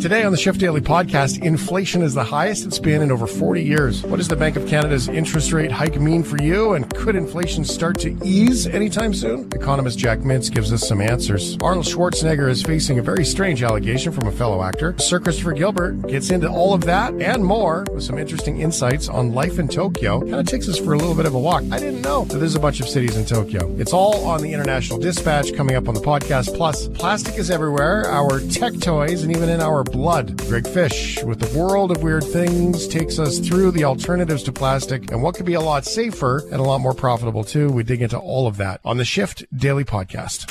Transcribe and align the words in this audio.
Today 0.00 0.24
on 0.24 0.32
the 0.32 0.38
Shift 0.38 0.58
Daily 0.58 0.80
podcast, 0.80 1.42
inflation 1.42 2.00
is 2.00 2.14
the 2.14 2.24
highest 2.24 2.64
it's 2.66 2.78
been 2.78 3.02
in 3.02 3.12
over 3.12 3.26
40 3.26 3.62
years. 3.62 4.02
What 4.02 4.16
does 4.16 4.28
the 4.28 4.36
Bank 4.36 4.56
of 4.56 4.66
Canada's 4.66 5.08
interest 5.08 5.52
rate 5.52 5.70
hike 5.70 6.00
mean 6.00 6.22
for 6.22 6.40
you? 6.42 6.72
And 6.72 6.88
could 6.94 7.16
inflation 7.16 7.66
start 7.66 7.98
to 8.00 8.18
ease 8.24 8.66
anytime 8.66 9.12
soon? 9.12 9.50
Economist 9.52 9.98
Jack 9.98 10.20
Mintz 10.20 10.50
gives 10.50 10.72
us 10.72 10.88
some 10.88 11.02
answers. 11.02 11.58
Arnold 11.62 11.84
Schwarzenegger 11.84 12.48
is 12.48 12.62
facing 12.62 12.98
a 12.98 13.02
very 13.02 13.26
strange 13.26 13.62
allegation 13.62 14.10
from 14.10 14.26
a 14.26 14.32
fellow 14.32 14.62
actor. 14.62 14.96
Sir 14.98 15.20
Christopher 15.20 15.52
Gilbert 15.52 16.06
gets 16.08 16.30
into 16.30 16.48
all 16.48 16.72
of 16.72 16.80
that 16.82 17.12
and 17.20 17.44
more 17.44 17.84
with 17.92 18.02
some 18.02 18.16
interesting 18.16 18.62
insights 18.62 19.08
on 19.10 19.34
life 19.34 19.58
in 19.58 19.68
Tokyo. 19.68 20.20
Kind 20.20 20.34
of 20.36 20.46
takes 20.46 20.66
us 20.66 20.78
for 20.78 20.94
a 20.94 20.96
little 20.96 21.14
bit 21.14 21.26
of 21.26 21.34
a 21.34 21.38
walk. 21.38 21.62
I 21.70 21.78
didn't 21.78 22.00
know 22.00 22.24
that 22.24 22.38
there's 22.38 22.54
a 22.56 22.60
bunch 22.60 22.80
of 22.80 22.88
cities 22.88 23.18
in 23.18 23.26
Tokyo. 23.26 23.70
It's 23.78 23.92
all 23.92 24.24
on 24.24 24.40
the 24.40 24.54
International 24.54 24.98
Dispatch 24.98 25.54
coming 25.54 25.76
up 25.76 25.88
on 25.88 25.94
the 25.94 26.00
podcast. 26.00 26.56
Plus, 26.56 26.88
plastic 26.88 27.34
is 27.34 27.50
everywhere, 27.50 28.06
our 28.06 28.40
tech 28.40 28.72
toys, 28.80 29.22
and 29.24 29.36
even 29.36 29.50
in 29.50 29.59
our 29.60 29.84
blood. 29.84 30.38
Greg 30.48 30.66
Fish 30.66 31.22
with 31.22 31.38
the 31.38 31.58
world 31.58 31.90
of 31.90 32.02
weird 32.02 32.24
things 32.24 32.88
takes 32.88 33.18
us 33.18 33.38
through 33.38 33.70
the 33.70 33.84
alternatives 33.84 34.42
to 34.44 34.52
plastic 34.52 35.10
and 35.10 35.22
what 35.22 35.34
could 35.34 35.46
be 35.46 35.54
a 35.54 35.60
lot 35.60 35.84
safer 35.84 36.38
and 36.50 36.54
a 36.54 36.62
lot 36.62 36.80
more 36.80 36.94
profitable 36.94 37.44
too. 37.44 37.70
We 37.70 37.82
dig 37.82 38.02
into 38.02 38.18
all 38.18 38.46
of 38.46 38.56
that 38.56 38.80
on 38.84 38.96
the 38.96 39.04
Shift 39.04 39.44
Daily 39.56 39.84
Podcast. 39.84 40.46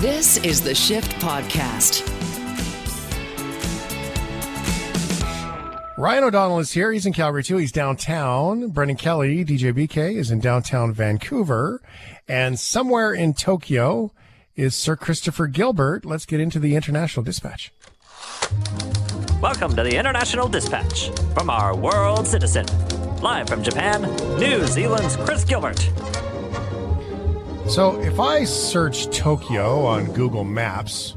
This 0.00 0.36
is 0.38 0.62
the 0.62 0.74
Shift 0.74 1.12
Podcast. 1.20 2.08
Ryan 5.98 6.24
O'Donnell 6.24 6.58
is 6.58 6.72
here. 6.72 6.90
He's 6.90 7.06
in 7.06 7.12
Calgary 7.12 7.44
too. 7.44 7.58
He's 7.58 7.70
downtown. 7.70 8.70
Brendan 8.70 8.96
Kelly, 8.96 9.44
DJ 9.44 9.72
BK, 9.72 10.16
is 10.16 10.30
in 10.30 10.40
downtown 10.40 10.92
Vancouver. 10.92 11.80
And 12.26 12.58
somewhere 12.58 13.12
in 13.12 13.34
Tokyo 13.34 14.12
is 14.54 14.74
Sir 14.74 14.96
Christopher 14.96 15.46
Gilbert. 15.46 16.04
Let's 16.04 16.26
get 16.26 16.40
into 16.40 16.58
the 16.58 16.76
International 16.76 17.22
Dispatch. 17.22 17.72
Welcome 19.40 19.74
to 19.76 19.82
the 19.82 19.96
International 19.96 20.48
Dispatch 20.48 21.10
from 21.34 21.48
our 21.48 21.74
world 21.74 22.26
citizen. 22.26 22.66
Live 23.20 23.48
from 23.48 23.62
Japan, 23.62 24.02
New 24.38 24.66
Zealand's 24.66 25.16
Chris 25.16 25.44
Gilbert. 25.44 25.78
So 27.68 28.00
if 28.02 28.20
I 28.20 28.44
search 28.44 29.06
Tokyo 29.16 29.86
on 29.86 30.12
Google 30.12 30.44
Maps, 30.44 31.16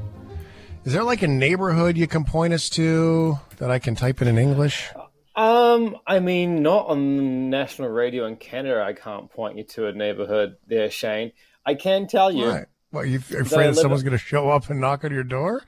is 0.85 0.93
there 0.93 1.03
like 1.03 1.21
a 1.21 1.27
neighborhood 1.27 1.97
you 1.97 2.07
can 2.07 2.23
point 2.23 2.53
us 2.53 2.69
to 2.71 3.37
that 3.57 3.69
I 3.69 3.79
can 3.79 3.95
type 3.95 4.21
in 4.21 4.27
in 4.27 4.37
English? 4.37 4.89
Um, 5.35 5.97
I 6.07 6.19
mean, 6.19 6.61
not 6.61 6.87
on 6.87 7.49
national 7.49 7.89
radio 7.89 8.25
in 8.25 8.37
Canada. 8.37 8.81
I 8.81 8.93
can't 8.93 9.29
point 9.29 9.57
you 9.57 9.65
to 9.65 9.87
a 9.87 9.91
neighborhood 9.91 10.55
there, 10.67 10.89
Shane. 10.89 11.33
I 11.65 11.73
can 11.73 12.07
tell 12.07 12.31
you. 12.31 12.47
Right. 12.47 12.65
Well, 12.95 13.05
you 13.05 13.17
afraid 13.17 13.67
that 13.67 13.75
someone's 13.75 14.03
going 14.03 14.13
to 14.13 14.17
show 14.17 14.49
up 14.49 14.69
and 14.69 14.79
knock 14.79 15.03
on 15.03 15.11
your 15.11 15.25
door? 15.25 15.61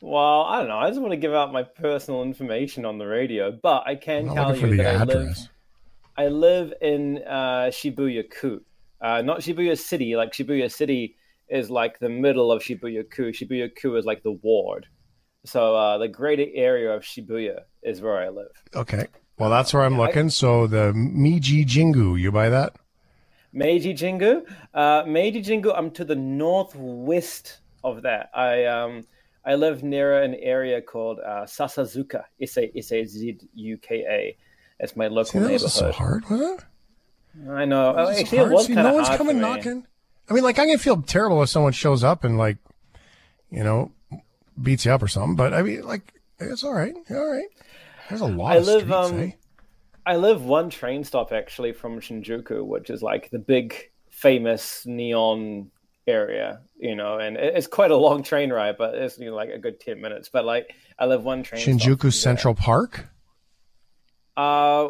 Well, 0.00 0.42
I 0.42 0.58
don't 0.58 0.66
know. 0.66 0.78
I 0.78 0.88
just 0.88 1.00
want 1.00 1.12
to 1.12 1.16
give 1.16 1.32
out 1.32 1.52
my 1.52 1.62
personal 1.62 2.22
information 2.22 2.84
on 2.84 2.98
the 2.98 3.06
radio, 3.06 3.52
but 3.52 3.84
I 3.86 3.94
can 3.94 4.26
tell 4.26 4.56
you 4.56 4.76
that 4.78 4.96
I 4.96 5.04
live, 5.04 5.36
I 6.16 6.26
live 6.26 6.74
in 6.82 7.18
uh, 7.18 7.70
Shibuya-ku, 7.70 8.60
uh, 9.00 9.22
not 9.22 9.38
Shibuya 9.38 9.78
City. 9.78 10.16
Like 10.16 10.32
Shibuya 10.32 10.68
City 10.68 11.14
is 11.48 11.70
like 11.70 12.00
the 12.00 12.08
middle 12.08 12.50
of 12.50 12.60
Shibuya-ku. 12.60 13.30
Shibuya-ku 13.30 13.94
is 13.94 14.04
like 14.04 14.24
the 14.24 14.32
ward. 14.32 14.88
So 15.46 15.76
uh, 15.76 15.98
the 15.98 16.08
greater 16.08 16.46
area 16.54 16.90
of 16.90 17.02
Shibuya 17.02 17.60
is 17.84 18.00
where 18.00 18.18
I 18.18 18.30
live. 18.30 18.50
Okay. 18.74 19.06
Well, 19.38 19.48
that's 19.48 19.72
where 19.72 19.84
I'm 19.84 19.96
looking. 19.96 20.28
So 20.28 20.66
the 20.66 20.92
Meiji 20.92 21.64
Jingu, 21.64 22.20
you 22.20 22.32
buy 22.32 22.48
that? 22.48 22.74
Meiji 23.54 23.94
Jingu. 23.94 24.44
Uh, 24.74 25.04
Meiji 25.06 25.40
Jingu. 25.42 25.72
I'm 25.76 25.90
to 25.92 26.04
the 26.04 26.16
northwest 26.16 27.60
of 27.82 28.02
that. 28.02 28.30
I 28.34 28.64
um 28.64 29.04
I 29.44 29.54
live 29.54 29.82
near 29.82 30.22
an 30.22 30.34
area 30.34 30.80
called 30.80 31.20
uh, 31.20 31.44
Sasazuka. 31.44 32.24
S 32.40 32.56
a 32.56 32.70
s 32.76 32.92
a 32.92 33.04
z 33.04 33.38
u 33.54 33.78
k 33.78 34.04
a. 34.08 34.36
It's 34.80 34.96
my 34.96 35.06
local 35.06 35.24
See, 35.24 35.38
that 35.38 35.48
neighborhood. 35.48 35.70
so 35.70 35.92
hard, 35.92 36.24
it? 36.30 36.64
I 37.48 37.64
know. 37.64 37.94
Oh, 37.96 38.10
actually, 38.10 38.38
hard. 38.38 38.50
it 38.50 38.54
was 38.54 38.66
See, 38.66 38.72
of 38.72 38.78
no 38.78 38.94
one's 38.94 39.08
coming 39.10 39.38
knocking. 39.40 39.86
I 40.28 40.34
mean, 40.34 40.42
like 40.42 40.58
I'm 40.58 40.66
gonna 40.66 40.78
feel 40.78 41.00
terrible 41.02 41.42
if 41.42 41.48
someone 41.48 41.72
shows 41.72 42.02
up 42.02 42.24
and 42.24 42.36
like, 42.38 42.56
you 43.50 43.62
know, 43.62 43.92
beats 44.60 44.84
you 44.84 44.92
up 44.92 45.02
or 45.02 45.08
something. 45.08 45.36
But 45.36 45.54
I 45.54 45.62
mean, 45.62 45.82
like, 45.82 46.12
it's 46.38 46.64
all 46.64 46.72
right. 46.74 46.94
All 47.10 47.30
right. 47.30 47.46
There's 48.08 48.20
a 48.20 48.26
lot 48.26 48.52
I 48.52 48.56
of 48.56 48.66
live, 48.66 48.80
streets. 48.82 49.10
um, 49.10 49.20
eh? 49.20 49.30
I 50.06 50.16
live 50.16 50.44
one 50.44 50.70
train 50.70 51.04
stop 51.04 51.32
actually 51.32 51.72
from 51.72 52.00
Shinjuku, 52.00 52.64
which 52.64 52.90
is 52.90 53.02
like 53.02 53.30
the 53.30 53.38
big 53.38 53.74
famous 54.10 54.84
neon 54.86 55.70
area, 56.06 56.60
you 56.78 56.94
know, 56.94 57.18
and 57.18 57.36
it's 57.38 57.66
quite 57.66 57.90
a 57.90 57.96
long 57.96 58.22
train 58.22 58.52
ride, 58.52 58.76
but 58.76 58.94
it's 58.94 59.18
you 59.18 59.30
know, 59.30 59.34
like 59.36 59.48
a 59.50 59.58
good 59.58 59.80
ten 59.80 60.00
minutes. 60.00 60.28
But 60.28 60.44
like, 60.44 60.74
I 60.98 61.06
live 61.06 61.24
one 61.24 61.42
train. 61.42 61.62
Shinjuku. 61.64 62.12
Central 62.12 62.54
Park. 62.54 63.08
Uh, 64.36 64.88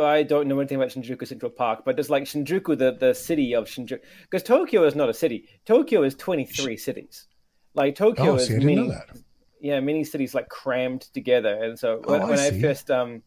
I 0.00 0.22
don't 0.22 0.46
know 0.46 0.58
anything 0.60 0.76
about 0.76 0.90
Shinjuku 0.90 1.26
Central 1.26 1.50
Park, 1.50 1.82
but 1.84 1.96
just 1.96 2.08
like 2.08 2.22
Shinjuku, 2.24 2.78
the, 2.78 2.92
the 2.98 3.12
city 3.14 3.54
of 3.54 3.64
Shinjuku, 3.66 3.98
because 4.22 4.42
Tokyo 4.44 4.84
is 4.84 4.94
not 4.94 5.08
a 5.08 5.14
city. 5.14 5.48
Tokyo 5.66 6.02
is 6.04 6.14
23 6.14 6.76
cities. 6.76 7.26
Like 7.74 7.96
Tokyo 7.96 8.32
Oh, 8.32 8.34
is 8.36 8.46
see, 8.46 8.54
I 8.54 8.58
didn't 8.58 8.66
many, 8.76 8.88
know 8.88 8.94
that. 8.94 9.16
yeah, 9.60 9.80
many 9.80 10.04
cities 10.04 10.34
like 10.34 10.48
crammed 10.48 11.02
together. 11.12 11.52
And 11.62 11.78
so 11.78 12.00
when, 12.04 12.22
Oh, 12.22 12.24
I 12.26 12.30
when 12.30 12.38
I 12.38 12.60
first 12.60 12.90
um, 12.92 13.22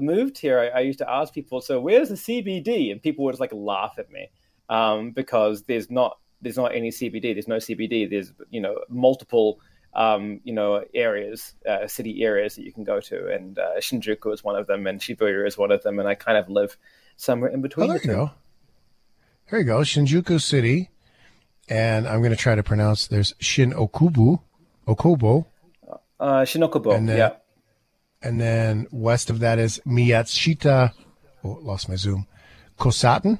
moved 0.00 0.38
here, 0.38 0.58
I, 0.58 0.78
I 0.78 0.80
used 0.80 0.98
to 1.00 1.10
ask 1.10 1.32
people, 1.32 1.60
"So 1.60 1.80
where's 1.80 2.08
the 2.08 2.14
CBD?" 2.16 2.90
And 2.92 3.02
people 3.02 3.24
would 3.24 3.32
just 3.32 3.40
like 3.40 3.52
laugh 3.52 3.94
at 3.98 4.10
me 4.10 4.30
um, 4.68 5.10
because 5.12 5.62
there's 5.64 5.90
not 5.90 6.18
there's 6.42 6.56
not 6.56 6.74
any 6.74 6.90
CBD. 6.90 7.34
There's 7.34 7.48
no 7.48 7.56
CBD. 7.56 8.08
There's 8.08 8.32
you 8.50 8.60
know 8.60 8.80
multiple 8.88 9.60
um, 9.94 10.40
you 10.44 10.52
know 10.52 10.84
areas, 10.94 11.54
uh, 11.68 11.86
city 11.86 12.22
areas 12.24 12.56
that 12.56 12.62
you 12.64 12.72
can 12.72 12.84
go 12.84 13.00
to, 13.00 13.26
and 13.28 13.58
uh, 13.58 13.76
Shinjuku 13.78 14.32
is 14.32 14.42
one 14.44 14.56
of 14.56 14.66
them, 14.66 14.86
and 14.86 15.00
Shibuya 15.00 15.46
is 15.46 15.58
one 15.58 15.70
of 15.72 15.82
them, 15.82 15.98
and 15.98 16.08
I 16.08 16.14
kind 16.14 16.38
of 16.38 16.48
live 16.48 16.76
somewhere 17.16 17.50
in 17.50 17.60
Oh, 17.60 17.62
between 17.62 17.88
there 17.88 17.98
the 17.98 18.08
you 18.08 18.14
go. 18.14 18.30
There 19.50 19.58
you 19.60 19.64
go. 19.66 19.78
Shinjuku 19.80 20.40
City. 20.40 20.90
And 21.68 22.08
I'm 22.08 22.18
going 22.20 22.32
to 22.32 22.36
try 22.36 22.56
to 22.56 22.64
pronounce 22.64 23.06
there's 23.06 23.32
Shin 23.38 23.70
Okubu, 23.72 24.40
Okubo. 24.88 25.46
Uh, 26.18 26.42
Shinokubo, 26.42 26.96
And 26.96 27.08
then- 27.08 27.16
yeah. 27.18 27.30
And 28.22 28.40
then 28.40 28.86
west 28.90 29.30
of 29.30 29.38
that 29.40 29.58
is 29.58 29.80
Miyatsushita. 29.86 30.92
Oh, 31.42 31.58
lost 31.62 31.88
my 31.88 31.94
zoom. 31.96 32.26
Kosaten. 32.78 33.38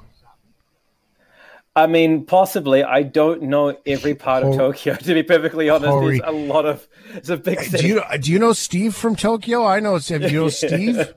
I 1.76 1.86
mean, 1.86 2.24
possibly. 2.26 2.82
I 2.82 3.02
don't 3.02 3.42
know 3.42 3.76
every 3.86 4.14
part 4.14 4.42
of 4.42 4.50
Hor- 4.50 4.58
Tokyo. 4.72 4.94
To 4.96 5.14
be 5.14 5.22
perfectly 5.22 5.68
honest, 5.70 5.88
Hori- 5.90 6.18
there's 6.18 6.28
a 6.28 6.32
lot 6.32 6.66
of. 6.66 6.86
It's 7.14 7.28
a 7.28 7.36
big 7.36 7.58
Do 7.58 7.64
city. 7.64 7.88
you 7.88 8.02
do 8.20 8.32
you 8.32 8.38
know 8.38 8.52
Steve 8.52 8.94
from 8.94 9.16
Tokyo? 9.16 9.64
I 9.66 9.80
know. 9.80 9.98
Do 9.98 10.18
you 10.18 10.30
know 10.40 10.48
Steve? 10.48 11.14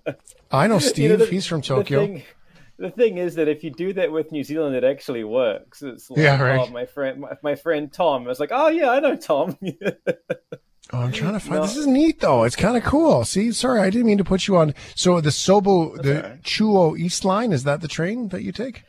I 0.51 0.67
know 0.67 0.79
Steve. 0.79 1.03
You 1.03 1.09
know, 1.17 1.25
the- 1.25 1.31
He's 1.31 1.47
from 1.47 1.61
the 1.61 1.67
Tokyo. 1.67 1.99
thing- 2.05 2.23
The 2.77 2.91
thing 2.91 3.17
is 3.17 3.35
that 3.35 3.47
if 3.47 3.63
you 3.63 3.71
do 3.71 3.93
that 3.93 4.11
with 4.11 4.31
New 4.31 4.43
Zealand, 4.43 4.75
it 4.75 4.83
actually 4.83 5.23
works. 5.23 5.81
It's 5.81 6.09
like, 6.09 6.19
Yeah, 6.19 6.41
right. 6.41 6.59
oh, 6.59 6.71
my 6.71 6.85
friend, 6.85 7.21
my, 7.21 7.29
my 7.41 7.55
friend 7.55 7.91
Tom. 7.91 8.25
I 8.25 8.27
was 8.27 8.39
like, 8.39 8.51
oh 8.51 8.67
yeah, 8.67 8.89
I 8.91 8.99
know 8.99 9.15
Tom. 9.15 9.57
Oh, 10.91 10.99
I'm 10.99 11.11
trying 11.11 11.33
to 11.33 11.39
find. 11.39 11.63
This 11.63 11.75
is 11.77 11.87
neat 11.87 12.19
though. 12.19 12.43
It's 12.43 12.55
kind 12.55 12.77
of 12.77 12.83
cool. 12.83 13.23
See, 13.25 13.51
sorry, 13.51 13.79
I 13.79 13.89
didn't 13.89 14.05
mean 14.05 14.17
to 14.19 14.23
put 14.23 14.47
you 14.47 14.57
on. 14.57 14.73
So 14.95 15.21
the 15.21 15.29
Sobu, 15.29 16.01
the 16.01 16.15
all 16.23 16.29
right. 16.31 16.41
Chuo 16.43 16.97
East 16.99 17.25
Line, 17.25 17.51
is 17.51 17.63
that 17.63 17.81
the 17.81 17.87
train 17.87 18.27
that 18.29 18.43
you 18.43 18.51
take? 18.51 18.83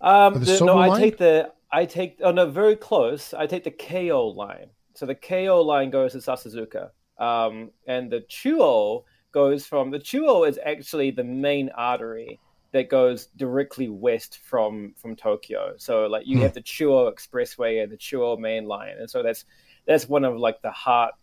um, 0.00 0.34
the 0.34 0.40
the- 0.40 0.64
no, 0.64 0.78
I 0.78 0.88
line? 0.88 1.00
take 1.00 1.18
the, 1.18 1.50
I 1.72 1.84
take, 1.86 2.18
oh 2.22 2.30
no, 2.32 2.46
very 2.46 2.76
close. 2.76 3.32
I 3.34 3.46
take 3.46 3.64
the 3.64 3.70
Keio 3.70 4.34
line. 4.34 4.66
So 4.94 5.04
the 5.06 5.14
Keio 5.14 5.64
line 5.64 5.90
goes 5.90 6.12
to 6.12 6.18
Sasazuka, 6.18 6.90
um, 7.18 7.70
and 7.86 8.10
the 8.10 8.20
Chuo 8.20 9.04
goes 9.32 9.66
from 9.66 9.90
the 9.90 9.98
Chuo 9.98 10.48
is 10.48 10.58
actually 10.64 11.10
the 11.10 11.24
main 11.24 11.70
artery 11.70 12.38
that 12.72 12.88
goes 12.88 13.26
directly 13.36 13.88
west 13.88 14.38
from 14.42 14.94
from 14.96 15.16
Tokyo. 15.16 15.74
So 15.78 16.06
like 16.06 16.26
you 16.26 16.40
have 16.42 16.54
the 16.54 16.62
Chuo 16.62 17.12
Expressway 17.12 17.82
and 17.82 17.90
the 17.90 17.96
Chuo 17.96 18.38
Main 18.38 18.66
Line, 18.66 18.96
and 18.98 19.08
so 19.10 19.22
that's 19.22 19.44
that's 19.86 20.08
one 20.08 20.24
of 20.24 20.36
like 20.36 20.62
the 20.62 20.70
heart 20.70 21.14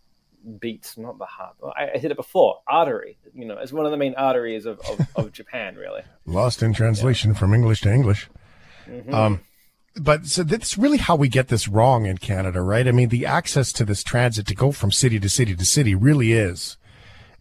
beats, 0.58 0.98
not 0.98 1.18
the 1.18 1.26
heart. 1.26 1.56
I, 1.76 1.92
I 1.94 2.00
said 2.00 2.10
it 2.10 2.16
before, 2.16 2.60
artery. 2.66 3.18
You 3.34 3.46
know, 3.46 3.58
it's 3.58 3.72
one 3.72 3.84
of 3.86 3.90
the 3.90 3.96
main 3.96 4.14
arteries 4.14 4.66
of 4.66 4.80
of, 4.80 5.06
of 5.16 5.32
Japan, 5.40 5.76
really. 5.76 6.02
Lost 6.26 6.62
in 6.62 6.72
translation 6.72 7.34
from 7.34 7.54
English 7.54 7.82
to 7.82 7.92
English. 7.92 8.28
Um, 9.10 9.40
but 9.96 10.26
so 10.26 10.42
that's 10.42 10.76
really 10.76 10.98
how 10.98 11.16
we 11.16 11.28
get 11.28 11.48
this 11.48 11.68
wrong 11.68 12.06
in 12.06 12.18
Canada, 12.18 12.60
right? 12.60 12.86
I 12.86 12.92
mean, 12.92 13.08
the 13.08 13.26
access 13.26 13.72
to 13.74 13.84
this 13.84 14.02
transit 14.02 14.46
to 14.48 14.54
go 14.54 14.72
from 14.72 14.90
city 14.90 15.20
to 15.20 15.28
city 15.28 15.54
to 15.54 15.64
city 15.64 15.94
really 15.94 16.32
is. 16.32 16.76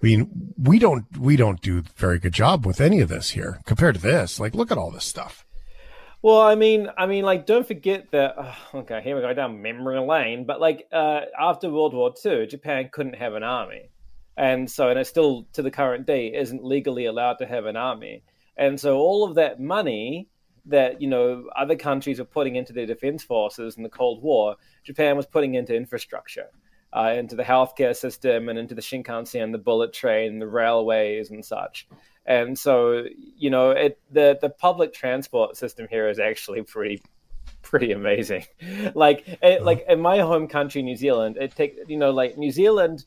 I 0.03 0.05
mean, 0.05 0.53
we 0.61 0.79
don't 0.79 1.05
we 1.17 1.37
don't 1.37 1.61
do 1.61 1.77
a 1.77 1.81
very 1.95 2.19
good 2.19 2.33
job 2.33 2.65
with 2.65 2.81
any 2.81 2.99
of 2.99 3.07
this 3.07 3.29
here 3.29 3.61
compared 3.65 3.95
to 3.95 4.01
this. 4.01 4.37
Like, 4.37 4.53
look 4.53 4.69
at 4.69 4.77
all 4.77 4.91
this 4.91 5.05
stuff. 5.05 5.45
Well, 6.21 6.41
I 6.41 6.55
mean, 6.55 6.89
I 6.97 7.05
mean, 7.05 7.23
like, 7.23 7.45
don't 7.45 7.65
forget 7.65 8.11
that. 8.11 8.35
oh, 8.37 8.55
okay, 8.79 9.01
here 9.01 9.15
we 9.15 9.21
go 9.21 9.33
down 9.33 9.61
memory 9.61 9.99
lane. 9.99 10.45
But 10.45 10.59
like, 10.59 10.87
uh, 10.91 11.21
after 11.39 11.69
World 11.69 11.93
War 11.93 12.13
II, 12.25 12.47
Japan 12.47 12.89
couldn't 12.91 13.15
have 13.15 13.33
an 13.33 13.43
army, 13.43 13.91
and 14.35 14.69
so, 14.69 14.89
and 14.89 14.99
it 14.99 15.07
still 15.07 15.47
to 15.53 15.61
the 15.61 15.71
current 15.71 16.05
day 16.05 16.33
isn't 16.33 16.65
legally 16.65 17.05
allowed 17.05 17.35
to 17.35 17.45
have 17.45 17.65
an 17.65 17.77
army. 17.77 18.23
And 18.57 18.77
so, 18.77 18.97
all 18.97 19.23
of 19.23 19.35
that 19.35 19.61
money 19.61 20.27
that 20.65 21.01
you 21.01 21.07
know 21.07 21.45
other 21.55 21.77
countries 21.77 22.19
are 22.19 22.25
putting 22.25 22.57
into 22.57 22.73
their 22.73 22.85
defense 22.85 23.23
forces 23.23 23.77
in 23.77 23.83
the 23.83 23.89
Cold 23.89 24.21
War, 24.21 24.57
Japan 24.83 25.15
was 25.15 25.25
putting 25.25 25.55
into 25.55 25.73
infrastructure, 25.73 26.49
uh, 26.95 27.13
into 27.17 27.35
the 27.35 27.43
healthcare 27.43 27.95
system, 27.95 28.49
and 28.49 28.59
into 28.59 28.75
the 28.75 28.81
Shinkansen, 28.81 29.51
the 29.51 29.57
bullet 29.57 29.93
train, 29.93 30.39
the 30.39 30.47
railways, 30.47 31.31
and 31.31 31.43
such. 31.43 31.87
And 32.25 32.57
so, 32.57 33.03
you 33.35 33.49
know, 33.49 33.71
it, 33.71 33.99
the 34.11 34.37
the 34.39 34.49
public 34.49 34.93
transport 34.93 35.57
system 35.57 35.87
here 35.89 36.09
is 36.09 36.19
actually 36.19 36.61
pretty 36.61 37.01
pretty 37.61 37.91
amazing. 37.91 38.45
like 38.95 39.25
it, 39.41 39.63
like 39.63 39.85
in 39.89 39.99
my 39.99 40.19
home 40.19 40.47
country, 40.47 40.83
New 40.83 40.95
Zealand, 40.95 41.37
it 41.39 41.55
take 41.55 41.77
you 41.87 41.97
know 41.97 42.11
like 42.11 42.37
New 42.37 42.51
Zealand, 42.51 43.05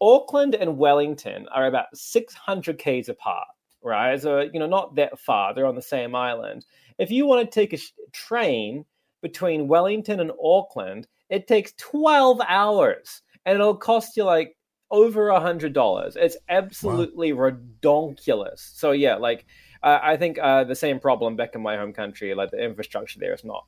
Auckland 0.00 0.54
and 0.54 0.76
Wellington 0.76 1.48
are 1.52 1.66
about 1.66 1.96
six 1.96 2.34
hundred 2.34 2.78
k's 2.78 3.08
apart, 3.08 3.48
right? 3.82 4.20
So 4.20 4.40
you 4.40 4.60
know 4.60 4.66
not 4.66 4.96
that 4.96 5.18
far. 5.18 5.54
They're 5.54 5.66
on 5.66 5.76
the 5.76 5.82
same 5.82 6.14
island. 6.14 6.66
If 6.98 7.10
you 7.10 7.26
want 7.26 7.50
to 7.50 7.54
take 7.54 7.72
a 7.72 7.78
sh- 7.78 7.92
train 8.12 8.84
between 9.22 9.68
Wellington 9.68 10.20
and 10.20 10.30
Auckland, 10.42 11.08
it 11.28 11.46
takes 11.46 11.72
twelve 11.72 12.40
hours, 12.46 13.22
and 13.44 13.54
it'll 13.56 13.76
cost 13.76 14.16
you 14.16 14.24
like 14.24 14.56
over 14.90 15.28
a 15.28 15.40
hundred 15.40 15.72
dollars. 15.72 16.16
It's 16.16 16.36
absolutely 16.48 17.32
wow. 17.32 17.50
redonkulous. 17.50 18.60
So 18.74 18.92
yeah, 18.92 19.16
like 19.16 19.46
uh, 19.82 19.98
I 20.02 20.16
think 20.16 20.38
uh, 20.38 20.64
the 20.64 20.74
same 20.74 21.00
problem 21.00 21.36
back 21.36 21.54
in 21.54 21.62
my 21.62 21.76
home 21.76 21.92
country. 21.92 22.34
Like 22.34 22.50
the 22.50 22.62
infrastructure 22.62 23.18
there 23.18 23.34
is 23.34 23.44
not 23.44 23.64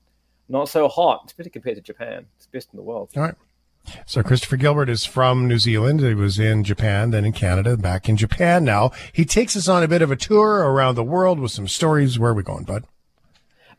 not 0.49 0.69
so 0.69 0.89
hot, 0.89 1.25
especially 1.27 1.51
compared 1.51 1.77
to 1.77 1.83
Japan. 1.83 2.27
It's 2.37 2.47
best 2.47 2.69
in 2.73 2.77
the 2.77 2.83
world. 2.83 3.11
All 3.17 3.23
right. 3.23 3.35
So 4.05 4.23
Christopher 4.23 4.57
Gilbert 4.57 4.89
is 4.89 5.05
from 5.05 5.47
New 5.47 5.59
Zealand. 5.59 6.01
He 6.01 6.15
was 6.15 6.41
in 6.41 6.65
Japan, 6.65 7.11
then 7.11 7.25
in 7.25 7.33
Canada, 7.33 7.77
back 7.77 8.09
in 8.09 8.17
Japan 8.17 8.65
now. 8.65 8.91
He 9.13 9.25
takes 9.25 9.57
us 9.57 9.69
on 9.69 9.85
a 9.85 9.89
bit 9.89 10.03
of 10.03 10.11
a 10.11 10.17
tour 10.17 10.57
around 10.57 10.97
the 10.97 11.05
world 11.05 11.39
with 11.39 11.53
some 11.53 11.69
stories. 11.69 12.19
Where 12.19 12.33
are 12.33 12.35
we 12.35 12.43
going, 12.43 12.65
bud? 12.65 12.85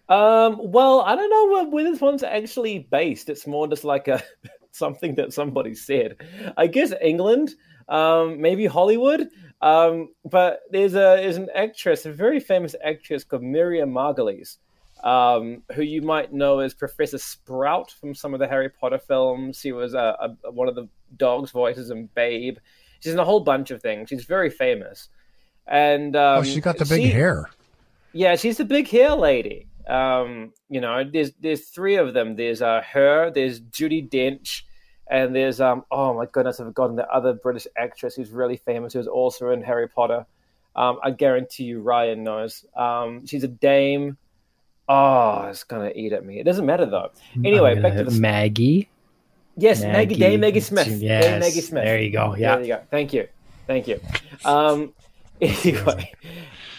Um, 0.09 0.57
well, 0.59 1.01
I 1.01 1.15
don't 1.15 1.29
know 1.29 1.53
where, 1.53 1.69
where 1.69 1.83
this 1.83 2.01
one's 2.01 2.23
actually 2.23 2.79
based. 2.79 3.29
It's 3.29 3.45
more 3.45 3.67
just 3.67 3.83
like 3.83 4.07
a 4.07 4.23
something 4.71 5.15
that 5.15 5.33
somebody 5.33 5.75
said. 5.75 6.17
I 6.55 6.67
guess 6.67 6.93
England, 7.01 7.55
um, 7.89 8.39
maybe 8.39 8.65
Hollywood. 8.65 9.29
Um, 9.61 10.09
but 10.23 10.61
there's 10.71 10.93
a 10.93 11.17
there's 11.19 11.37
an 11.37 11.49
actress, 11.53 12.05
a 12.05 12.11
very 12.11 12.39
famous 12.39 12.75
actress 12.83 13.23
called 13.23 13.43
Miriam 13.43 13.91
Margolyes, 13.91 14.57
um, 15.03 15.63
who 15.73 15.81
you 15.81 16.01
might 16.01 16.31
know 16.31 16.59
as 16.59 16.73
Professor 16.73 17.17
Sprout 17.17 17.91
from 17.99 18.13
some 18.13 18.33
of 18.33 18.39
the 18.39 18.47
Harry 18.47 18.69
Potter 18.69 18.99
films. 18.99 19.59
She 19.59 19.71
was 19.71 19.93
a, 19.93 20.35
a, 20.43 20.51
one 20.51 20.67
of 20.67 20.75
the 20.75 20.87
dog's 21.17 21.51
voices 21.51 21.89
in 21.89 22.07
Babe. 22.13 22.57
She's 22.99 23.13
in 23.13 23.19
a 23.19 23.25
whole 23.25 23.39
bunch 23.39 23.71
of 23.71 23.81
things. 23.81 24.09
She's 24.09 24.25
very 24.25 24.49
famous. 24.49 25.09
And 25.67 26.15
um, 26.15 26.39
oh, 26.39 26.43
she 26.43 26.61
got 26.61 26.77
the 26.77 26.85
big 26.85 27.01
she, 27.01 27.09
hair. 27.09 27.49
Yeah, 28.13 28.35
she's 28.35 28.57
the 28.57 28.65
big 28.65 28.87
hair 28.87 29.11
lady. 29.11 29.67
Um, 29.87 30.53
you 30.69 30.81
know, 30.81 31.03
there's 31.03 31.31
there's 31.39 31.67
three 31.69 31.95
of 31.95 32.13
them. 32.13 32.35
There's 32.35 32.61
uh, 32.61 32.81
her. 32.91 33.31
There's 33.31 33.61
Judi 33.61 34.07
Dench, 34.07 34.63
and 35.09 35.35
there's 35.35 35.61
um 35.61 35.85
oh 35.91 36.13
my 36.13 36.25
goodness, 36.25 36.59
I've 36.59 36.67
forgotten 36.67 36.95
the 36.95 37.07
other 37.07 37.33
British 37.33 37.67
actress 37.77 38.15
who's 38.15 38.31
really 38.31 38.57
famous 38.57 38.93
who's 38.93 39.07
also 39.07 39.51
in 39.51 39.61
Harry 39.61 39.87
Potter. 39.87 40.25
Um, 40.75 40.99
I 41.03 41.11
guarantee 41.11 41.63
you 41.63 41.81
Ryan 41.81 42.23
knows. 42.23 42.65
Um, 42.75 43.25
she's 43.25 43.43
a 43.43 43.47
dame. 43.47 44.17
Oh, 44.89 45.47
it's 45.49 45.63
gonna 45.63 45.91
eat 45.95 46.13
at 46.13 46.25
me. 46.25 46.39
It 46.39 46.43
doesn't 46.43 46.65
matter 46.65 46.85
though. 46.85 47.11
Anyway, 47.43 47.79
back 47.81 47.93
to 47.93 48.03
the 48.03 48.19
Maggie. 48.19 48.89
Yes, 49.57 49.81
Maggie, 49.81 49.91
Maggie 49.91 50.15
Dame 50.15 50.39
Maggie 50.39 50.59
Smith. 50.59 50.87
Yes, 50.87 51.23
Dame 51.23 51.39
Maggie 51.39 51.61
Smith. 51.61 51.83
There 51.83 51.99
you 51.99 52.11
go. 52.11 52.35
Yeah. 52.35 52.55
There 52.57 52.65
you 52.65 52.73
go. 52.75 52.81
Thank 52.91 53.11
you. 53.11 53.27
Thank 53.65 53.87
you. 53.87 53.99
Um, 54.45 54.93
anyway, 55.41 56.13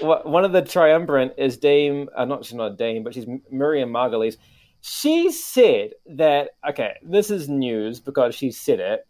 one 0.01 0.45
of 0.45 0.53
the 0.53 0.63
triumvirate 0.63 1.35
is 1.39 1.57
Dame. 1.57 2.09
Uh, 2.17 2.25
not 2.25 2.45
she's 2.45 2.55
not 2.55 2.77
Dame, 2.79 3.05
but 3.05 3.15
she's 3.15 3.27
Miriam 3.51 3.91
Margolyes 3.91 4.37
she 4.81 5.31
said 5.31 5.91
that 6.07 6.51
okay, 6.69 6.95
this 7.03 7.31
is 7.31 7.49
news 7.49 8.01
because 8.01 8.35
she 8.35 8.51
said 8.51 8.81
it 8.81 9.07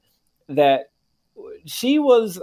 that 0.49 0.91
she 1.67 1.99
was 1.99 2.41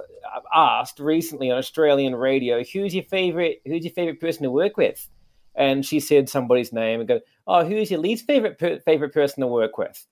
asked 0.53 0.99
recently 0.99 1.51
on 1.51 1.57
Australian 1.57 2.15
radio, 2.15 2.63
"Who's 2.63 2.93
your 2.93 3.03
favorite? 3.03 3.61
Who's 3.65 3.83
your 3.83 3.93
favorite 3.93 4.19
person 4.19 4.43
to 4.43 4.51
work 4.51 4.77
with?" 4.77 5.07
And 5.55 5.85
she 5.85 5.99
said 5.99 6.29
somebody's 6.29 6.71
name 6.71 6.99
and 6.99 7.07
go, 7.07 7.19
"Oh, 7.47 7.65
who's 7.65 7.89
your 7.89 7.99
least 7.99 8.25
favorite 8.27 8.59
per- 8.59 8.79
favorite 8.79 9.13
person 9.13 9.41
to 9.41 9.47
work 9.47 9.77
with?" 9.77 10.05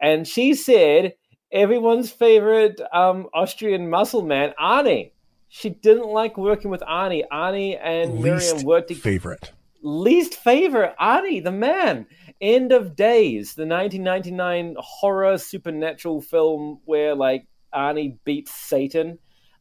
And 0.00 0.28
she 0.28 0.54
said 0.54 1.14
everyone's 1.50 2.12
favorite 2.12 2.80
um, 2.92 3.28
Austrian 3.32 3.88
muscle 3.88 4.22
man, 4.22 4.52
Arnie. 4.60 5.12
She 5.48 5.70
didn't 5.70 6.06
like 6.06 6.36
working 6.36 6.70
with 6.70 6.82
Arnie. 6.82 7.24
Arnie 7.32 7.78
and 7.82 8.20
least 8.20 8.54
Miriam 8.54 8.66
worked 8.66 8.88
together. 8.88 9.02
Favorite. 9.02 9.52
Least 9.82 10.34
favorite, 10.34 10.94
Arnie, 11.00 11.42
the 11.42 11.52
man. 11.52 12.06
End 12.40 12.72
of 12.72 12.94
Days, 12.94 13.54
the 13.54 13.66
1999 13.66 14.76
horror 14.78 15.38
supernatural 15.38 16.20
film 16.20 16.80
where 16.84 17.14
like 17.14 17.46
Arnie 17.74 18.18
beats 18.24 18.52
Satan. 18.52 19.18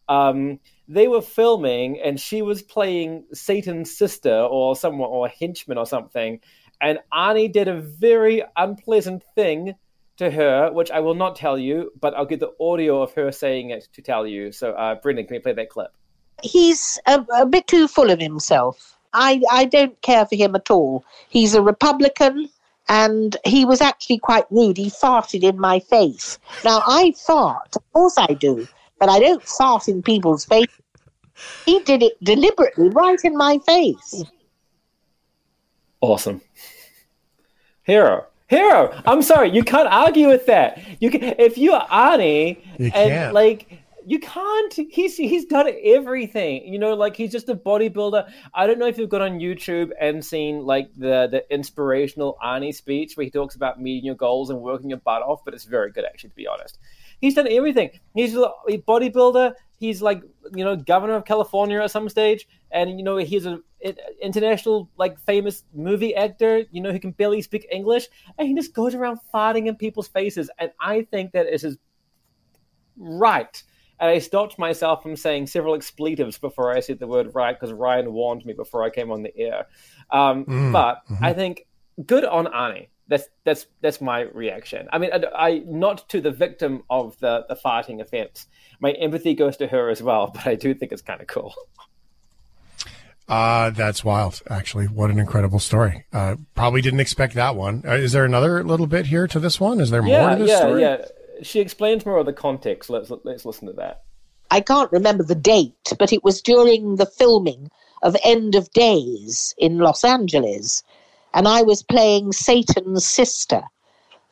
Um, 0.10 0.60
they 0.88 1.08
were 1.08 1.22
filming, 1.22 2.00
and 2.00 2.20
she 2.20 2.42
was 2.42 2.62
playing 2.62 3.26
Satan's 3.34 3.96
sister 3.96 4.34
or 4.34 4.76
someone 4.76 5.10
or 5.10 5.28
henchman 5.28 5.78
or 5.78 5.86
something. 5.86 6.40
And 6.80 7.00
Arnie 7.14 7.52
did 7.52 7.68
a 7.68 7.82
very 7.82 8.44
unpleasant 8.56 9.24
thing 9.36 9.74
to 10.18 10.32
her, 10.32 10.72
which 10.72 10.92
I 10.92 11.00
will 11.00 11.16
not 11.16 11.36
tell 11.36 11.58
you, 11.58 11.92
but 12.00 12.14
I'll 12.16 12.26
get 12.26 12.40
the 12.40 12.54
audio 12.60 13.02
of 13.02 13.14
her 13.14 13.32
saying 13.32 13.70
it 13.70 13.88
to 13.94 14.02
tell 14.02 14.28
you. 14.28 14.52
So, 14.52 14.72
uh, 14.72 14.96
Brendan, 14.96 15.26
can 15.28 15.36
you 15.36 15.42
play 15.42 15.54
that 15.54 15.70
clip? 15.70 15.94
He's 16.44 17.00
a, 17.06 17.26
a 17.36 17.46
bit 17.46 17.68
too 17.68 17.88
full 17.88 18.10
of 18.10 18.20
himself. 18.20 18.98
I, 19.14 19.42
I 19.50 19.66
don't 19.66 20.00
care 20.02 20.26
for 20.26 20.36
him 20.36 20.56
at 20.56 20.70
all. 20.70 21.06
He's 21.30 21.56
a 21.56 21.62
Republican 21.62 22.50
and 22.90 23.36
he 23.46 23.66
was 23.66 23.82
actually 23.82 24.20
quite 24.20 24.46
rude. 24.50 24.78
He 24.78 24.90
farted 24.90 25.44
in 25.44 25.60
my 25.60 25.80
face. 25.80 26.40
Now, 26.64 26.82
I 26.86 27.14
fart, 27.26 27.76
of 27.76 27.94
course 27.94 28.18
I 28.18 28.34
do, 28.34 28.68
but 29.00 29.10
I 29.10 29.20
don't 29.20 29.44
fart 29.44 29.88
in 29.88 30.02
people's 30.02 30.46
face. 30.46 30.68
He 31.66 31.80
did 31.82 32.02
it 32.02 32.14
deliberately 32.24 32.90
right 32.90 33.20
in 33.24 33.38
my 33.38 33.60
face. 33.60 34.24
Awesome. 36.02 36.42
Hero. 37.84 38.26
Hero. 38.48 39.02
I'm 39.06 39.22
sorry, 39.22 39.52
you 39.52 39.64
can't 39.64 39.90
argue 39.90 40.30
with 40.30 40.46
that. 40.46 40.82
You 41.02 41.12
can 41.12 41.22
if 41.38 41.58
you're 41.58 41.80
Arnie 41.80 42.58
you 42.80 42.86
and 42.86 42.94
can't. 42.94 43.34
like 43.34 43.84
you 44.06 44.20
can't. 44.20 44.74
He's 44.90 45.18
he's 45.18 45.44
done 45.44 45.70
everything. 45.84 46.66
You 46.66 46.80
know, 46.80 46.94
like 46.94 47.18
he's 47.18 47.32
just 47.32 47.50
a 47.50 47.56
bodybuilder. 47.56 48.32
I 48.54 48.66
don't 48.66 48.80
know 48.80 48.88
if 48.88 48.98
you've 48.98 49.10
got 49.10 49.22
on 49.22 49.40
YouTube 49.40 49.92
and 50.00 50.24
seen 50.24 50.66
like 50.66 50.90
the 50.96 51.28
the 51.30 51.44
inspirational 51.54 52.38
Arnie 52.42 52.74
speech 52.74 53.18
where 53.18 53.26
he 53.26 53.30
talks 53.30 53.56
about 53.56 53.82
meeting 53.82 54.06
your 54.06 54.16
goals 54.16 54.50
and 54.50 54.62
working 54.62 54.90
your 54.90 55.00
butt 55.00 55.24
off, 55.24 55.44
but 55.44 55.54
it's 55.54 55.66
very 55.66 55.92
good 55.92 56.06
actually, 56.06 56.30
to 56.30 56.36
be 56.38 56.48
honest. 56.48 56.80
He's 57.20 57.34
done 57.34 57.48
everything. 57.50 58.00
He's 58.14 58.34
a 58.34 58.50
bodybuilder. 58.70 59.56
He's 59.80 60.02
like 60.02 60.22
you 60.54 60.64
know 60.64 60.76
governor 60.76 61.14
of 61.14 61.26
California 61.26 61.80
at 61.82 61.92
some 61.92 62.10
stage, 62.10 62.48
and 62.72 62.98
you 62.98 63.04
know 63.04 63.18
he's 63.18 63.46
an 63.46 63.64
international 64.22 64.90
like 64.98 65.20
famous 65.22 65.64
movie 65.74 66.16
actor. 66.16 66.64
You 66.72 66.82
know 66.82 66.92
who 66.92 67.00
can 67.00 67.12
barely 67.12 67.42
speak 67.42 67.68
English, 67.72 68.08
and 68.38 68.48
he 68.48 68.56
just 68.56 68.74
goes 68.74 68.96
around 68.96 69.20
farting 69.34 69.68
in 69.68 69.76
people's 69.76 70.08
faces. 70.08 70.50
And 70.60 70.72
I 70.80 71.04
think 71.04 71.32
that 71.34 71.48
is 71.48 71.62
his 71.62 71.78
right 72.98 73.64
and 74.00 74.10
I 74.10 74.20
stopped 74.20 74.60
myself 74.60 75.02
from 75.02 75.16
saying 75.16 75.48
several 75.48 75.74
expletives 75.74 76.38
before 76.38 76.76
I 76.76 76.82
said 76.82 77.00
the 77.00 77.08
word 77.08 77.34
right 77.34 77.60
because 77.60 77.74
Ryan 77.74 78.14
warned 78.14 78.46
me 78.46 78.54
before 78.54 78.84
I 78.84 78.90
came 78.90 79.12
on 79.12 79.24
the 79.24 79.36
air. 79.36 79.66
Um, 80.12 80.46
mm, 80.46 80.72
but 80.72 81.02
mm-hmm. 81.10 81.24
I 81.24 81.34
think 81.34 81.66
good 82.06 82.24
on 82.24 82.46
Arnie. 82.46 82.88
That's 83.08 83.28
that's 83.46 83.68
that's 83.82 84.02
my 84.02 84.22
reaction. 84.22 84.88
I 84.92 84.98
mean, 84.98 85.12
I, 85.14 85.24
I, 85.34 85.60
not 85.66 86.10
to 86.10 86.20
the 86.20 86.32
victim 86.32 86.84
of 86.90 87.18
the 87.20 87.46
the 87.48 87.56
farting 87.56 88.02
offense. 88.02 88.48
My 88.80 88.92
empathy 88.92 89.34
goes 89.34 89.58
to 89.58 89.68
her 89.68 89.90
as 89.90 90.04
well, 90.04 90.28
but 90.34 90.46
I 90.46 90.56
do 90.56 90.74
think 90.74 90.92
it's 90.92 91.02
kind 91.02 91.22
of 91.22 91.28
cool. 91.28 91.54
Uh, 93.28 93.72
that's 93.72 94.06
wild, 94.06 94.42
actually. 94.50 94.86
What 94.86 95.10
an 95.10 95.20
incredible 95.20 95.60
story. 95.60 96.06
Uh, 96.14 96.38
probably 96.56 96.82
didn't 96.82 97.02
expect 97.02 97.34
that 97.34 97.58
one. 97.58 97.84
Uh, 97.86 97.92
is 97.94 98.14
there 98.14 98.24
another 98.24 98.64
little 98.64 98.88
bit 98.88 99.08
here 99.08 99.28
to 99.28 99.40
this 99.40 99.60
one? 99.60 99.82
Is 99.82 99.90
there 99.90 100.06
yeah, 100.06 100.22
more 100.22 100.30
to 100.30 100.44
this 100.44 100.50
yeah, 100.50 100.58
story? 100.60 100.82
Yeah, 100.82 101.06
she 101.44 101.60
explains 101.60 102.06
more 102.06 102.18
of 102.18 102.26
the 102.26 102.34
context. 102.34 102.90
Let's 102.90 103.12
let's 103.24 103.46
listen 103.46 103.68
to 103.68 103.74
that. 103.74 104.04
I 104.50 104.62
can't 104.62 104.92
remember 104.94 105.24
the 105.24 105.36
date, 105.36 105.94
but 106.00 106.14
it 106.14 106.24
was 106.24 106.42
during 106.42 106.96
the 106.96 107.06
filming 107.06 107.70
of 108.02 108.16
End 108.24 108.56
of 108.56 108.72
Days 108.72 109.54
in 109.58 109.80
Los 109.80 110.06
Angeles, 110.06 110.84
and 111.34 111.48
I 111.48 111.62
was 111.62 111.84
playing 111.84 112.32
Satan's 112.32 113.06
sister, 113.06 113.62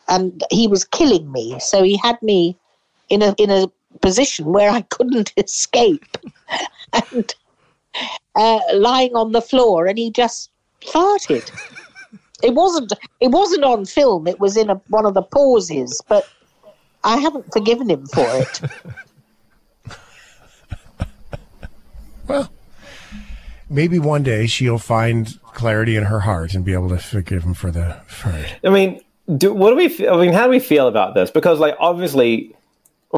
and 0.08 0.44
he 0.52 0.68
was 0.68 0.84
killing 0.84 1.32
me. 1.32 1.60
So 1.60 1.84
he 1.84 1.98
had 1.98 2.22
me 2.22 2.58
in 3.10 3.22
a 3.22 3.36
in 3.38 3.50
a 3.50 3.68
position 4.02 4.46
where 4.46 4.70
I 4.70 4.82
couldn't 4.90 5.34
escape, 5.38 6.18
and 7.12 7.34
uh, 8.36 8.60
lying 8.74 9.16
on 9.16 9.32
the 9.32 9.42
floor, 9.42 9.88
and 9.88 9.98
he 9.98 10.12
just 10.12 10.52
farted. 10.82 11.52
It 12.44 12.54
wasn't. 12.54 12.94
It 13.20 13.30
wasn't 13.30 13.64
on 13.64 13.86
film. 13.86 14.28
It 14.28 14.40
was 14.40 14.58
in 14.58 14.70
a, 14.70 14.75
one 14.90 15.06
of 15.06 15.14
the 15.14 15.24
pauses, 15.24 16.02
but 16.08 16.28
I 17.04 17.18
haven't 17.18 17.52
forgiven 17.54 17.90
him 17.90 18.06
for 18.08 18.25
it. 18.28 18.62
well, 22.28 22.52
maybe 23.70 24.00
one 24.00 24.24
day 24.24 24.48
she'll 24.48 24.78
find 24.80 25.40
clarity 25.44 25.96
in 25.96 26.04
her 26.04 26.22
heart 26.22 26.54
and 26.54 26.64
be 26.66 26.74
able 26.74 26.90
to 26.90 26.98
forgive 26.98 27.44
him 27.44 27.54
for 27.54 27.72
the 27.72 27.94
for 28.08 28.30
it. 28.32 28.56
I 28.64 28.70
mean, 28.70 29.02
do, 29.38 29.54
what 29.54 29.70
do 29.72 29.76
we? 29.76 29.90
fe- 29.90 30.08
I 30.08 30.18
mean, 30.18 30.34
how 30.34 30.46
do 30.46 30.50
we 30.52 30.60
feel 30.60 30.88
about 30.88 31.16
this? 31.16 31.32
Because, 31.32 31.60
like, 31.60 31.76
obviously, 31.80 32.56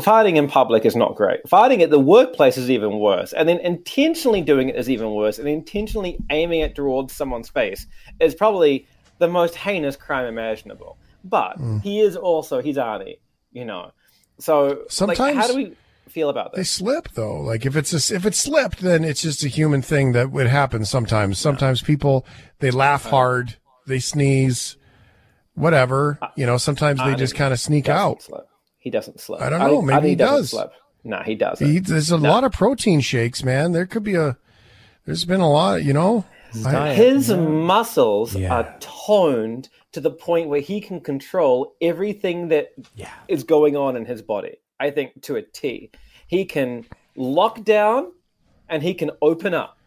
fighting 0.01 0.37
in 0.37 0.47
public 0.47 0.85
is 0.85 0.95
not 0.95 1.15
great. 1.15 1.47
Fighting 1.49 1.81
at 1.81 1.89
the 1.89 1.99
workplace 1.99 2.57
is 2.57 2.69
even 2.69 2.99
worse, 2.99 3.33
and 3.33 3.49
then 3.49 3.59
intentionally 3.59 4.41
doing 4.41 4.69
it 4.69 4.75
is 4.75 4.89
even 4.89 5.11
worse, 5.11 5.39
and 5.39 5.47
intentionally 5.49 6.17
aiming 6.29 6.61
it 6.61 6.75
towards 6.75 7.13
someone's 7.13 7.49
face 7.49 7.87
is 8.19 8.33
probably 8.35 8.87
the 9.19 9.27
most 9.27 9.55
heinous 9.55 9.95
crime 9.95 10.25
imaginable. 10.25 10.97
But 11.23 11.57
Mm. 11.59 11.81
he 11.81 11.99
is 11.99 12.15
also 12.15 12.61
he's 12.61 12.77
Arnie, 12.77 13.17
you 13.51 13.65
know. 13.65 13.91
So, 14.39 14.65
like, 14.67 14.77
Sometimes- 14.89 15.35
how 15.37 15.47
do 15.47 15.55
we 15.55 15.73
feel 16.11 16.29
about 16.29 16.53
They 16.53 16.63
slip 16.63 17.09
though. 17.13 17.39
Like 17.39 17.65
if 17.65 17.75
it's 17.75 17.93
a, 17.93 18.15
if 18.15 18.25
it's 18.25 18.37
slipped, 18.39 18.79
then 18.81 19.03
it's 19.03 19.21
just 19.21 19.43
a 19.43 19.47
human 19.47 19.81
thing 19.81 20.11
that 20.13 20.31
would 20.31 20.47
happen 20.47 20.85
sometimes. 20.85 21.37
Sometimes 21.39 21.81
people 21.81 22.25
they 22.59 22.71
laugh 22.71 23.05
uh, 23.05 23.09
hard, 23.09 23.55
they 23.85 23.99
sneeze, 23.99 24.77
whatever. 25.55 26.19
You 26.35 26.45
know, 26.45 26.57
sometimes 26.57 26.99
they 27.03 27.15
just 27.15 27.35
kind 27.35 27.53
of 27.53 27.59
sneak 27.59 27.89
out. 27.89 28.21
slip. 28.23 28.47
He 28.79 28.89
doesn't 28.89 29.19
slip. 29.19 29.41
I 29.41 29.49
don't 29.49 29.59
know, 29.59 29.81
maybe 29.81 29.99
Arnie 30.01 30.09
he 30.09 30.15
doesn't. 30.15 30.47
Slip. 30.57 30.71
No, 31.03 31.21
he 31.25 31.35
doesn't. 31.35 31.65
He, 31.65 31.79
there's 31.79 32.11
a 32.11 32.17
lot 32.17 32.43
of 32.43 32.51
protein 32.51 32.99
shakes, 33.01 33.43
man. 33.43 33.71
There 33.71 33.85
could 33.85 34.03
be 34.03 34.15
a. 34.15 34.37
There's 35.05 35.25
been 35.25 35.39
a 35.41 35.49
lot, 35.49 35.83
you 35.83 35.93
know. 35.93 36.25
I- 36.65 36.93
His 36.93 37.29
muscles 37.31 38.35
Yeah. 38.35 38.53
are 38.53 38.75
toned 38.79 39.69
to 39.93 40.01
the 40.01 40.09
point 40.11 40.49
where 40.49 40.59
he 40.59 40.81
can 40.81 40.99
control 40.99 41.75
everything 41.81 42.49
that 42.49 42.69
is 43.27 43.41
Yeah. 43.41 43.45
going 43.47 43.75
on 43.77 43.95
in 43.95 44.05
his 44.05 44.21
body. 44.21 44.57
I 44.79 44.91
think 44.91 45.21
to 45.23 45.35
a 45.35 45.41
T. 45.41 45.91
He 46.27 46.45
can 46.45 46.85
lock 47.15 47.63
down 47.63 48.11
and 48.69 48.83
he 48.83 48.93
can 48.93 49.11
open 49.21 49.53
up. 49.53 49.77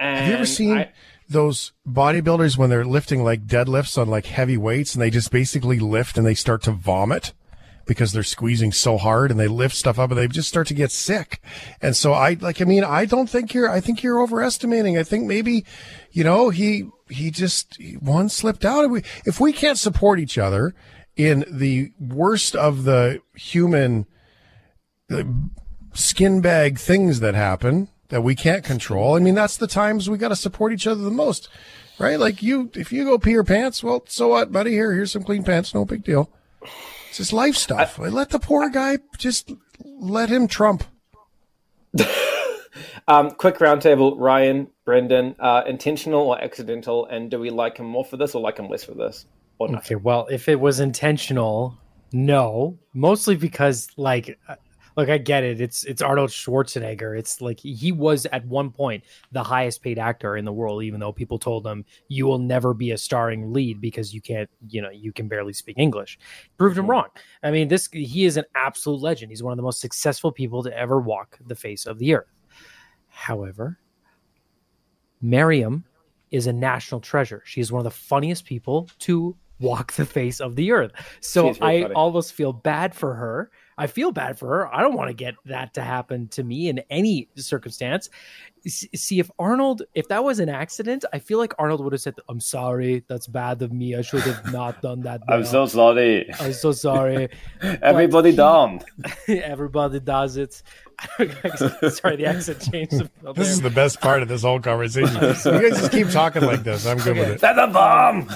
And 0.00 0.18
Have 0.18 0.28
you 0.28 0.34
ever 0.34 0.46
seen 0.46 0.78
I- 0.78 0.92
those 1.28 1.72
bodybuilders 1.88 2.58
when 2.58 2.68
they're 2.68 2.84
lifting 2.84 3.22
like 3.24 3.46
deadlifts 3.46 3.96
on 3.96 4.08
like 4.08 4.26
heavy 4.26 4.56
weights 4.58 4.94
and 4.94 5.00
they 5.02 5.10
just 5.10 5.30
basically 5.30 5.78
lift 5.78 6.18
and 6.18 6.26
they 6.26 6.34
start 6.34 6.62
to 6.62 6.72
vomit 6.72 7.32
because 7.86 8.12
they're 8.12 8.22
squeezing 8.22 8.72
so 8.72 8.96
hard 8.98 9.30
and 9.30 9.38
they 9.38 9.46
lift 9.46 9.74
stuff 9.76 9.98
up 9.98 10.10
and 10.10 10.18
they 10.18 10.26
just 10.28 10.48
start 10.48 10.66
to 10.66 10.74
get 10.74 10.90
sick. 10.90 11.40
And 11.80 11.96
so 11.96 12.12
I 12.12 12.36
like 12.40 12.60
I 12.60 12.64
mean 12.64 12.84
I 12.84 13.04
don't 13.06 13.28
think 13.30 13.54
you're 13.54 13.70
I 13.70 13.80
think 13.80 14.02
you're 14.02 14.20
overestimating. 14.20 14.98
I 14.98 15.02
think 15.02 15.26
maybe 15.26 15.64
you 16.10 16.24
know 16.24 16.50
he 16.50 16.90
he 17.08 17.30
just 17.30 17.78
one 18.00 18.28
slipped 18.28 18.64
out. 18.64 18.84
If 18.84 18.90
we 18.90 19.02
if 19.24 19.40
we 19.40 19.52
can't 19.52 19.78
support 19.78 20.18
each 20.18 20.36
other 20.36 20.74
in 21.16 21.44
the 21.50 21.92
worst 22.00 22.54
of 22.56 22.84
the 22.84 23.20
human 23.34 24.06
skin 25.92 26.40
bag 26.40 26.78
things 26.78 27.20
that 27.20 27.34
happen 27.34 27.88
that 28.08 28.22
we 28.22 28.34
can't 28.34 28.64
control. 28.64 29.16
I 29.16 29.20
mean, 29.20 29.34
that's 29.34 29.56
the 29.56 29.66
times 29.66 30.10
we 30.10 30.18
got 30.18 30.28
to 30.28 30.36
support 30.36 30.72
each 30.72 30.86
other 30.86 31.02
the 31.02 31.10
most, 31.10 31.48
right? 31.98 32.18
Like 32.18 32.42
you, 32.42 32.70
if 32.74 32.92
you 32.92 33.04
go 33.04 33.18
pee 33.18 33.30
your 33.30 33.44
pants, 33.44 33.82
well, 33.82 34.04
so 34.06 34.28
what, 34.28 34.52
buddy? 34.52 34.72
Here, 34.72 34.92
here's 34.92 35.12
some 35.12 35.24
clean 35.24 35.44
pants. 35.44 35.74
No 35.74 35.84
big 35.84 36.04
deal. 36.04 36.30
It's 37.08 37.18
just 37.18 37.32
life 37.32 37.56
stuff. 37.56 37.98
let 37.98 38.30
the 38.30 38.38
poor 38.38 38.68
guy 38.68 38.98
just 39.18 39.52
let 39.84 40.28
him 40.28 40.48
trump. 40.48 40.84
um, 43.08 43.30
quick 43.32 43.58
roundtable. 43.58 44.14
Ryan, 44.18 44.68
Brendan, 44.84 45.36
uh, 45.38 45.62
intentional 45.66 46.22
or 46.28 46.42
accidental? 46.42 47.06
And 47.06 47.30
do 47.30 47.38
we 47.38 47.50
like 47.50 47.78
him 47.78 47.86
more 47.86 48.04
for 48.04 48.16
this 48.16 48.34
or 48.34 48.42
like 48.42 48.58
him 48.58 48.68
less 48.68 48.84
for 48.84 48.94
this? 48.94 49.26
Or 49.58 49.68
not? 49.68 49.84
Okay, 49.84 49.94
well, 49.94 50.26
if 50.30 50.48
it 50.48 50.58
was 50.58 50.80
intentional, 50.80 51.78
no. 52.12 52.78
Mostly 52.92 53.36
because, 53.36 53.88
like, 53.96 54.38
look, 54.96 55.08
I 55.08 55.18
get 55.18 55.44
it. 55.44 55.60
It's 55.60 55.84
it's 55.84 56.02
Arnold 56.02 56.30
Schwarzenegger. 56.30 57.18
It's 57.18 57.40
like 57.40 57.60
he 57.60 57.92
was 57.92 58.26
at 58.26 58.46
one 58.46 58.70
point 58.70 59.04
the 59.32 59.42
highest 59.42 59.82
paid 59.82 59.98
actor 59.98 60.36
in 60.36 60.44
the 60.44 60.52
world, 60.52 60.82
even 60.82 61.00
though 61.00 61.12
people 61.12 61.38
told 61.38 61.66
him 61.66 61.84
you 62.08 62.26
will 62.26 62.38
never 62.38 62.74
be 62.74 62.92
a 62.92 62.98
starring 62.98 63.52
lead 63.52 63.80
because 63.80 64.14
you 64.14 64.20
can't, 64.20 64.48
you 64.68 64.80
know, 64.80 64.90
you 64.90 65.12
can 65.12 65.28
barely 65.28 65.52
speak 65.52 65.78
English. 65.78 66.18
Proved 66.58 66.76
him 66.76 66.84
mm-hmm. 66.84 66.92
wrong. 66.92 67.08
I 67.42 67.50
mean, 67.50 67.68
this 67.68 67.88
he 67.92 68.24
is 68.24 68.36
an 68.36 68.44
absolute 68.54 69.00
legend. 69.00 69.30
He's 69.30 69.42
one 69.42 69.52
of 69.52 69.56
the 69.56 69.62
most 69.62 69.80
successful 69.80 70.32
people 70.32 70.62
to 70.62 70.76
ever 70.76 71.00
walk 71.00 71.38
the 71.46 71.56
face 71.56 71.86
of 71.86 71.98
the 71.98 72.14
earth. 72.14 72.28
However, 73.08 73.78
Miriam 75.20 75.84
is 76.30 76.46
a 76.46 76.52
national 76.52 77.00
treasure. 77.00 77.42
She 77.44 77.60
is 77.60 77.70
one 77.70 77.78
of 77.80 77.84
the 77.84 77.90
funniest 77.90 78.44
people 78.44 78.88
to 79.00 79.36
walk 79.60 79.92
the 79.92 80.04
face 80.04 80.40
of 80.40 80.56
the 80.56 80.72
earth. 80.72 80.92
So 81.20 81.50
I 81.50 81.82
funny. 81.82 81.94
almost 81.94 82.32
feel 82.32 82.52
bad 82.52 82.94
for 82.94 83.14
her. 83.14 83.50
I 83.76 83.86
feel 83.86 84.12
bad 84.12 84.38
for 84.38 84.48
her. 84.48 84.74
I 84.74 84.80
don't 84.82 84.94
want 84.94 85.08
to 85.08 85.14
get 85.14 85.34
that 85.46 85.74
to 85.74 85.82
happen 85.82 86.28
to 86.28 86.42
me 86.44 86.68
in 86.68 86.80
any 86.90 87.28
circumstance. 87.36 88.08
S- 88.66 88.86
See 88.94 89.18
if 89.18 89.30
Arnold, 89.38 89.82
if 89.94 90.08
that 90.08 90.24
was 90.24 90.38
an 90.38 90.48
accident, 90.48 91.04
I 91.12 91.18
feel 91.18 91.38
like 91.38 91.52
Arnold 91.58 91.82
would 91.84 91.92
have 91.92 92.00
said, 92.00 92.14
"I'm 92.28 92.40
sorry, 92.40 93.04
that's 93.08 93.26
bad 93.26 93.60
of 93.62 93.72
me. 93.72 93.94
I 93.96 94.02
should 94.02 94.22
have 94.22 94.52
not 94.52 94.80
done 94.80 95.00
that." 95.02 95.20
I'm 95.28 95.40
now. 95.40 95.46
So 95.46 95.66
sorry. 95.66 96.32
I'm 96.40 96.52
so 96.52 96.72
sorry. 96.72 97.28
Everybody 97.62 98.30
he- 98.30 98.36
down. 98.36 98.80
Everybody 99.28 100.00
does 100.00 100.36
it. 100.36 100.62
sorry, 101.18 102.16
the 102.16 102.24
accent 102.26 102.60
changed. 102.70 102.92
This 102.92 103.08
there. 103.34 103.44
is 103.44 103.60
the 103.60 103.70
best 103.70 104.00
part 104.00 104.22
of 104.22 104.28
this 104.28 104.42
whole 104.42 104.60
conversation. 104.60 105.14
you 105.16 105.20
guys 105.20 105.42
just 105.44 105.90
keep 105.90 106.08
talking 106.10 106.42
like 106.42 106.62
this. 106.62 106.86
I'm 106.86 106.98
good 106.98 107.16
with 107.18 107.28
it. 107.30 107.40
That's 107.40 107.58
a 107.58 107.66
bomb. 107.66 108.28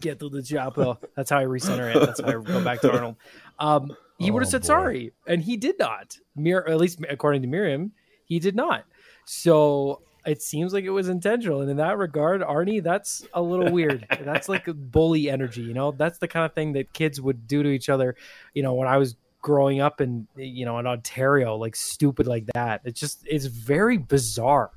get 0.00 0.18
through 0.18 0.30
the 0.30 0.42
chapel. 0.42 1.00
That's 1.16 1.30
how 1.30 1.38
I 1.38 1.44
recenter 1.44 1.94
it. 1.94 2.00
That's 2.00 2.20
how 2.20 2.28
I 2.28 2.32
go 2.42 2.62
back 2.64 2.80
to 2.82 2.92
Arnold. 2.92 3.16
Um, 3.60 3.94
he 4.18 4.30
would 4.30 4.42
have 4.42 4.48
Oh, 4.48 4.50
said 4.50 4.62
boy. 4.62 4.66
sorry, 4.66 5.12
and 5.26 5.42
he 5.42 5.56
did 5.56 5.78
not. 5.78 6.18
Mir, 6.34 6.64
at 6.68 6.76
least 6.78 6.98
according 7.08 7.42
to 7.42 7.48
Miriam, 7.48 7.92
he 8.24 8.38
did 8.38 8.56
not. 8.56 8.84
So 9.24 10.02
it 10.26 10.42
seems 10.42 10.72
like 10.74 10.84
it 10.84 10.90
was 10.90 11.08
intentional, 11.08 11.60
and 11.60 11.70
in 11.70 11.76
that 11.78 11.96
regard, 11.96 12.40
Arnie, 12.42 12.82
that's 12.82 13.26
a 13.32 13.40
little 13.40 13.70
weird. 13.72 14.06
that's 14.22 14.48
like 14.48 14.66
a 14.68 14.74
bully 14.74 15.30
energy, 15.30 15.62
you 15.62 15.72
know. 15.74 15.92
That's 15.92 16.18
the 16.18 16.28
kind 16.28 16.44
of 16.44 16.52
thing 16.54 16.72
that 16.72 16.92
kids 16.92 17.20
would 17.20 17.46
do 17.46 17.62
to 17.62 17.68
each 17.68 17.88
other. 17.88 18.16
You 18.54 18.62
know, 18.62 18.74
when 18.74 18.88
I 18.88 18.96
was 18.96 19.16
growing 19.42 19.80
up 19.80 20.02
in 20.02 20.26
you 20.36 20.64
know 20.66 20.78
in 20.78 20.86
Ontario, 20.86 21.56
like 21.56 21.74
stupid 21.76 22.26
like 22.26 22.44
that. 22.54 22.82
It's 22.84 23.00
just 23.00 23.24
it's 23.26 23.46
very 23.46 23.96
bizarre. 23.96 24.70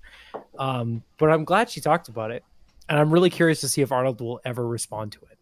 Um, 0.57 1.03
but 1.17 1.29
I'm 1.29 1.43
glad 1.43 1.69
she 1.69 1.81
talked 1.81 2.07
about 2.09 2.31
it, 2.31 2.43
and 2.87 2.97
I'm 2.99 3.11
really 3.11 3.29
curious 3.29 3.59
to 3.61 3.67
see 3.67 3.81
if 3.81 3.91
Arnold 3.91 4.21
will 4.21 4.39
ever 4.45 4.65
respond 4.65 5.11
to 5.13 5.19
it. 5.31 5.32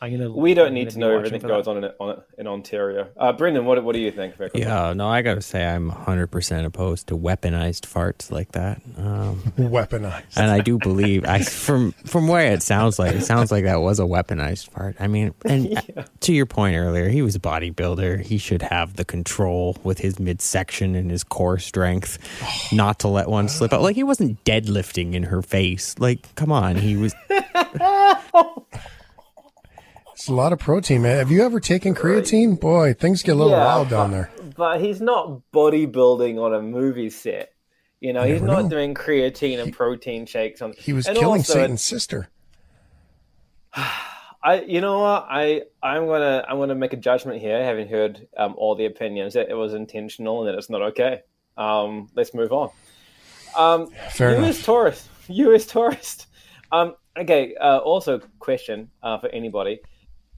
I'm 0.00 0.10
gonna. 0.10 0.30
We 0.30 0.52
don't 0.52 0.68
I'm 0.68 0.74
need 0.74 0.88
gonna 0.88 0.98
know 0.98 1.06
watching 1.14 1.18
everything 1.26 1.40
for 1.40 1.48
goes 1.48 1.66
on 1.66 1.82
in, 1.82 1.90
on 1.98 2.22
in 2.36 2.46
Ontario. 2.46 3.08
Uh, 3.16 3.32
Brendan, 3.32 3.64
what 3.64 3.82
what 3.82 3.94
do 3.94 3.98
you 3.98 4.10
think? 4.10 4.36
Vic? 4.36 4.50
Yeah, 4.54 4.92
no, 4.92 5.08
I 5.08 5.22
gotta 5.22 5.40
say 5.40 5.64
I'm 5.64 5.90
100% 5.90 6.64
opposed 6.66 7.06
to 7.06 7.16
weaponized 7.16 7.86
farts 7.86 8.30
like 8.30 8.52
that. 8.52 8.82
Um, 8.98 9.40
Weaponized. 9.56 10.36
and 10.36 10.50
I 10.50 10.60
do 10.60 10.76
believe, 10.78 11.24
I 11.24 11.40
from 11.42 11.92
from 12.04 12.28
where 12.28 12.52
it 12.52 12.62
sounds 12.62 12.98
like, 12.98 13.14
it 13.14 13.24
sounds 13.24 13.50
like 13.50 13.64
that 13.64 13.80
was 13.80 13.98
a 13.98 14.02
weaponized 14.02 14.68
fart. 14.68 14.96
I 15.00 15.06
mean, 15.06 15.32
and 15.46 15.78
uh, 15.96 16.04
to 16.20 16.32
your 16.34 16.46
point 16.46 16.76
earlier, 16.76 17.08
he 17.08 17.22
was 17.22 17.34
a 17.34 17.40
bodybuilder. 17.40 18.20
He 18.20 18.36
should 18.36 18.62
have 18.62 18.96
the 18.96 19.04
control 19.04 19.78
with 19.82 19.98
his 19.98 20.20
midsection 20.20 20.94
and 20.94 21.10
his 21.10 21.24
core 21.24 21.58
strength, 21.58 22.18
not 22.70 22.98
to 22.98 23.08
let 23.08 23.28
one 23.28 23.48
slip 23.48 23.72
out. 23.72 23.80
Like 23.80 23.96
he 23.96 24.04
wasn't 24.04 24.44
deadlifting 24.44 25.14
in 25.14 25.22
her 25.22 25.40
face. 25.40 25.98
Like, 25.98 26.34
come 26.34 26.52
on, 26.52 26.76
he 26.76 26.96
was. 26.96 27.14
It's 30.16 30.28
a 30.28 30.32
lot 30.32 30.54
of 30.54 30.58
protein, 30.58 31.02
man. 31.02 31.18
Have 31.18 31.30
you 31.30 31.44
ever 31.44 31.60
taken 31.60 31.94
creatine? 31.94 32.58
Boy, 32.58 32.94
things 32.94 33.22
get 33.22 33.32
a 33.32 33.34
little 33.34 33.52
Yeah, 33.52 33.66
wild 33.66 33.90
down 33.90 34.12
there. 34.12 34.30
But 34.56 34.80
he's 34.80 34.98
not 34.98 35.42
bodybuilding 35.52 36.42
on 36.42 36.54
a 36.54 36.62
movie 36.62 37.10
set. 37.10 37.52
You 38.00 38.14
know, 38.14 38.22
he's 38.22 38.40
not 38.40 38.62
know. 38.62 38.68
doing 38.70 38.94
creatine 38.94 39.62
and 39.62 39.74
protein 39.74 40.24
shakes 40.24 40.62
on. 40.62 40.72
He 40.78 40.94
was 40.94 41.06
and 41.06 41.18
killing 41.18 41.40
also, 41.40 41.52
Satan's 41.52 41.82
sister. 41.82 42.30
I, 43.74 44.62
you 44.66 44.80
know 44.80 45.00
what? 45.00 45.26
I, 45.28 45.64
I'm 45.82 46.06
gonna, 46.06 46.46
I'm 46.48 46.56
gonna 46.56 46.74
make 46.74 46.94
a 46.94 46.96
judgment 46.96 47.42
here, 47.42 47.62
having 47.62 47.86
heard 47.86 48.26
um, 48.38 48.54
all 48.56 48.74
the 48.74 48.86
opinions 48.86 49.34
that 49.34 49.50
it 49.50 49.54
was 49.54 49.74
intentional 49.74 50.40
and 50.40 50.48
that 50.48 50.56
it's 50.56 50.70
not 50.70 50.80
okay. 50.80 51.24
Um, 51.58 52.08
let's 52.14 52.32
move 52.32 52.52
on. 52.52 52.70
Um, 53.54 53.88
Fair 54.12 54.30
you 54.30 54.36
enough. 54.36 54.48
as 54.48 54.62
tourist, 54.62 55.08
you 55.28 55.54
as 55.54 55.66
tourist. 55.66 56.26
Um, 56.72 56.94
okay. 57.18 57.54
Uh, 57.56 57.80
also, 57.80 58.20
question 58.38 58.90
uh, 59.02 59.18
for 59.18 59.28
anybody: 59.28 59.80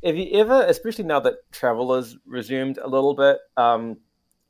Have 0.05 0.17
you 0.17 0.38
ever, 0.38 0.62
especially 0.62 1.05
now 1.05 1.21
that 1.21 1.50
travel 1.50 1.95
has 1.97 2.17
resumed 2.25 2.78
a 2.78 2.87
little 2.87 3.14
bit, 3.14 3.38
um, 3.57 3.97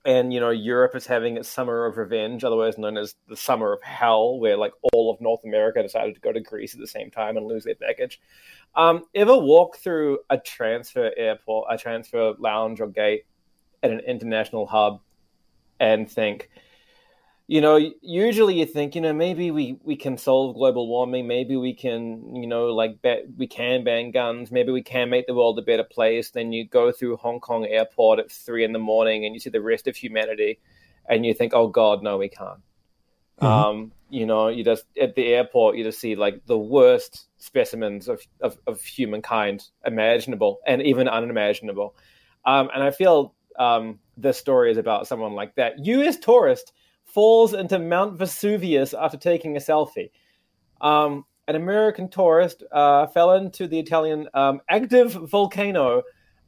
and 0.05 0.33
you 0.33 0.41
know 0.41 0.51
Europe 0.51 0.95
is 0.95 1.07
having 1.07 1.39
its 1.39 1.49
summer 1.49 1.87
of 1.87 1.97
revenge, 1.97 2.45
otherwise 2.45 2.77
known 2.77 2.99
as 2.99 3.15
the 3.29 3.37
summer 3.37 3.73
of 3.73 3.83
hell, 3.83 4.39
where 4.39 4.59
like 4.59 4.73
all 4.93 5.11
of 5.11 5.21
North 5.23 5.41
America 5.45 5.83
decided 5.83 6.15
to 6.15 6.21
go 6.21 6.33
to 6.33 6.41
Greece 6.41 6.75
at 6.75 6.81
the 6.81 6.87
same 6.87 7.11
time 7.11 7.39
and 7.39 7.47
lose 7.47 7.65
their 7.65 7.77
baggage. 7.77 8.21
Um, 8.75 9.05
ever 9.15 9.37
walk 9.37 9.79
through 9.79 10.19
a 10.29 10.37
transfer 10.37 11.13
airport, 11.17 11.69
a 11.71 11.79
transfer 11.79 12.35
lounge 12.39 12.81
or 12.81 12.89
gate 12.89 13.25
at 13.83 13.91
an 13.91 14.01
international 14.01 14.67
hub, 14.67 15.01
and 15.81 16.11
think, 16.11 16.51
you 17.51 17.63
know, 17.63 17.81
usually 18.03 18.59
you 18.59 18.67
think, 18.67 18.95
you 18.95 19.01
know, 19.01 19.15
maybe 19.15 19.51
we, 19.51 19.79
we 19.83 19.97
can 19.97 20.19
solve 20.19 20.55
global 20.55 20.87
warming, 20.87 21.27
maybe 21.27 21.57
we 21.57 21.73
can, 21.73 22.37
you 22.37 22.47
know, 22.47 22.67
like 22.67 23.01
ba- 23.01 23.23
we 23.39 23.47
can 23.47 23.85
ban 23.85 24.11
guns, 24.11 24.53
maybe 24.53 24.71
we 24.71 24.83
can 24.83 25.09
make 25.09 25.27
the 25.27 25.35
world 25.35 25.59
a 25.59 25.63
better 25.63 25.83
place. 25.83 26.31
Then 26.31 26.53
you 26.53 26.69
go 26.69 26.93
through 26.93 27.17
Hong 27.17 27.41
Kong 27.41 27.65
airport 27.65 28.19
at 28.19 28.31
three 28.31 28.65
in 28.65 28.75
the 28.75 28.79
morning 28.79 29.25
and 29.25 29.35
you 29.35 29.41
see 29.41 29.49
the 29.49 29.63
rest 29.63 29.87
of 29.87 29.97
humanity, 29.97 30.61
and 31.09 31.25
you 31.25 31.33
think, 31.33 31.55
oh 31.55 31.69
God, 31.69 32.03
no, 32.03 32.19
we 32.19 32.29
can't. 32.29 32.61
Um, 33.41 33.93
you 34.11 34.27
know, 34.27 34.49
you 34.49 34.63
just 34.63 34.85
at 35.01 35.15
the 35.15 35.29
airport, 35.29 35.77
you 35.77 35.85
just 35.85 36.01
see 36.01 36.17
like 36.17 36.45
the 36.47 36.59
worst 36.59 37.29
specimens 37.39 38.09
of 38.09 38.21
of, 38.41 38.59
of 38.67 38.83
humankind 38.83 39.65
imaginable 39.87 40.59
and 40.67 40.83
even 40.83 41.09
unimaginable. 41.09 41.95
Um, 42.45 42.69
and 42.75 42.83
I 42.83 42.91
feel 42.91 43.35
um, 43.59 44.01
this 44.19 44.37
story 44.37 44.71
is 44.71 44.77
about 44.77 45.07
someone 45.07 45.33
like 45.33 45.55
that. 45.55 45.85
You, 45.85 46.03
as 46.03 46.19
tourist 46.19 46.73
falls 47.09 47.55
into 47.55 47.79
Mount 47.79 48.19
Vesuvius 48.19 48.95
after 48.95 49.17
taking 49.17 49.57
a 49.57 49.61
selfie. 49.61 50.11
Um, 50.81 51.25
an 51.49 51.57
American 51.57 52.09
tourist 52.09 52.63
uh, 52.71 53.07
fell 53.07 53.33
into 53.33 53.67
the 53.67 53.79
Italian 53.79 54.29
um, 54.35 54.61
active 54.69 55.13
volcano 55.13 56.03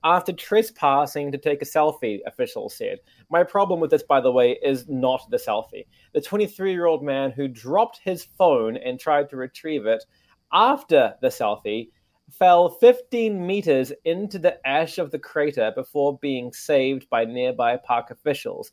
after 0.05 0.33
trespassing 0.33 1.33
to 1.33 1.38
take 1.38 1.62
a 1.62 1.67
selfie, 1.67 2.21
officials 2.26 2.76
said. 2.76 2.99
My 3.31 3.43
problem 3.43 3.81
with 3.81 3.90
this, 3.90 4.02
by 4.02 4.21
the 4.21 4.33
way, 4.33 4.59
is 4.62 4.88
not 4.88 5.26
the 5.31 5.37
selfie. 5.37 5.87
The 6.12 6.21
23 6.21 6.73
year 6.73 6.87
old 6.87 7.02
man 7.02 7.31
who 7.31 7.49
dropped 7.49 8.00
his 8.05 8.25
phone 8.25 8.76
and 8.76 8.99
tried 8.99 9.31
to 9.31 9.37
retrieve 9.37 9.87
it 9.87 10.05
after 10.52 11.14
the 11.21 11.29
selfie 11.29 11.90
fell 12.31 12.69
15 12.69 13.45
meters 13.45 13.93
into 14.05 14.38
the 14.38 14.67
ash 14.67 14.99
of 14.99 15.11
the 15.11 15.19
crater 15.19 15.73
before 15.75 16.19
being 16.19 16.52
saved 16.52 17.09
by 17.11 17.25
nearby 17.25 17.76
park 17.76 18.11
officials. 18.11 18.71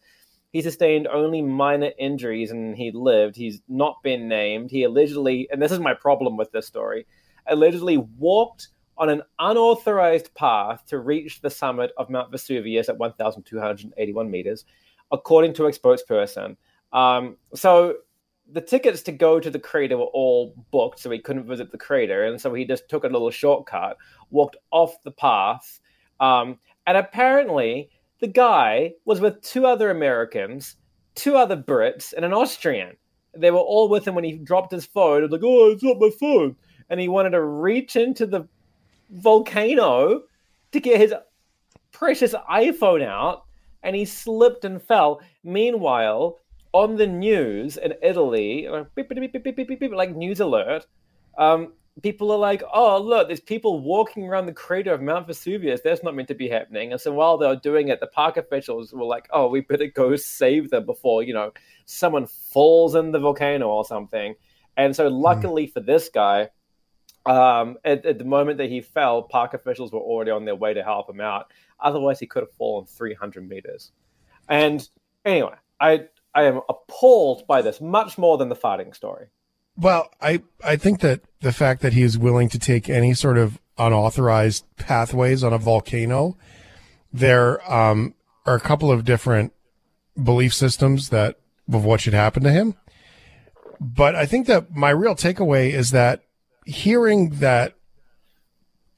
He 0.51 0.61
sustained 0.61 1.07
only 1.07 1.41
minor 1.41 1.91
injuries 1.99 2.51
and 2.51 2.75
he 2.75 2.91
lived. 2.91 3.35
He's 3.35 3.61
not 3.67 4.01
been 4.03 4.27
named. 4.27 4.71
He 4.71 4.83
allegedly, 4.83 5.47
and 5.51 5.61
this 5.61 5.71
is 5.71 5.79
my 5.79 5.93
problem 5.93 6.37
with 6.37 6.51
this 6.51 6.65
story, 6.65 7.05
allegedly 7.47 7.97
walked 7.97 8.69
on 8.97 9.09
an 9.09 9.21
unauthorized 9.39 10.33
path 10.33 10.85
to 10.87 10.97
reach 10.97 11.41
the 11.41 11.49
summit 11.49 11.91
of 11.97 12.09
Mount 12.09 12.31
Vesuvius 12.31 12.89
at 12.89 12.97
1,281 12.97 14.31
meters, 14.31 14.65
according 15.11 15.53
to 15.53 15.65
a 15.65 15.71
spokesperson. 15.71 16.57
Um, 16.91 17.37
so 17.53 17.97
the 18.51 18.61
tickets 18.61 19.01
to 19.03 19.11
go 19.11 19.39
to 19.39 19.49
the 19.49 19.59
crater 19.59 19.97
were 19.97 20.05
all 20.05 20.55
booked, 20.71 20.99
so 20.99 21.11
he 21.11 21.19
couldn't 21.19 21.47
visit 21.47 21.71
the 21.71 21.77
crater, 21.77 22.23
and 22.23 22.39
so 22.39 22.53
he 22.53 22.65
just 22.65 22.89
took 22.89 23.03
a 23.03 23.07
little 23.07 23.29
shortcut, 23.29 23.97
walked 24.31 24.55
off 24.71 24.95
the 25.03 25.11
path, 25.11 25.79
um, 26.19 26.57
and 26.87 26.97
apparently 26.97 27.89
the 28.19 28.27
guy 28.27 28.93
was 29.05 29.19
with 29.19 29.41
two 29.41 29.65
other 29.65 29.89
Americans, 29.89 30.75
two 31.15 31.35
other 31.35 31.57
Brits, 31.57 32.13
and 32.13 32.25
an 32.25 32.33
Austrian. 32.33 32.95
They 33.35 33.51
were 33.51 33.59
all 33.59 33.89
with 33.89 34.07
him 34.07 34.15
when 34.15 34.23
he 34.23 34.33
dropped 34.33 34.71
his 34.71 34.85
phone. 34.85 35.19
It 35.19 35.23
was 35.23 35.31
like, 35.31 35.41
oh, 35.43 35.71
it's 35.71 35.83
not 35.83 35.99
my 35.99 36.09
phone, 36.19 36.55
and 36.89 36.99
he 36.99 37.07
wanted 37.07 37.31
to 37.31 37.43
reach 37.43 37.95
into 37.95 38.25
the 38.25 38.47
volcano 39.09 40.23
to 40.71 40.79
get 40.79 40.99
his 40.99 41.13
precious 41.91 42.33
iPhone 42.49 43.03
out, 43.03 43.45
and 43.83 43.95
he 43.95 44.05
slipped 44.05 44.65
and 44.65 44.81
fell. 44.81 45.21
Meanwhile, 45.43 46.39
on 46.73 46.95
the 46.95 47.07
news 47.07 47.77
in 47.77 47.93
Italy, 48.01 48.67
like 48.67 50.15
news 50.15 50.39
alert, 50.39 50.85
um, 51.37 51.73
people 52.01 52.31
are 52.31 52.37
like, 52.37 52.63
"Oh, 52.73 52.99
look, 52.99 53.27
there's 53.27 53.39
people 53.39 53.79
walking 53.79 54.27
around 54.27 54.45
the 54.45 54.53
crater 54.53 54.93
of 54.93 55.01
Mount 55.01 55.27
Vesuvius. 55.27 55.81
That's 55.81 56.03
not 56.03 56.15
meant 56.15 56.27
to 56.29 56.35
be 56.35 56.49
happening." 56.49 56.91
And 56.91 57.01
so 57.01 57.13
while 57.13 57.37
they 57.37 57.47
were 57.47 57.55
doing 57.55 57.87
it, 57.89 57.99
the 57.99 58.07
park 58.07 58.37
officials 58.37 58.93
were 58.93 59.05
like, 59.05 59.27
"Oh, 59.31 59.47
we 59.47 59.61
better 59.61 59.87
go 59.87 60.15
save 60.15 60.69
them 60.69 60.85
before 60.85 61.23
you 61.23 61.33
know 61.33 61.51
someone 61.85 62.27
falls 62.27 62.95
in 62.95 63.11
the 63.11 63.19
volcano 63.19 63.67
or 63.67 63.85
something." 63.85 64.35
And 64.75 64.95
so, 64.95 65.07
luckily 65.07 65.67
mm. 65.67 65.73
for 65.73 65.79
this 65.79 66.09
guy, 66.09 66.49
um, 67.25 67.77
at, 67.83 68.05
at, 68.05 68.19
the 68.19 68.23
moment 68.25 68.59
that 68.59 68.69
he 68.69 68.79
fell, 68.79 69.23
park 69.23 69.53
officials 69.53 69.91
were 69.91 69.99
already 69.99 70.31
on 70.31 70.45
their 70.45 70.55
way 70.55 70.73
to 70.73 70.83
help 70.83 71.09
him 71.09 71.19
out. 71.19 71.51
Otherwise, 71.79 72.19
he 72.19 72.27
could 72.27 72.43
have 72.43 72.53
fallen 72.53 72.85
300 72.85 73.47
meters. 73.47 73.91
And 74.47 74.87
anyway, 75.25 75.55
I 75.79 76.05
I 76.33 76.43
am 76.43 76.61
appalled 76.69 77.47
by 77.47 77.61
this 77.61 77.81
much 77.81 78.17
more 78.17 78.37
than 78.37 78.49
the 78.49 78.55
farting 78.55 78.95
story. 78.95 79.27
Well, 79.75 80.09
I 80.21 80.43
I 80.63 80.75
think 80.75 81.01
that 81.01 81.21
the 81.41 81.51
fact 81.51 81.81
that 81.81 81.93
he 81.93 82.01
is 82.01 82.17
willing 82.17 82.49
to 82.49 82.59
take 82.59 82.89
any 82.89 83.13
sort 83.13 83.37
of 83.37 83.59
unauthorized 83.77 84.65
pathways 84.77 85.43
on 85.43 85.53
a 85.53 85.57
volcano, 85.57 86.37
there 87.13 87.71
um, 87.71 88.13
are 88.45 88.55
a 88.55 88.59
couple 88.59 88.91
of 88.91 89.05
different 89.05 89.53
belief 90.21 90.53
systems 90.53 91.09
that 91.09 91.37
of 91.71 91.85
what 91.85 92.01
should 92.01 92.13
happen 92.13 92.43
to 92.43 92.51
him. 92.51 92.75
But 93.79 94.15
I 94.15 94.25
think 94.25 94.47
that 94.47 94.75
my 94.75 94.89
real 94.89 95.15
takeaway 95.15 95.71
is 95.71 95.91
that 95.91 96.23
hearing 96.65 97.29
that 97.39 97.75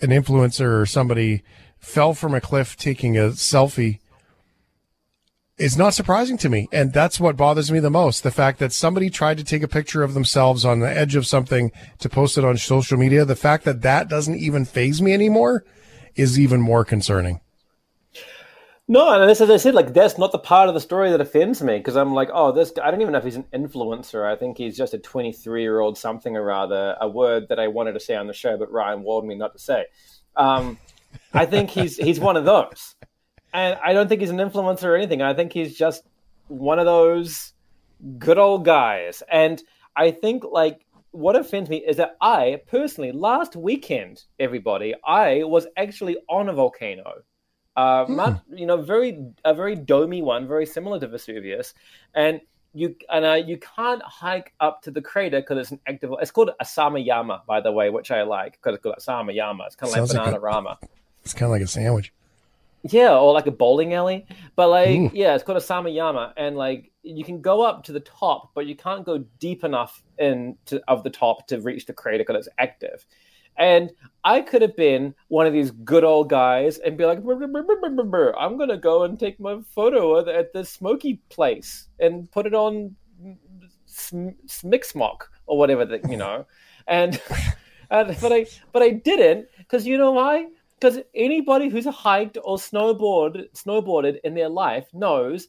an 0.01 0.09
influencer 0.09 0.79
or 0.81 0.85
somebody 0.85 1.43
fell 1.79 2.13
from 2.13 2.33
a 2.33 2.41
cliff 2.41 2.77
taking 2.77 3.17
a 3.17 3.29
selfie 3.29 3.99
is 5.59 5.77
not 5.77 5.93
surprising 5.93 6.37
to 6.37 6.49
me. 6.49 6.67
And 6.71 6.93
that's 6.93 7.19
what 7.19 7.37
bothers 7.37 7.71
me 7.71 7.79
the 7.79 7.89
most. 7.89 8.23
The 8.23 8.31
fact 8.31 8.59
that 8.59 8.71
somebody 8.71 9.09
tried 9.09 9.37
to 9.37 9.43
take 9.43 9.61
a 9.61 9.67
picture 9.67 10.01
of 10.01 10.13
themselves 10.13 10.63
on 10.65 10.79
the 10.79 10.89
edge 10.89 11.15
of 11.15 11.27
something 11.27 11.71
to 11.99 12.09
post 12.09 12.37
it 12.37 12.45
on 12.45 12.57
social 12.57 12.97
media. 12.97 13.25
The 13.25 13.35
fact 13.35 13.65
that 13.65 13.81
that 13.81 14.07
doesn't 14.07 14.37
even 14.37 14.65
phase 14.65 15.01
me 15.01 15.13
anymore 15.13 15.65
is 16.15 16.39
even 16.39 16.61
more 16.61 16.85
concerning. 16.85 17.41
No, 18.87 19.11
and 19.11 19.29
as 19.29 19.39
I 19.39 19.57
said, 19.57 19.75
like 19.75 19.93
that's 19.93 20.17
not 20.17 20.31
the 20.31 20.39
part 20.39 20.67
of 20.67 20.73
the 20.73 20.81
story 20.81 21.11
that 21.11 21.21
offends 21.21 21.61
me 21.61 21.77
because 21.77 21.95
I'm 21.95 22.15
like, 22.15 22.29
oh, 22.33 22.51
this. 22.51 22.71
Guy, 22.71 22.87
I 22.87 22.89
don't 22.89 23.01
even 23.01 23.11
know 23.11 23.19
if 23.19 23.23
he's 23.23 23.35
an 23.35 23.45
influencer. 23.53 24.25
I 24.25 24.35
think 24.35 24.57
he's 24.57 24.75
just 24.75 24.95
a 24.95 24.97
23 24.97 25.61
year 25.61 25.79
old 25.79 25.95
something 25.95 26.35
or 26.35 26.43
rather. 26.43 26.97
A 26.99 27.07
word 27.07 27.49
that 27.49 27.59
I 27.59 27.67
wanted 27.67 27.93
to 27.93 27.99
say 27.99 28.15
on 28.15 28.25
the 28.25 28.33
show, 28.33 28.57
but 28.57 28.71
Ryan 28.71 29.03
warned 29.03 29.27
me 29.27 29.35
not 29.35 29.53
to 29.53 29.59
say. 29.59 29.85
Um, 30.35 30.79
I 31.33 31.45
think 31.45 31.69
he's 31.69 31.97
he's 31.97 32.19
one 32.19 32.35
of 32.35 32.45
those 32.45 32.95
and 33.53 33.77
I 33.83 33.93
don't 33.93 34.07
think 34.07 34.21
he's 34.21 34.29
an 34.29 34.37
influencer 34.37 34.85
or 34.85 34.95
anything. 34.95 35.21
I 35.21 35.33
think 35.33 35.53
he's 35.53 35.77
just 35.77 36.03
one 36.47 36.79
of 36.79 36.85
those 36.85 37.53
good 38.17 38.37
old 38.37 38.65
guys. 38.65 39.23
And 39.31 39.61
I 39.95 40.11
think 40.11 40.43
like 40.43 40.85
what 41.11 41.35
offends 41.35 41.69
me 41.69 41.77
is 41.77 41.97
that 41.97 42.15
I 42.21 42.61
personally 42.67 43.11
last 43.11 43.55
weekend, 43.55 44.23
everybody, 44.39 44.93
I 45.05 45.43
was 45.43 45.67
actually 45.77 46.17
on 46.29 46.49
a 46.49 46.53
volcano. 46.53 47.23
Uh, 47.75 48.05
hmm. 48.05 48.15
much, 48.15 48.41
you 48.53 48.65
know, 48.65 48.81
very 48.81 49.23
a 49.45 49.53
very 49.53 49.75
domy 49.75 50.21
one, 50.21 50.47
very 50.47 50.65
similar 50.65 50.99
to 50.99 51.07
Vesuvius, 51.07 51.73
and 52.13 52.41
you 52.73 52.95
and 53.09 53.25
uh, 53.25 53.33
you 53.33 53.57
can't 53.57 54.01
hike 54.01 54.53
up 54.59 54.81
to 54.81 54.91
the 54.91 55.01
crater 55.01 55.39
because 55.39 55.57
it's 55.57 55.71
an 55.71 55.79
active. 55.87 56.11
It's 56.19 56.31
called 56.31 56.51
Asama 56.61 57.03
Yama, 57.03 57.43
by 57.47 57.61
the 57.61 57.71
way, 57.71 57.89
which 57.89 58.11
I 58.11 58.23
like 58.23 58.53
because 58.53 58.75
it's 58.75 58.83
called 58.83 58.95
Asama 58.99 59.33
Yama. 59.33 59.65
It's 59.67 59.75
kind 59.75 59.93
of 59.93 59.97
like 59.97 60.09
Banana 60.09 60.25
like 60.31 60.35
a, 60.35 60.39
Rama. 60.39 60.77
It's 61.23 61.33
kind 61.33 61.45
of 61.45 61.51
like 61.51 61.61
a 61.61 61.67
sandwich. 61.67 62.11
Yeah, 62.83 63.17
or 63.17 63.33
like 63.33 63.47
a 63.47 63.51
bowling 63.51 63.93
alley. 63.93 64.25
But 64.55 64.69
like, 64.69 64.97
Ooh. 64.97 65.11
yeah, 65.13 65.35
it's 65.35 65.43
called 65.43 65.57
Asama 65.57 65.93
Yama, 65.93 66.33
and 66.37 66.55
like 66.55 66.91
you 67.03 67.23
can 67.23 67.41
go 67.41 67.61
up 67.61 67.83
to 67.85 67.91
the 67.91 67.99
top, 67.99 68.51
but 68.53 68.65
you 68.67 68.75
can't 68.75 69.05
go 69.05 69.19
deep 69.39 69.63
enough 69.63 70.01
in 70.17 70.55
to, 70.65 70.81
of 70.87 71.03
the 71.03 71.09
top 71.09 71.47
to 71.47 71.59
reach 71.59 71.85
the 71.85 71.93
crater 71.93 72.23
because 72.25 72.47
it's 72.47 72.55
active. 72.57 73.05
And 73.57 73.91
I 74.23 74.39
could 74.39 74.61
have 74.61 74.75
been 74.77 75.13
one 75.27 75.45
of 75.45 75.51
these 75.51 75.71
good 75.71 76.05
old 76.05 76.29
guys 76.29 76.77
and 76.77 76.97
be 76.97 77.05
like, 77.05 77.17
I'm 77.17 78.57
gonna 78.57 78.77
go 78.77 79.03
and 79.03 79.19
take 79.19 79.39
my 79.39 79.59
photo 79.75 80.29
at 80.29 80.53
the 80.53 80.63
smoky 80.63 81.21
place 81.29 81.89
and 81.99 82.31
put 82.31 82.45
it 82.45 82.53
on 82.53 82.95
Smixmock 83.87 85.17
or 85.45 85.57
whatever 85.57 85.83
that 85.85 86.09
you 86.09 86.15
know. 86.15 86.45
and, 86.87 87.21
and 87.91 88.17
but 88.21 88.31
I 88.31 88.45
but 88.71 88.81
I 88.81 88.91
didn't 88.91 89.47
because 89.57 89.85
you 89.85 89.97
know 89.97 90.11
why? 90.11 90.47
Because 90.79 90.99
anybody 91.13 91.69
who's 91.69 91.85
hiked 91.85 92.37
or 92.43 92.57
snowboard 92.57 93.51
snowboarded 93.53 94.19
in 94.23 94.33
their 94.33 94.49
life 94.49 94.87
knows 94.93 95.47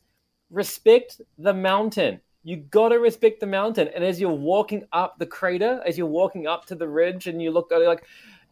respect 0.50 1.20
the 1.38 1.54
mountain. 1.54 2.20
You 2.42 2.56
gotta 2.56 2.98
respect 2.98 3.40
the 3.40 3.46
mountain. 3.46 3.88
And 3.94 4.02
as 4.02 4.20
you're 4.20 4.30
walking 4.30 4.84
up 4.92 5.18
the 5.18 5.26
crater, 5.26 5.82
as 5.86 5.96
you're 5.96 6.06
walking 6.06 6.46
up 6.46 6.64
to 6.66 6.74
the 6.74 6.88
ridge, 6.88 7.26
and 7.26 7.40
you 7.40 7.50
look 7.50 7.70
like 7.70 8.04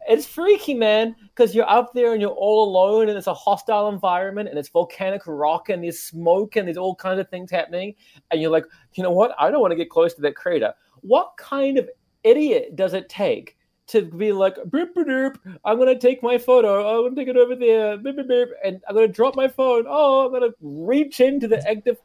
it's 0.09 0.27
freaky, 0.27 0.75
man, 0.75 1.17
because 1.35 1.55
you're 1.55 1.69
up 1.69 1.93
there 1.93 2.13
and 2.13 2.21
you're 2.23 2.31
all 2.31 2.69
alone, 2.69 3.09
and 3.09 3.19
it's 3.19 3.27
a 3.27 3.35
hostile 3.35 3.89
environment, 3.89 4.49
and 4.49 4.59
it's 4.59 4.69
volcanic 4.69 5.23
rock, 5.27 5.71
and 5.71 5.83
there's 5.83 5.99
smoke, 5.99 6.57
and 6.57 6.69
there's 6.69 6.77
all 6.77 6.95
kinds 6.95 7.19
of 7.19 7.29
things 7.29 7.51
happening, 7.51 7.95
and 8.31 8.41
you're 8.41 8.51
like, 8.51 8.65
you 8.95 9.03
know 9.03 9.11
what? 9.11 9.35
I 9.39 9.51
don't 9.51 9.61
want 9.61 9.73
to 9.73 9.77
get 9.77 9.91
close 9.91 10.15
to 10.15 10.21
that 10.23 10.37
crater. 10.37 10.73
What 11.01 11.33
kind 11.37 11.79
of 11.79 11.91
idiot 12.23 12.77
does 12.77 12.95
it 12.95 13.09
take 13.09 13.58
to 13.89 14.03
be 14.03 14.33
like, 14.33 14.57
boop, 14.57 14.95
boop, 14.95 15.37
I'm 15.65 15.77
going 15.77 15.89
to 15.89 15.99
take 15.99 16.23
my 16.23 16.39
photo. 16.39 16.85
Oh, 16.87 17.07
I'm 17.07 17.15
going 17.15 17.15
to 17.15 17.21
take 17.21 17.29
it 17.29 17.37
over 17.37 17.57
there. 17.57 17.99
Boop, 17.99 18.29
boop, 18.29 18.47
and 18.65 18.81
I'm 18.89 18.95
going 18.95 19.07
to 19.07 19.13
drop 19.13 19.35
my 19.35 19.49
phone. 19.49 19.85
Oh, 19.89 20.27
I'm 20.27 20.31
going 20.31 20.51
to 20.51 20.55
reach 20.61 21.21
into 21.21 21.49
the 21.49 21.67
active. 21.69 21.97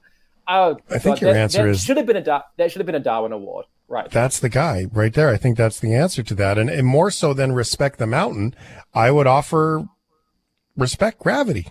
Oh, 0.48 0.78
I 0.90 1.00
think 1.00 1.22
your 1.22 1.34
that, 1.34 1.40
answer 1.40 1.64
that 1.64 1.70
is 1.70 1.84
should 1.84 1.98
have 1.98 2.06
been 2.06 2.18
a 2.18 2.44
that 2.58 2.72
should 2.72 2.80
have 2.80 2.86
been 2.86 2.96
a 2.96 3.00
Darwin 3.00 3.32
Award, 3.32 3.66
right? 3.88 4.10
That's 4.10 4.40
the 4.40 4.50
guy 4.50 4.88
right 4.92 5.14
there. 5.14 5.30
I 5.30 5.38
think 5.38 5.58
that's 5.58 5.80
the 5.80 5.94
answer 5.94 6.22
to 6.24 6.36
that, 6.36 6.58
and, 6.58 6.70
and 6.70 6.86
more 6.86 7.12
so 7.12 7.34
than 7.34 7.54
respect 7.54 7.98
the 7.98 8.08
mountain, 8.08 8.54
I 8.94 9.12
would 9.12 9.28
offer 9.28 9.88
respect 10.76 11.20
gravity. 11.20 11.68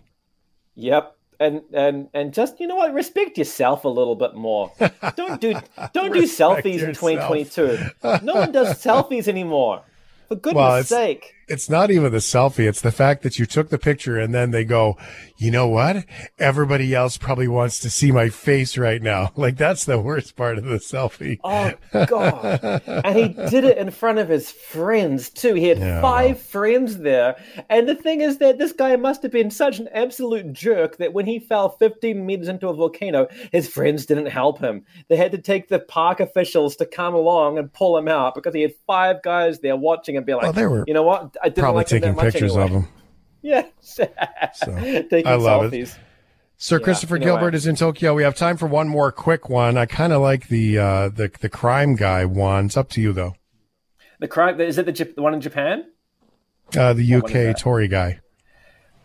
Yep, 0.75 1.17
and 1.39 1.63
and 1.75 2.09
and 2.15 2.33
just 2.33 2.61
you 2.61 2.67
know 2.67 2.77
what, 2.77 2.95
respect 2.95 3.37
yourself 3.37 3.85
a 3.85 3.89
little 3.89 4.17
bit 4.17 4.35
more. 4.35 4.73
Don't 5.17 5.41
do 5.41 5.55
don't 5.93 6.13
do 6.13 6.23
selfies 6.23 6.81
yourself. 6.81 6.87
in 6.87 6.95
2022. 6.95 7.79
No 8.23 8.35
one 8.35 8.53
does 8.53 8.83
selfies 8.83 9.29
anymore. 9.29 9.83
For 10.33 10.37
goodness 10.37 10.57
well, 10.57 10.83
sake. 10.85 11.35
it's 11.47 11.69
not 11.69 11.91
even 11.91 12.11
the 12.11 12.19
selfie. 12.19 12.67
It's 12.67 12.81
the 12.81 12.91
fact 12.91 13.23
that 13.23 13.39
you 13.39 13.45
took 13.45 13.69
the 13.69 13.77
picture 13.77 14.19
and 14.19 14.35
then 14.35 14.51
they 14.51 14.65
go, 14.65 14.97
you 15.43 15.51
know 15.51 15.67
what? 15.69 16.05
Everybody 16.39 16.95
else 16.95 17.17
probably 17.19 17.49
wants 17.49 17.81
to 17.81 17.91
see 17.91 18.13
my 18.13 18.29
face 18.29 18.79
right 18.79 19.03
now. 19.03 19.31
Like 19.43 19.57
that's 19.57 19.85
the 19.87 19.99
worst 19.99 20.37
part 20.37 20.57
of 20.59 20.65
the 20.65 20.77
selfie. 20.77 21.39
Oh 21.43 21.73
god! 22.07 22.83
and 22.87 23.17
he 23.17 23.29
did 23.51 23.65
it 23.65 23.77
in 23.79 23.91
front 23.91 24.19
of 24.19 24.29
his 24.29 24.51
friends 24.51 25.31
too. 25.31 25.55
He 25.55 25.67
had 25.69 25.79
Yeah. 25.79 26.01
five 26.01 26.41
friends 26.41 26.99
there, 26.99 27.37
and 27.69 27.89
the 27.89 27.95
thing 27.95 28.21
is 28.21 28.39
that 28.39 28.59
this 28.59 28.73
guy 28.73 28.95
must 28.97 29.23
have 29.23 29.33
been 29.33 29.51
such 29.51 29.79
an 29.81 29.89
absolute 29.93 30.53
jerk 30.53 30.99
that 30.99 31.13
when 31.13 31.27
he 31.27 31.39
fell 31.41 31.71
15 31.71 32.25
meters 32.25 32.49
into 32.49 32.69
a 32.69 32.75
volcano, 32.75 33.27
his 33.51 33.69
friends 33.69 34.07
didn't 34.07 34.27
help 34.27 34.61
him. 34.61 34.85
They 35.09 35.17
had 35.17 35.33
to 35.33 35.39
take 35.39 35.69
the 35.69 35.81
park 35.81 36.21
officials 36.21 36.77
to 36.77 36.87
come 36.87 37.15
along 37.15 37.59
and 37.59 37.73
pull 37.73 37.97
him 37.99 38.07
out 38.09 38.35
because 38.35 38.55
he 38.55 38.63
had 38.63 38.75
five 38.87 39.23
guys 39.23 39.59
there 39.61 39.77
watching 39.77 40.17
and 40.17 40.25
be 40.25 40.35
like, 40.35 40.45
Well, 40.45 40.53
they 40.53 40.67
were 40.67 40.85
you 40.87 40.95
know 40.95 41.03
what? 41.03 41.37
I 41.43 41.49
didn't 41.49 41.63
Probably 41.63 41.79
like 41.81 41.87
taking 41.89 42.15
pictures 42.15 42.53
anyway." 42.57 42.65
of 42.65 42.71
him. 42.71 42.89
Yes, 43.45 43.97
taking 43.97 45.27
I 45.27 45.35
love 45.35 45.73
it. 45.75 45.99
Sir 46.59 46.79
Yeah, 46.79 46.85
Christopher. 46.85 47.19
Gilbert 47.19 47.55
is 47.57 47.67
in 47.67 47.75
Tokyo. 47.75 48.15
We 48.15 48.23
have 48.23 48.37
time 48.37 48.57
for 48.57 48.67
one 48.67 48.89
more 48.89 49.11
quick 49.11 49.49
one. 49.49 49.77
I 49.77 49.87
kind 49.87 50.13
of 50.13 50.23
like 50.23 50.47
the 50.47 50.79
uh, 50.79 51.09
the 51.09 51.31
the 51.41 51.49
crime 51.49 51.97
guy 51.97 52.25
one. 52.25 52.67
It's 52.67 52.77
up 52.77 52.89
to 52.91 53.01
you 53.01 53.13
though. 53.13 53.35
The 54.21 54.29
crime 54.29 54.61
is 54.61 54.79
it 54.79 54.87
the, 54.87 54.93
the 55.17 55.23
one 55.23 55.35
in 55.35 55.41
Japan? 55.41 55.87
Uh, 56.77 56.93
the 56.93 57.15
What 57.17 57.25
one 57.25 57.33
is 57.33 57.55
UK? 57.55 57.59
Tory 57.59 57.89
guy. 57.89 58.21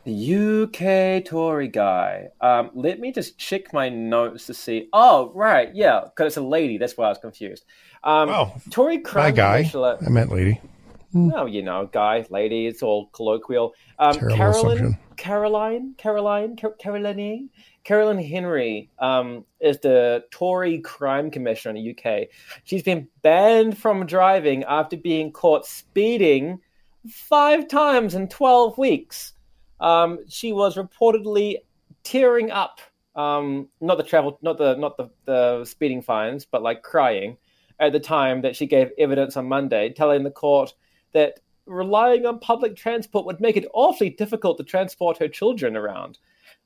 The 0.05 0.35
UK 1.19 1.25
Tory 1.25 1.67
guy. 1.67 2.27
Um, 2.39 2.69
let 2.75 2.99
me 2.99 3.11
just 3.11 3.37
check 3.37 3.73
my 3.73 3.89
notes 3.89 4.45
to 4.45 4.53
see. 4.53 4.87
Oh, 4.93 5.31
right, 5.33 5.73
yeah, 5.75 6.01
because 6.05 6.27
it's 6.27 6.37
a 6.37 6.41
lady. 6.41 6.77
That's 6.77 6.95
why 6.95 7.07
I 7.07 7.09
was 7.09 7.17
confused. 7.17 7.65
Um, 8.03 8.29
Oh, 8.29 8.53
Tory 8.69 8.99
crime 8.99 9.33
guy. 9.33 9.63
commissioner. 9.63 9.97
I 10.05 10.09
meant 10.09 10.31
lady. 10.31 10.61
No, 11.13 11.45
you 11.45 11.61
know, 11.63 11.89
guy, 11.91 12.25
lady. 12.29 12.67
It's 12.67 12.83
all 12.83 13.07
colloquial. 13.07 13.73
Um, 13.99 14.17
Carolyn, 14.17 14.77
assumption. 14.77 14.97
Caroline, 15.15 15.95
Caroline, 15.97 16.55
Car- 16.57 16.75
Caroline, 16.79 17.49
Carolyn 17.83 18.21
Henry 18.21 18.89
um, 18.99 19.45
is 19.59 19.79
the 19.79 20.25
Tory 20.31 20.79
crime 20.79 21.31
commissioner 21.31 21.75
in 21.75 21.83
the 21.83 21.91
UK. 21.91 22.27
She's 22.65 22.83
been 22.83 23.07
banned 23.21 23.77
from 23.77 24.05
driving 24.05 24.63
after 24.65 24.97
being 24.97 25.31
caught 25.31 25.65
speeding 25.65 26.59
five 27.09 27.67
times 27.67 28.13
in 28.13 28.27
12 28.27 28.77
weeks. 28.77 29.33
Um, 29.79 30.19
she 30.27 30.51
was 30.51 30.75
reportedly 30.75 31.57
tearing 32.03 32.51
up, 32.51 32.81
um, 33.15 33.69
not 33.79 33.97
the 33.97 34.03
travel, 34.03 34.37
not 34.41 34.57
the 34.57 34.75
not 34.75 34.97
the, 34.97 35.09
the 35.25 35.65
speeding 35.65 36.01
fines, 36.01 36.45
but 36.45 36.61
like 36.61 36.83
crying 36.83 37.37
at 37.79 37.91
the 37.91 37.99
time 37.99 38.41
that 38.41 38.55
she 38.55 38.65
gave 38.65 38.91
evidence 38.97 39.37
on 39.37 39.47
Monday, 39.47 39.93
telling 39.93 40.23
the 40.23 40.31
court 40.31 40.73
that 41.17 41.39
relying 41.65 42.25
on 42.25 42.39
public 42.39 42.75
transport 42.75 43.25
would 43.25 43.41
make 43.41 43.57
it 43.57 43.67
awfully 43.73 44.09
difficult 44.09 44.57
to 44.57 44.63
transport 44.63 45.17
her 45.17 45.27
children 45.27 45.75
around. 45.75 46.19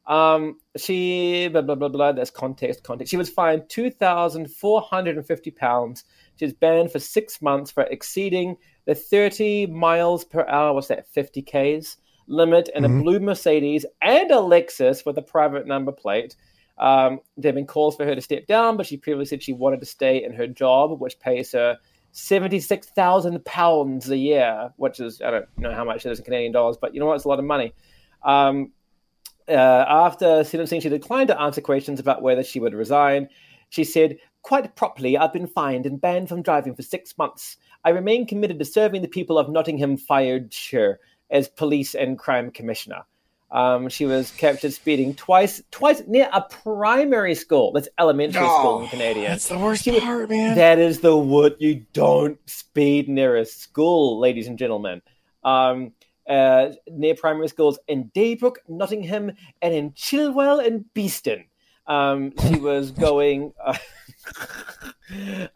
Um, 0.08 0.60
she 0.76 1.48
blah 1.48 1.62
blah 1.62 1.76
blah 1.76 1.94
blah. 1.96 2.12
That's 2.12 2.32
context. 2.32 2.84
Context. 2.84 3.12
She 3.12 3.18
was 3.18 3.30
fined 3.30 3.64
two 3.70 3.90
thousand 3.90 4.52
four 4.52 4.82
hundred 4.82 5.16
and 5.18 5.26
fifty 5.26 5.52
pounds. 5.52 6.04
She 6.38 6.46
was 6.46 6.54
banned 6.54 6.92
for 6.92 7.00
six 7.00 7.42
months 7.42 7.72
for 7.72 7.84
exceeding 7.84 8.58
the 8.86 8.96
thirty 8.96 9.68
miles 9.68 10.26
per 10.26 10.46
hour. 10.48 10.74
What's 10.74 10.88
that? 10.88 11.08
Fifty 11.08 11.42
k's 11.42 11.98
limit 12.28 12.70
in 12.76 12.86
a 12.86 12.90
blue 12.90 13.20
Mercedes 13.20 13.86
and 14.02 14.32
a 14.32 14.42
Lexus 14.54 15.06
with 15.06 15.18
a 15.18 15.22
private 15.22 15.68
number 15.68 15.92
plate. 15.92 16.36
Um, 16.78 17.20
there 17.38 17.50
have 17.50 17.56
been 17.56 17.68
calls 17.68 17.96
for 17.96 18.06
her 18.06 18.16
to 18.16 18.22
step 18.22 18.48
down, 18.48 18.78
but 18.78 18.88
she 18.88 18.98
previously 18.98 19.30
said 19.38 19.44
she 19.44 19.54
wanted 19.54 19.82
to 19.82 19.86
stay 19.86 20.24
in 20.24 20.34
her 20.34 20.48
job, 20.48 21.00
which 21.00 21.20
pays 21.20 21.52
her 21.52 21.78
seventy-six 22.12 22.88
thousand 22.88 23.44
pounds 23.46 24.10
a 24.10 24.18
year, 24.18 24.72
which 24.78 25.00
is 25.00 25.22
I 25.22 25.32
don't 25.32 25.58
know 25.58 25.74
how 25.74 25.84
much 25.84 26.06
it 26.06 26.12
is 26.12 26.20
in 26.20 26.26
Canadian 26.26 26.52
dollars, 26.52 26.78
but 26.80 26.94
you 26.94 27.00
know 27.00 27.08
what? 27.08 27.16
It's 27.16 27.26
a 27.26 27.30
lot 27.30 27.40
of 27.40 27.46
money. 27.46 27.74
Um, 28.24 28.72
uh, 29.48 29.86
after 29.88 30.44
sentencing, 30.44 30.82
she 30.82 30.90
declined 30.90 31.28
to 31.30 31.40
answer 31.40 31.62
questions 31.62 32.00
about 32.00 32.22
whether 32.22 32.44
she 32.44 32.60
would 32.60 32.74
resign. 32.74 33.28
She 33.70 33.84
said, 33.84 34.18
Quite 34.44 34.76
properly, 34.76 35.18
I've 35.18 35.34
been 35.34 35.48
fined 35.48 35.86
and 35.86 36.02
banned 36.02 36.30
from 36.30 36.42
driving 36.42 36.76
for 36.76 36.82
six 36.82 37.18
months. 37.18 37.58
I 37.86 37.90
remain 37.90 38.26
committed 38.26 38.60
to 38.60 38.66
serving 38.66 39.02
the 39.02 39.08
people 39.08 39.38
of 39.38 39.50
Nottinghamshire 39.50 41.00
as 41.30 41.48
police 41.48 41.96
and 41.96 42.18
crime 42.18 42.52
commissioner. 42.52 43.04
Um, 43.52 43.90
she 43.90 44.06
was 44.06 44.32
captured 44.32 44.72
speeding 44.72 45.14
twice, 45.14 45.62
twice 45.72 46.02
near 46.08 46.30
a 46.32 46.42
primary 46.42 47.36
school. 47.36 47.74
That's 47.74 47.90
elementary 48.00 48.48
school 48.48 48.84
in 48.84 48.88
Canada. 48.88 49.22
That's 49.22 49.50
the 49.50 49.58
worst 49.58 49.84
She 49.84 50.00
part, 50.00 50.30
man. 50.30 50.56
That 50.56 50.80
is 50.80 51.02
the 51.02 51.18
wood. 51.18 51.58
You 51.60 51.86
don't 51.92 52.40
speed 52.50 53.10
near 53.10 53.36
a 53.36 53.46
school, 53.46 54.20
ladies 54.20 54.48
and 54.48 54.58
gentlemen. 54.58 55.02
Um, 55.44 55.92
uh, 56.30 56.70
near 56.90 57.14
primary 57.16 57.50
schools 57.50 57.78
in 57.90 58.10
Daybrook, 58.14 58.60
Nottingham, 58.70 59.34
and 59.62 59.74
in 59.74 59.92
Chilwell 59.92 60.66
and 60.66 60.86
Beeston. 60.94 61.44
Um, 61.88 62.32
she 62.48 62.58
was 62.58 62.92
going 63.08 63.54
uh, 63.62 63.78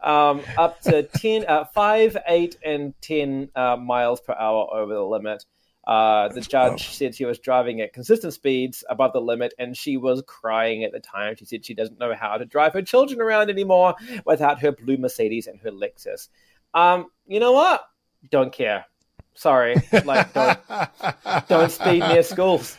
um, 0.02 0.42
up 0.58 0.82
to 0.82 1.02
10, 1.04 1.46
uh, 1.48 1.64
5, 1.64 2.16
8, 2.26 2.56
and 2.62 2.94
10 3.00 3.48
uh, 3.54 3.76
miles 3.76 4.20
per 4.20 4.34
hour 4.34 4.68
over 4.74 4.92
the 4.92 5.02
limit. 5.02 5.44
Uh, 5.86 6.28
the 6.28 6.40
judge 6.40 6.90
said 6.90 7.14
she 7.14 7.24
was 7.24 7.38
driving 7.38 7.80
at 7.80 7.92
consistent 7.92 8.32
speeds 8.32 8.82
above 8.90 9.12
the 9.12 9.20
limit, 9.20 9.54
and 9.58 9.76
she 9.76 9.96
was 9.96 10.22
crying 10.26 10.82
at 10.82 10.92
the 10.92 10.98
time. 10.98 11.36
She 11.36 11.44
said 11.44 11.64
she 11.64 11.74
doesn't 11.74 11.98
know 11.98 12.12
how 12.14 12.36
to 12.36 12.44
drive 12.44 12.72
her 12.72 12.82
children 12.82 13.20
around 13.20 13.50
anymore 13.50 13.94
without 14.24 14.60
her 14.60 14.72
blue 14.72 14.96
Mercedes 14.96 15.46
and 15.46 15.60
her 15.60 15.70
Lexus. 15.70 16.28
Um, 16.74 17.06
you 17.26 17.38
know 17.38 17.52
what? 17.52 17.82
Don't 18.30 18.52
care. 18.52 18.86
Sorry, 19.34 19.76
like 20.04 20.32
don't 20.32 20.58
don't 21.48 21.70
speed 21.70 22.00
near 22.00 22.22
schools. 22.22 22.76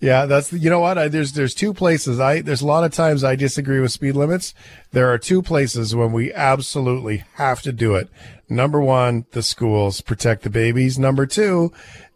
Yeah, 0.00 0.24
that's 0.24 0.50
you 0.50 0.70
know 0.70 0.80
what? 0.80 0.96
I, 0.96 1.08
there's 1.08 1.32
there's 1.32 1.54
two 1.54 1.74
places. 1.74 2.18
I 2.18 2.40
there's 2.40 2.62
a 2.62 2.66
lot 2.66 2.84
of 2.84 2.92
times 2.92 3.22
I 3.22 3.36
disagree 3.36 3.80
with 3.80 3.92
speed 3.92 4.16
limits. 4.16 4.54
There 4.92 5.12
are 5.12 5.18
two 5.18 5.42
places 5.42 5.94
when 5.94 6.12
we 6.12 6.32
absolutely 6.32 7.24
have 7.34 7.60
to 7.62 7.72
do 7.72 7.96
it. 7.96 8.08
Number 8.48 8.80
one, 8.80 9.26
the 9.32 9.42
schools 9.42 10.00
protect 10.00 10.42
the 10.42 10.50
babies. 10.50 10.98
Number 10.98 11.26
two, 11.26 11.72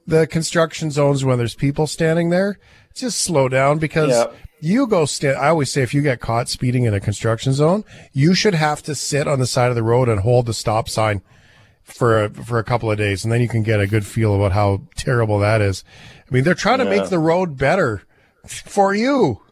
the 0.06 0.26
construction 0.26 0.90
zones 0.90 1.24
when 1.24 1.38
there's 1.38 1.54
people 1.54 1.86
standing 1.86 2.30
there. 2.30 2.58
Just 2.94 3.18
slow 3.22 3.48
down 3.48 3.78
because 3.78 4.10
Yeah. 4.10 4.26
you 4.60 4.86
go 4.86 5.04
stand. 5.04 5.36
I 5.36 5.48
always 5.48 5.72
say 5.72 5.82
if 5.82 5.92
you 5.94 6.02
get 6.02 6.20
caught 6.20 6.48
speeding 6.48 6.84
in 6.84 6.94
a 6.94 7.00
construction 7.00 7.52
zone, 7.52 7.84
you 8.12 8.34
should 8.34 8.54
have 8.54 8.82
to 8.84 8.94
sit 8.94 9.26
on 9.26 9.40
the 9.40 9.46
side 9.46 9.70
of 9.70 9.74
the 9.74 9.82
road 9.82 10.08
and 10.08 10.20
hold 10.20 10.46
the 10.46 10.54
stop 10.54 10.88
sign 10.88 11.22
for 11.82 12.24
a, 12.24 12.30
for 12.30 12.58
a 12.58 12.64
couple 12.64 12.90
of 12.90 12.96
days, 12.96 13.24
and 13.24 13.32
then 13.32 13.40
you 13.42 13.48
can 13.48 13.62
get 13.62 13.78
a 13.80 13.86
good 13.86 14.06
feel 14.06 14.34
about 14.34 14.52
how 14.52 14.82
terrible 14.96 15.38
that 15.40 15.60
is. 15.60 15.84
I 16.30 16.34
mean, 16.34 16.44
they're 16.44 16.54
trying 16.54 16.78
to 16.78 16.84
make 16.86 17.08
the 17.10 17.18
road 17.18 17.58
better 17.58 18.02
for 18.46 18.94
you. 18.94 19.42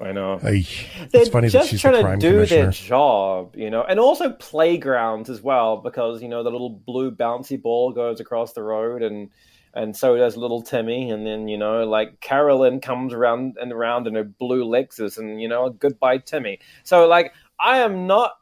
I 0.00 0.12
know. 0.12 0.38
Ay, 0.42 0.66
They're 1.10 1.22
it's 1.22 1.30
funny 1.30 1.48
that 1.48 1.52
just 1.58 1.68
she's 1.70 1.82
the 1.82 1.90
trying 1.90 2.02
crime 2.04 2.20
to 2.20 2.30
do 2.30 2.46
their 2.46 2.70
job, 2.70 3.54
you 3.54 3.70
know, 3.70 3.82
and 3.82 4.00
also 4.00 4.30
playgrounds 4.30 5.28
as 5.28 5.42
well, 5.42 5.76
because 5.78 6.22
you 6.22 6.28
know 6.28 6.42
the 6.42 6.50
little 6.50 6.70
blue 6.70 7.10
bouncy 7.10 7.60
ball 7.60 7.92
goes 7.92 8.18
across 8.20 8.52
the 8.54 8.62
road, 8.62 9.02
and 9.02 9.30
and 9.74 9.96
so 9.96 10.16
does 10.16 10.36
little 10.36 10.62
Timmy, 10.62 11.10
and 11.10 11.26
then 11.26 11.48
you 11.48 11.58
know 11.58 11.84
like 11.86 12.20
Carolyn 12.20 12.80
comes 12.80 13.12
around 13.12 13.56
and 13.60 13.72
around 13.72 14.06
in 14.06 14.14
her 14.14 14.24
blue 14.24 14.64
Lexus, 14.64 15.18
and 15.18 15.40
you 15.40 15.48
know 15.48 15.70
goodbye 15.70 16.18
Timmy. 16.18 16.60
So 16.84 17.06
like 17.06 17.32
I 17.58 17.78
am 17.78 18.06
not. 18.06 18.32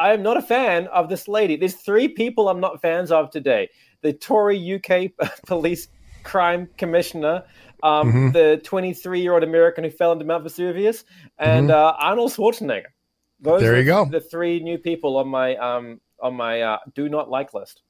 I 0.00 0.12
am 0.12 0.22
not 0.22 0.36
a 0.36 0.42
fan 0.42 0.86
of 0.86 1.08
this 1.08 1.26
lady. 1.26 1.56
There's 1.56 1.74
three 1.74 2.06
people 2.06 2.48
I'm 2.48 2.60
not 2.60 2.80
fans 2.80 3.10
of 3.10 3.30
today: 3.30 3.68
the 4.02 4.12
Tory 4.12 4.74
UK 4.74 5.10
police 5.46 5.88
crime 6.22 6.68
commissioner, 6.76 7.44
um, 7.82 8.08
Mm-hmm. 8.08 8.30
the 8.32 8.60
23 8.62 9.20
year 9.20 9.34
old 9.34 9.42
American 9.42 9.84
who 9.84 9.90
fell 9.90 10.12
into 10.12 10.24
Mount 10.24 10.44
Vesuvius, 10.44 11.04
and 11.38 11.70
uh, 11.70 11.94
Arnold 11.98 12.32
Schwarzenegger. 12.32 12.92
Those 13.40 13.62
Mm-hmm. 13.62 13.64
There 13.64 13.74
are 13.74 13.78
you 13.78 13.84
go. 13.84 14.04
The 14.04 14.20
three 14.20 14.60
new 14.60 14.78
people 14.78 15.16
on 15.16 15.28
my 15.28 15.56
um, 15.56 16.00
on 16.20 16.34
my 16.34 16.62
uh, 16.62 16.78
do 16.94 17.08
not 17.08 17.30
like 17.30 17.54
list. 17.54 17.82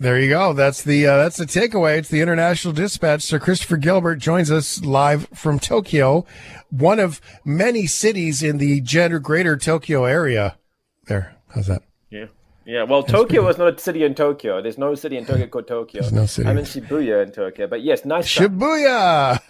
There 0.00 0.18
you 0.18 0.30
go. 0.30 0.54
That's 0.54 0.82
the 0.82 1.06
uh, 1.06 1.18
that's 1.18 1.36
the 1.36 1.44
takeaway. 1.44 1.98
It's 1.98 2.08
the 2.08 2.22
International 2.22 2.72
Dispatch. 2.72 3.20
Sir 3.20 3.38
Christopher 3.38 3.76
Gilbert 3.76 4.16
joins 4.16 4.50
us 4.50 4.82
live 4.82 5.28
from 5.34 5.58
Tokyo, 5.58 6.24
one 6.70 6.98
of 6.98 7.20
many 7.44 7.86
cities 7.86 8.42
in 8.42 8.56
the 8.56 8.80
greater 8.80 9.58
Tokyo 9.58 10.06
area. 10.06 10.56
There, 11.04 11.36
how's 11.54 11.66
that? 11.66 11.82
Yeah. 12.08 12.26
Yeah, 12.64 12.84
well, 12.84 13.02
Tokyo 13.02 13.46
is 13.48 13.58
not 13.58 13.74
a 13.74 13.78
city 13.78 14.04
in 14.04 14.14
Tokyo. 14.14 14.62
There's 14.62 14.78
no 14.78 14.94
city 14.94 15.18
in 15.18 15.26
Tokyo 15.26 15.46
called 15.48 15.66
Tokyo. 15.66 16.00
There's 16.00 16.12
no 16.12 16.24
city. 16.24 16.48
I'm 16.48 16.56
in 16.56 16.64
Shibuya 16.64 17.22
in 17.22 17.32
Tokyo, 17.32 17.66
but 17.66 17.82
yes, 17.82 18.04
nice. 18.04 18.26
Shibuya. 18.26 19.40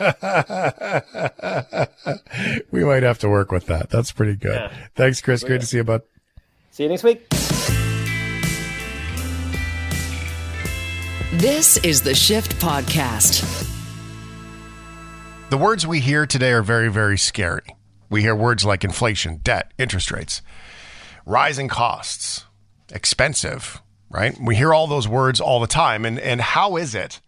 we 2.72 2.84
might 2.84 3.02
have 3.04 3.18
to 3.18 3.28
work 3.28 3.52
with 3.52 3.66
that. 3.66 3.90
That's 3.90 4.10
pretty 4.10 4.36
good. 4.36 4.54
Yeah. 4.54 4.72
Thanks, 4.96 5.20
Chris. 5.20 5.44
Great 5.44 5.60
to 5.60 5.66
see 5.66 5.76
you, 5.76 5.84
bud. 5.84 6.02
See 6.70 6.84
you 6.84 6.88
next 6.88 7.04
week. 7.04 7.26
This 11.34 11.76
is 11.84 12.02
the 12.02 12.12
Shift 12.12 12.56
Podcast. 12.56 13.68
The 15.48 15.56
words 15.56 15.86
we 15.86 16.00
hear 16.00 16.26
today 16.26 16.50
are 16.50 16.60
very, 16.60 16.90
very 16.90 17.16
scary. 17.16 17.76
We 18.08 18.22
hear 18.22 18.34
words 18.34 18.64
like 18.64 18.82
inflation, 18.82 19.36
debt, 19.44 19.72
interest 19.78 20.10
rates, 20.10 20.42
rising 21.24 21.68
costs, 21.68 22.46
expensive, 22.92 23.80
right? 24.10 24.36
We 24.44 24.56
hear 24.56 24.74
all 24.74 24.88
those 24.88 25.06
words 25.06 25.40
all 25.40 25.60
the 25.60 25.68
time. 25.68 26.04
And, 26.04 26.18
and 26.18 26.40
how 26.40 26.76
is 26.76 26.96
it 26.96 27.20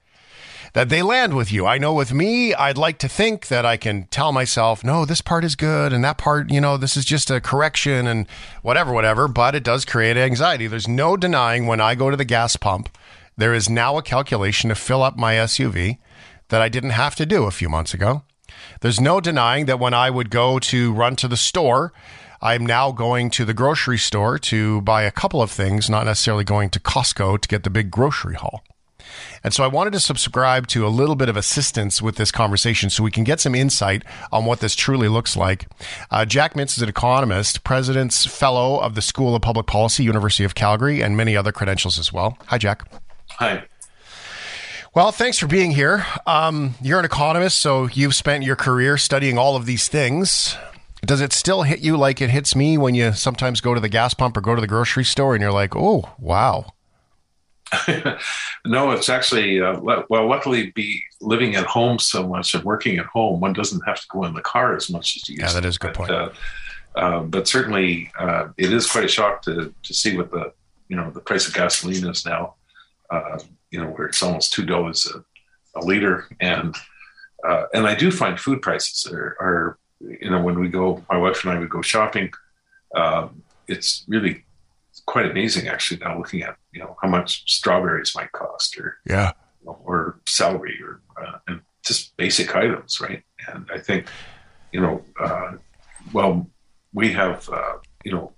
that 0.73 0.89
they 0.89 1.03
land 1.03 1.35
with 1.35 1.53
you. 1.53 1.67
I 1.67 1.79
know 1.79 1.93
with 1.93 2.13
me, 2.13 2.55
I'd 2.55 2.79
like 2.79 2.99
to 2.99 3.09
think 3.09 3.49
that 3.49 3.67
I 3.67 3.77
can 3.77 4.05
tell 4.05 4.33
myself, 4.33 4.83
no, 4.83 5.05
this 5.05 5.21
part 5.21 5.45
is 5.45 5.55
good 5.55 5.93
and 5.93 6.03
that 6.03 6.19
part, 6.19 6.51
you 6.51 6.61
know, 6.61 6.77
this 6.77 6.97
is 6.97 7.05
just 7.05 7.31
a 7.31 7.41
correction 7.41 8.07
and 8.07 8.27
whatever, 8.63 8.93
whatever. 8.93 9.29
But 9.29 9.55
it 9.55 9.63
does 9.63 9.85
create 9.85 10.17
anxiety. 10.17 10.67
There's 10.67 10.89
no 10.89 11.17
denying 11.17 11.67
when 11.67 11.81
I 11.81 11.95
go 11.95 12.11
to 12.11 12.17
the 12.17 12.25
gas 12.25 12.57
pump, 12.57 12.89
there 13.43 13.53
is 13.53 13.69
now 13.69 13.99
a 13.99 14.03
calculation 14.03 14.69
to 14.69 14.75
fill 14.77 15.03
up 15.03 15.17
my 15.17 15.35
SUV 15.35 15.99
that 16.51 16.63
I 16.63 16.69
didn't 16.69 16.91
have 16.91 17.17
to 17.17 17.27
do 17.27 17.43
a 17.43 17.51
few 17.51 17.69
months 17.69 17.93
ago. 17.93 18.23
There's 18.83 19.01
no 19.01 19.21
denying 19.21 19.67
that 19.67 19.81
when 19.81 19.93
I 19.93 20.11
would 20.11 20.31
go 20.31 20.61
to 20.61 20.93
run 20.93 21.17
to 21.17 21.27
the 21.27 21.37
store, 21.37 21.93
I'm 22.41 22.65
now 22.65 22.93
going 22.93 23.31
to 23.31 23.45
the 23.45 23.53
grocery 23.53 23.99
store 23.99 24.39
to 24.39 24.81
buy 24.83 25.03
a 25.03 25.11
couple 25.11 25.43
of 25.43 25.51
things, 25.51 25.91
not 25.91 26.07
necessarily 26.07 26.45
going 26.45 26.71
to 26.71 26.79
Costco 26.79 27.41
to 27.41 27.49
get 27.49 27.65
the 27.65 27.71
big 27.71 27.91
grocery 27.91 28.37
haul. 28.37 28.63
And 29.43 29.53
so 29.53 29.65
I 29.65 29.67
wanted 29.67 29.93
to 29.95 30.01
subscribe 30.01 30.69
to 30.69 30.87
a 30.87 30.89
little 30.89 31.17
bit 31.17 31.29
of 31.29 31.37
assistance 31.37 32.01
with 32.01 32.15
this 32.15 32.31
conversation 32.31 32.91
so 32.91 33.03
we 33.03 33.11
can 33.11 33.25
get 33.25 33.41
some 33.41 33.57
insight 33.57 34.05
on 34.31 34.45
what 34.45 34.61
this 34.61 34.77
truly 34.77 35.09
looks 35.09 35.37
like. 35.37 35.67
Uh, 36.13 36.25
Jack 36.25 36.55
Mintz 36.55 36.77
is 36.77 36.83
an 36.83 36.89
economist, 36.89 37.65
president's 37.65 38.25
fellow 38.25 38.79
of 38.79 38.95
the 38.95 39.03
School 39.03 39.35
of 39.35 39.43
Public 39.43 39.67
Policy, 39.67 40.05
University 40.05 40.45
of 40.45 40.55
Calgary, 40.55 41.03
and 41.03 41.17
many 41.17 41.37
other 41.37 41.51
credentials 41.51 41.99
as 41.99 42.13
well. 42.13 42.39
Hi, 42.47 42.57
Jack. 42.57 43.02
Hi. 43.39 43.65
Well, 44.95 45.11
thanks 45.11 45.39
for 45.39 45.47
being 45.47 45.71
here. 45.71 46.05
Um, 46.27 46.75
you're 46.83 46.99
an 46.99 47.05
economist, 47.05 47.61
so 47.61 47.87
you've 47.87 48.15
spent 48.15 48.45
your 48.45 48.57
career 48.57 48.99
studying 48.99 49.39
all 49.39 49.57
of 49.57 49.65
these 49.65 49.89
things. 49.89 50.55
Does 51.05 51.21
it 51.21 51.33
still 51.33 51.63
hit 51.63 51.81
you 51.81 51.97
like 51.97 52.21
it 52.21 52.31
hits 52.31 52.55
me 52.55 52.77
when 52.77 52.95
you 52.95 53.13
sometimes 53.13 53.61
go 53.61 53.75
to 53.75 53.81
the 53.81 53.89
gas 53.89 54.15
pump 54.15 54.37
or 54.37 54.43
go 54.43 54.55
to 54.55 54.61
the 54.61 54.67
grocery 54.67 55.05
store 55.05 55.35
and 55.35 55.43
you're 55.43 55.51
like, 55.51 55.75
oh, 55.75 56.11
wow? 56.19 56.67
no, 58.67 58.91
it's 58.91 59.09
actually, 59.09 59.61
uh, 59.61 59.81
well, 59.81 60.29
luckily, 60.29 60.71
be 60.73 61.03
living 61.23 61.57
at 61.57 61.65
home 61.65 61.99
so 61.99 62.29
much 62.29 62.55
and 62.55 62.63
working 62.63 62.99
at 62.99 63.07
home, 63.07 63.41
one 63.41 63.55
doesn't 63.55 63.81
have 63.87 63.99
to 63.99 64.07
go 64.11 64.25
in 64.25 64.35
the 64.35 64.43
car 64.43 64.77
as 64.77 64.91
much 64.91 65.17
as 65.17 65.29
you 65.29 65.37
used 65.37 65.43
Yeah, 65.43 65.61
that 65.61 65.67
is 65.67 65.77
a 65.77 65.79
good 65.79 65.95
but, 65.95 65.97
point. 65.97 66.11
Uh, 66.11 66.29
uh, 66.97 67.21
but 67.23 67.49
certainly, 67.49 68.13
uh, 68.19 68.49
it 68.59 68.73
is 68.73 68.91
quite 68.91 69.05
a 69.05 69.09
shock 69.09 69.41
to, 69.43 69.75
to 69.83 69.95
see 69.95 70.17
what 70.17 70.31
the, 70.31 70.53
you 70.89 70.97
know, 70.97 71.11
the 71.11 71.21
price 71.21 71.49
of 71.49 71.55
gasoline 71.55 72.07
is 72.07 72.27
now, 72.27 72.55
uh, 73.13 73.39
you 73.71 73.79
know, 73.81 73.89
where 73.95 74.07
it's 74.09 74.23
almost 74.23 74.55
$2 74.57 75.15
a, 75.15 75.79
a 75.79 75.81
liter. 75.85 76.29
And, 76.41 76.75
uh, 77.49 77.65
and 77.75 77.87
I 77.87 77.95
do 77.95 78.11
find 78.11 78.39
food 78.39 78.63
prices 78.63 79.07
are, 79.13 79.37
are 79.47 79.79
you 80.01 80.31
know, 80.31 80.41
when 80.43 80.59
we 80.59 80.69
go, 80.69 81.05
my 81.11 81.17
wife 81.19 81.45
and 81.45 81.53
I 81.53 81.59
would 81.59 81.71
go 81.71 81.83
shopping. 81.83 82.31
Um, 82.95 83.43
it's 83.69 84.05
really 84.09 84.45
quite 85.07 85.31
amazing, 85.31 85.69
actually. 85.69 86.01
Now 86.01 86.19
looking 86.19 86.43
at 86.43 86.57
you 86.73 86.81
know 86.81 86.97
how 87.01 87.09
much 87.09 87.31
strawberries 87.51 88.15
might 88.17 88.33
cost, 88.33 88.79
or 88.79 88.97
Yeah. 89.07 89.33
or 89.65 90.21
celery, 90.27 90.77
or 90.83 91.01
uh, 91.25 91.39
and 91.47 91.61
just 91.85 92.17
basic 92.17 92.55
items, 92.57 93.01
right? 93.01 93.23
And 93.49 93.69
I 93.73 93.79
think 93.79 94.09
you 94.73 94.81
know, 94.81 95.05
uh, 95.21 95.53
well, 96.13 96.51
we 96.93 97.13
have 97.13 97.49
uh, 97.49 97.75
you 98.05 98.13
know 98.13 98.33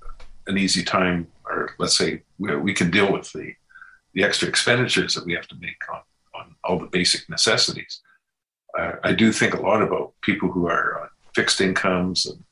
an 0.47 0.59
easy 0.59 0.85
time, 0.85 1.27
or 1.47 1.71
let's 1.79 1.97
say 1.97 2.23
we, 2.39 2.55
we 2.57 2.75
can 2.75 2.91
deal 2.91 3.11
with 3.13 3.33
the 3.33 3.53
the 4.15 4.25
extra 4.25 4.49
expenditures 4.49 5.15
that 5.15 5.27
we 5.27 5.35
have 5.35 5.49
to 5.49 5.57
make 5.61 5.77
on 5.93 6.01
on 6.35 6.57
all 6.65 6.79
the 6.79 6.87
basic 6.87 7.29
necessities. 7.29 8.01
Uh, 8.79 8.93
I 9.05 9.13
do 9.13 9.33
think 9.33 9.55
a 9.55 9.63
lot 9.63 9.83
about 9.83 10.15
people 10.23 10.51
who 10.51 10.67
are 10.67 11.03
on 11.03 11.09
fixed 11.35 11.61
incomes, 11.61 12.27
and 12.27 12.43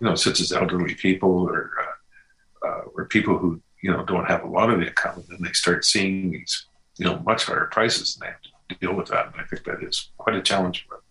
you 0.00 0.06
know, 0.06 0.14
such 0.14 0.40
as 0.40 0.52
elderly 0.52 0.94
people 0.94 1.30
or 1.30 1.70
uh, 1.82 2.66
uh, 2.66 2.82
or 2.94 3.06
people 3.06 3.38
who 3.38 3.60
you 3.82 3.90
know 3.90 4.04
don't 4.04 4.26
have 4.26 4.44
a 4.44 4.48
lot 4.48 4.70
of 4.70 4.82
income, 4.82 5.16
and 5.16 5.24
then 5.28 5.42
they 5.42 5.52
start 5.52 5.84
seeing 5.84 6.30
these 6.30 6.66
you 6.98 7.04
know 7.04 7.18
much 7.20 7.44
higher 7.44 7.68
prices, 7.70 8.16
and 8.16 8.26
they 8.26 8.32
have 8.32 8.42
to 8.42 8.74
deal 8.80 8.94
with 8.94 9.08
that. 9.08 9.26
And 9.26 9.40
I 9.40 9.44
think 9.44 9.64
that 9.64 9.82
is 9.82 10.10
quite 10.16 10.36
a 10.36 10.42
challenge 10.42 10.86
for 10.86 10.96
them. 10.96 11.02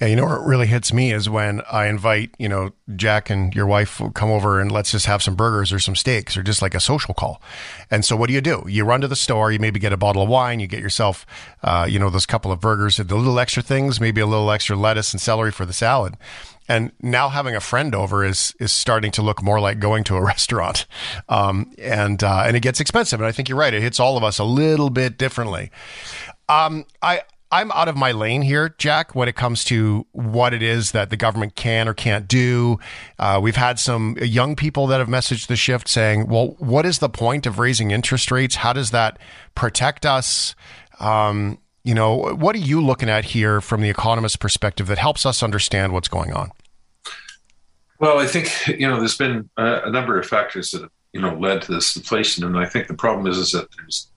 Yeah, 0.00 0.08
you 0.08 0.16
know 0.16 0.24
what 0.24 0.44
really 0.44 0.66
hits 0.66 0.92
me 0.92 1.12
is 1.12 1.28
when 1.28 1.62
I 1.70 1.86
invite, 1.86 2.34
you 2.38 2.48
know, 2.48 2.72
Jack 2.96 3.30
and 3.30 3.54
your 3.54 3.66
wife 3.66 4.00
come 4.14 4.30
over 4.30 4.60
and 4.60 4.70
let's 4.70 4.92
just 4.92 5.06
have 5.06 5.22
some 5.22 5.34
burgers 5.34 5.72
or 5.72 5.78
some 5.78 5.96
steaks 5.96 6.36
or 6.36 6.42
just 6.42 6.62
like 6.62 6.74
a 6.74 6.80
social 6.80 7.14
call. 7.14 7.42
And 7.90 8.04
so 8.04 8.16
what 8.16 8.28
do 8.28 8.34
you 8.34 8.40
do? 8.40 8.64
You 8.66 8.84
run 8.84 9.00
to 9.00 9.08
the 9.08 9.16
store, 9.16 9.52
you 9.52 9.58
maybe 9.58 9.80
get 9.80 9.92
a 9.92 9.96
bottle 9.96 10.22
of 10.22 10.28
wine, 10.28 10.60
you 10.60 10.66
get 10.66 10.80
yourself, 10.80 11.26
uh, 11.62 11.86
you 11.88 11.98
know, 11.98 12.10
those 12.10 12.26
couple 12.26 12.52
of 12.52 12.60
burgers, 12.60 12.96
the 12.96 13.04
little 13.04 13.38
extra 13.38 13.62
things, 13.62 14.00
maybe 14.00 14.20
a 14.20 14.26
little 14.26 14.50
extra 14.50 14.76
lettuce 14.76 15.12
and 15.12 15.20
celery 15.20 15.52
for 15.52 15.66
the 15.66 15.72
salad. 15.72 16.16
And 16.68 16.92
now 17.00 17.30
having 17.30 17.56
a 17.56 17.60
friend 17.60 17.94
over 17.94 18.24
is 18.24 18.54
is 18.60 18.72
starting 18.72 19.10
to 19.12 19.22
look 19.22 19.42
more 19.42 19.58
like 19.58 19.78
going 19.80 20.04
to 20.04 20.16
a 20.16 20.22
restaurant, 20.24 20.84
um, 21.28 21.72
and 21.78 22.22
uh, 22.22 22.42
and 22.46 22.56
it 22.56 22.60
gets 22.60 22.78
expensive. 22.78 23.20
And 23.20 23.26
I 23.26 23.32
think 23.32 23.48
you're 23.48 23.58
right; 23.58 23.72
it 23.72 23.80
hits 23.80 23.98
all 23.98 24.18
of 24.18 24.22
us 24.22 24.38
a 24.38 24.44
little 24.44 24.90
bit 24.90 25.16
differently. 25.16 25.70
Um, 26.48 26.84
I 27.00 27.22
I'm 27.50 27.72
out 27.72 27.88
of 27.88 27.96
my 27.96 28.12
lane 28.12 28.42
here, 28.42 28.74
Jack, 28.76 29.14
when 29.14 29.28
it 29.28 29.34
comes 29.34 29.64
to 29.64 30.06
what 30.12 30.52
it 30.52 30.62
is 30.62 30.92
that 30.92 31.08
the 31.08 31.16
government 31.16 31.54
can 31.54 31.88
or 31.88 31.94
can't 31.94 32.28
do. 32.28 32.78
Uh, 33.18 33.40
we've 33.42 33.56
had 33.56 33.78
some 33.78 34.16
young 34.20 34.54
people 34.54 34.86
that 34.88 34.98
have 34.98 35.08
messaged 35.08 35.46
the 35.46 35.56
shift 35.56 35.88
saying, 35.88 36.28
well, 36.28 36.56
what 36.58 36.84
is 36.84 36.98
the 36.98 37.08
point 37.08 37.46
of 37.46 37.58
raising 37.58 37.90
interest 37.90 38.30
rates? 38.30 38.56
How 38.56 38.74
does 38.74 38.90
that 38.90 39.18
protect 39.54 40.04
us? 40.04 40.54
Um, 41.00 41.58
you 41.84 41.94
know, 41.94 42.34
what 42.34 42.54
are 42.54 42.60
you 42.60 42.82
looking 42.82 43.08
at 43.08 43.24
here 43.24 43.62
from 43.62 43.80
the 43.80 43.88
economist 43.88 44.40
perspective 44.40 44.86
that 44.88 44.98
helps 44.98 45.24
us 45.24 45.42
understand 45.42 45.94
what's 45.94 46.08
going 46.08 46.34
on? 46.34 46.50
Well, 47.98 48.18
I 48.18 48.26
think 48.26 48.50
you 48.66 48.86
know 48.86 48.98
there's 48.98 49.16
been 49.16 49.48
a, 49.56 49.82
a 49.84 49.90
number 49.90 50.18
of 50.18 50.26
factors 50.26 50.70
that 50.70 50.82
have 50.82 50.90
you 51.12 51.20
know 51.20 51.34
led 51.34 51.62
to 51.62 51.72
this 51.72 51.96
inflation, 51.96 52.44
and 52.44 52.58
I 52.58 52.66
think 52.66 52.88
the 52.88 52.94
problem 52.94 53.26
is 53.26 53.38
is 53.38 53.52
that 53.52 53.68
there's 53.76 54.07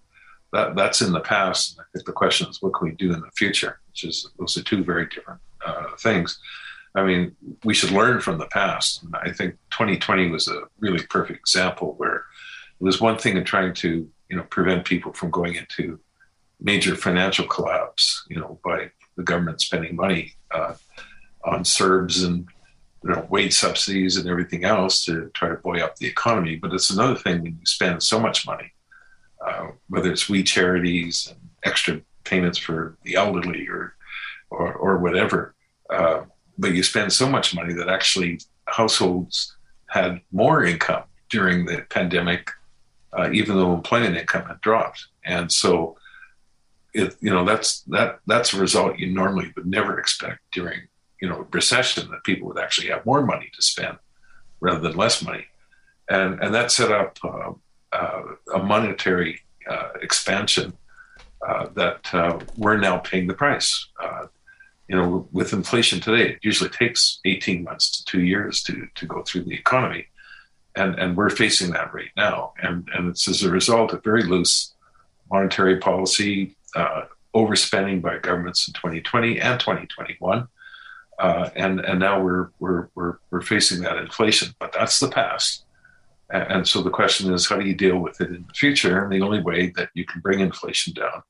that 0.53 0.75
that's 0.75 1.01
in 1.01 1.11
the 1.11 1.19
past. 1.19 1.77
I 1.79 1.83
think 1.93 2.05
the 2.05 2.11
question 2.11 2.49
is 2.49 2.61
what 2.61 2.73
can 2.73 2.89
we 2.89 2.95
do 2.95 3.13
in 3.13 3.21
the 3.21 3.31
future, 3.35 3.79
which 3.89 4.03
is 4.03 4.29
those 4.37 4.57
are 4.57 4.63
two 4.63 4.83
very 4.83 5.07
different 5.07 5.39
uh, 5.65 5.95
things. 5.97 6.39
I 6.93 7.03
mean, 7.03 7.35
we 7.63 7.73
should 7.73 7.91
learn 7.91 8.19
from 8.19 8.37
the 8.37 8.47
past. 8.47 9.03
And 9.03 9.15
I 9.15 9.31
think 9.31 9.55
2020 9.71 10.29
was 10.29 10.47
a 10.47 10.63
really 10.79 11.05
perfect 11.05 11.39
example 11.39 11.93
where 11.97 12.15
it 12.15 12.83
was 12.83 12.99
one 12.99 13.17
thing 13.17 13.37
in 13.37 13.45
trying 13.45 13.73
to 13.75 14.09
you 14.29 14.37
know 14.37 14.43
prevent 14.43 14.85
people 14.85 15.13
from 15.13 15.31
going 15.31 15.55
into 15.55 15.99
major 16.59 16.95
financial 16.95 17.47
collapse, 17.47 18.25
you 18.29 18.37
know, 18.37 18.59
by 18.63 18.91
the 19.17 19.23
government 19.23 19.61
spending 19.61 19.95
money 19.95 20.33
uh, 20.51 20.73
on 21.43 21.63
CERBs 21.63 22.25
and 22.25 22.47
you 23.03 23.09
know 23.09 23.27
wage 23.29 23.53
subsidies 23.53 24.17
and 24.17 24.29
everything 24.29 24.63
else 24.63 25.05
to 25.05 25.31
try 25.33 25.49
to 25.49 25.55
buoy 25.55 25.81
up 25.81 25.95
the 25.95 26.07
economy. 26.07 26.55
But 26.55 26.73
it's 26.73 26.89
another 26.89 27.15
thing 27.15 27.41
when 27.41 27.57
you 27.59 27.65
spend 27.65 28.03
so 28.03 28.19
much 28.19 28.45
money, 28.45 28.71
uh, 29.51 29.71
whether 29.89 30.11
it's 30.11 30.29
we 30.29 30.43
charities 30.43 31.27
and 31.29 31.39
extra 31.63 32.01
payments 32.23 32.57
for 32.57 32.97
the 33.03 33.15
elderly 33.15 33.67
or 33.67 33.95
or, 34.49 34.73
or 34.73 34.97
whatever. 34.97 35.55
Uh, 35.89 36.21
but 36.57 36.73
you 36.73 36.83
spend 36.83 37.11
so 37.11 37.27
much 37.27 37.55
money 37.55 37.73
that 37.73 37.89
actually 37.89 38.39
households 38.65 39.55
had 39.87 40.21
more 40.31 40.63
income 40.63 41.03
during 41.29 41.65
the 41.65 41.85
pandemic, 41.89 42.51
uh, 43.17 43.29
even 43.31 43.55
though 43.55 43.73
employment 43.73 44.17
income 44.17 44.45
had 44.45 44.61
dropped. 44.61 45.07
And 45.25 45.51
so, 45.51 45.97
it, 46.93 47.15
you 47.21 47.29
know, 47.29 47.45
that's 47.45 47.81
that 47.83 48.19
that's 48.27 48.53
a 48.53 48.59
result 48.59 48.99
you 48.99 49.11
normally 49.13 49.51
would 49.55 49.65
never 49.65 49.99
expect 49.99 50.39
during 50.51 50.81
you 51.21 51.29
know 51.29 51.47
recession 51.51 52.09
that 52.11 52.23
people 52.23 52.47
would 52.49 52.59
actually 52.59 52.89
have 52.89 53.05
more 53.05 53.25
money 53.25 53.49
to 53.53 53.61
spend 53.61 53.97
rather 54.59 54.79
than 54.79 54.97
less 54.97 55.23
money, 55.23 55.45
and 56.09 56.41
and 56.41 56.53
that 56.53 56.71
set 56.71 56.91
up 56.91 57.17
uh, 57.23 57.51
a 57.93 58.59
monetary 58.63 59.41
uh, 59.69 59.89
expansion 60.01 60.73
uh, 61.47 61.67
that 61.75 62.13
uh, 62.13 62.39
we're 62.57 62.77
now 62.77 62.97
paying 62.97 63.27
the 63.27 63.33
price. 63.33 63.87
Uh, 64.01 64.27
you 64.87 64.95
know, 64.95 65.27
with 65.31 65.53
inflation 65.53 65.99
today, 65.99 66.33
it 66.33 66.39
usually 66.41 66.69
takes 66.69 67.19
18 67.25 67.63
months 67.63 67.89
to 67.91 68.05
two 68.05 68.21
years 68.21 68.61
to, 68.63 68.87
to 68.95 69.05
go 69.05 69.23
through 69.23 69.43
the 69.43 69.53
economy. 69.53 70.07
And, 70.75 70.95
and 70.99 71.17
we're 71.17 71.29
facing 71.29 71.71
that 71.71 71.93
right 71.93 72.11
now. 72.17 72.53
And, 72.61 72.87
and 72.93 73.09
it's 73.09 73.27
as 73.27 73.43
a 73.43 73.49
result 73.49 73.93
of 73.93 74.03
very 74.03 74.23
loose 74.23 74.73
monetary 75.31 75.77
policy, 75.79 76.55
uh, 76.75 77.03
overspending 77.33 78.01
by 78.01 78.17
governments 78.17 78.67
in 78.67 78.73
2020 78.73 79.39
and 79.39 79.59
2021. 79.59 80.47
Uh, 81.17 81.49
and, 81.55 81.79
and 81.79 81.99
now 81.99 82.21
we're, 82.21 82.49
we're, 82.59 82.89
we're, 82.95 83.17
we're 83.29 83.41
facing 83.41 83.81
that 83.81 83.97
inflation, 83.97 84.53
but 84.59 84.73
that's 84.73 84.99
the 84.99 85.09
past. 85.09 85.63
And, 86.31 86.67
so 86.67 86.81
the 86.81 86.89
question 86.89 87.33
is, 87.33 87.47
how 87.47 87.57
do 87.57 87.67
you 87.67 87.75
deal 87.75 87.97
with 87.97 88.21
it 88.21 88.29
in 88.29 88.45
the 88.47 88.53
future? 88.53 89.03
And 89.03 89.11
the 89.11 89.21
only 89.21 89.41
way 89.41 89.71
that 89.75 89.89
you 89.93 90.05
can 90.05 90.21
bring 90.21 90.39
inflation 90.39 90.93
down 90.93 91.23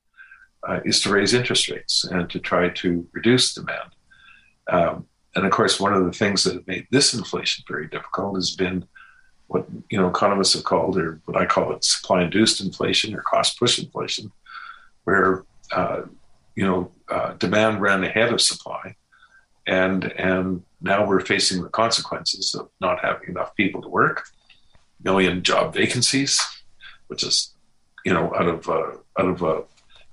uh, 0.68 0.80
is 0.84 1.00
to 1.02 1.10
raise 1.10 1.34
interest 1.34 1.68
rates 1.68 2.04
and 2.04 2.30
to 2.30 2.38
try 2.38 2.68
to 2.68 3.06
reduce 3.12 3.54
demand. 3.54 3.90
Um, 4.68 5.06
and 5.34 5.44
of 5.44 5.50
course, 5.50 5.80
one 5.80 5.94
of 5.94 6.04
the 6.04 6.12
things 6.12 6.44
that 6.44 6.54
have 6.54 6.66
made 6.66 6.86
this 6.90 7.14
inflation 7.14 7.64
very 7.68 7.88
difficult 7.88 8.36
has 8.36 8.54
been 8.54 8.84
what 9.48 9.66
you 9.90 9.98
know 9.98 10.08
economists 10.08 10.54
have 10.54 10.64
called, 10.64 10.96
or 10.96 11.20
what 11.24 11.36
I 11.36 11.46
call 11.46 11.72
it, 11.72 11.84
supply-induced 11.84 12.60
inflation 12.60 13.14
or 13.14 13.22
cost-push 13.22 13.78
inflation, 13.78 14.30
where 15.04 15.44
uh, 15.72 16.02
you 16.54 16.64
know 16.64 16.90
uh, 17.08 17.34
demand 17.34 17.80
ran 17.80 18.04
ahead 18.04 18.32
of 18.32 18.40
supply, 18.40 18.94
and 19.66 20.04
and 20.12 20.62
now 20.80 21.06
we're 21.06 21.20
facing 21.20 21.62
the 21.62 21.68
consequences 21.68 22.54
of 22.54 22.68
not 22.80 23.00
having 23.00 23.28
enough 23.28 23.54
people 23.56 23.82
to 23.82 23.88
work, 23.88 24.26
million 25.04 25.42
job 25.42 25.74
vacancies, 25.74 26.40
which 27.08 27.22
is 27.22 27.52
you 28.04 28.12
know 28.12 28.34
out 28.34 28.48
of 28.48 28.68
uh, 28.68 28.92
out 29.18 29.28
of 29.28 29.42
uh, 29.42 29.62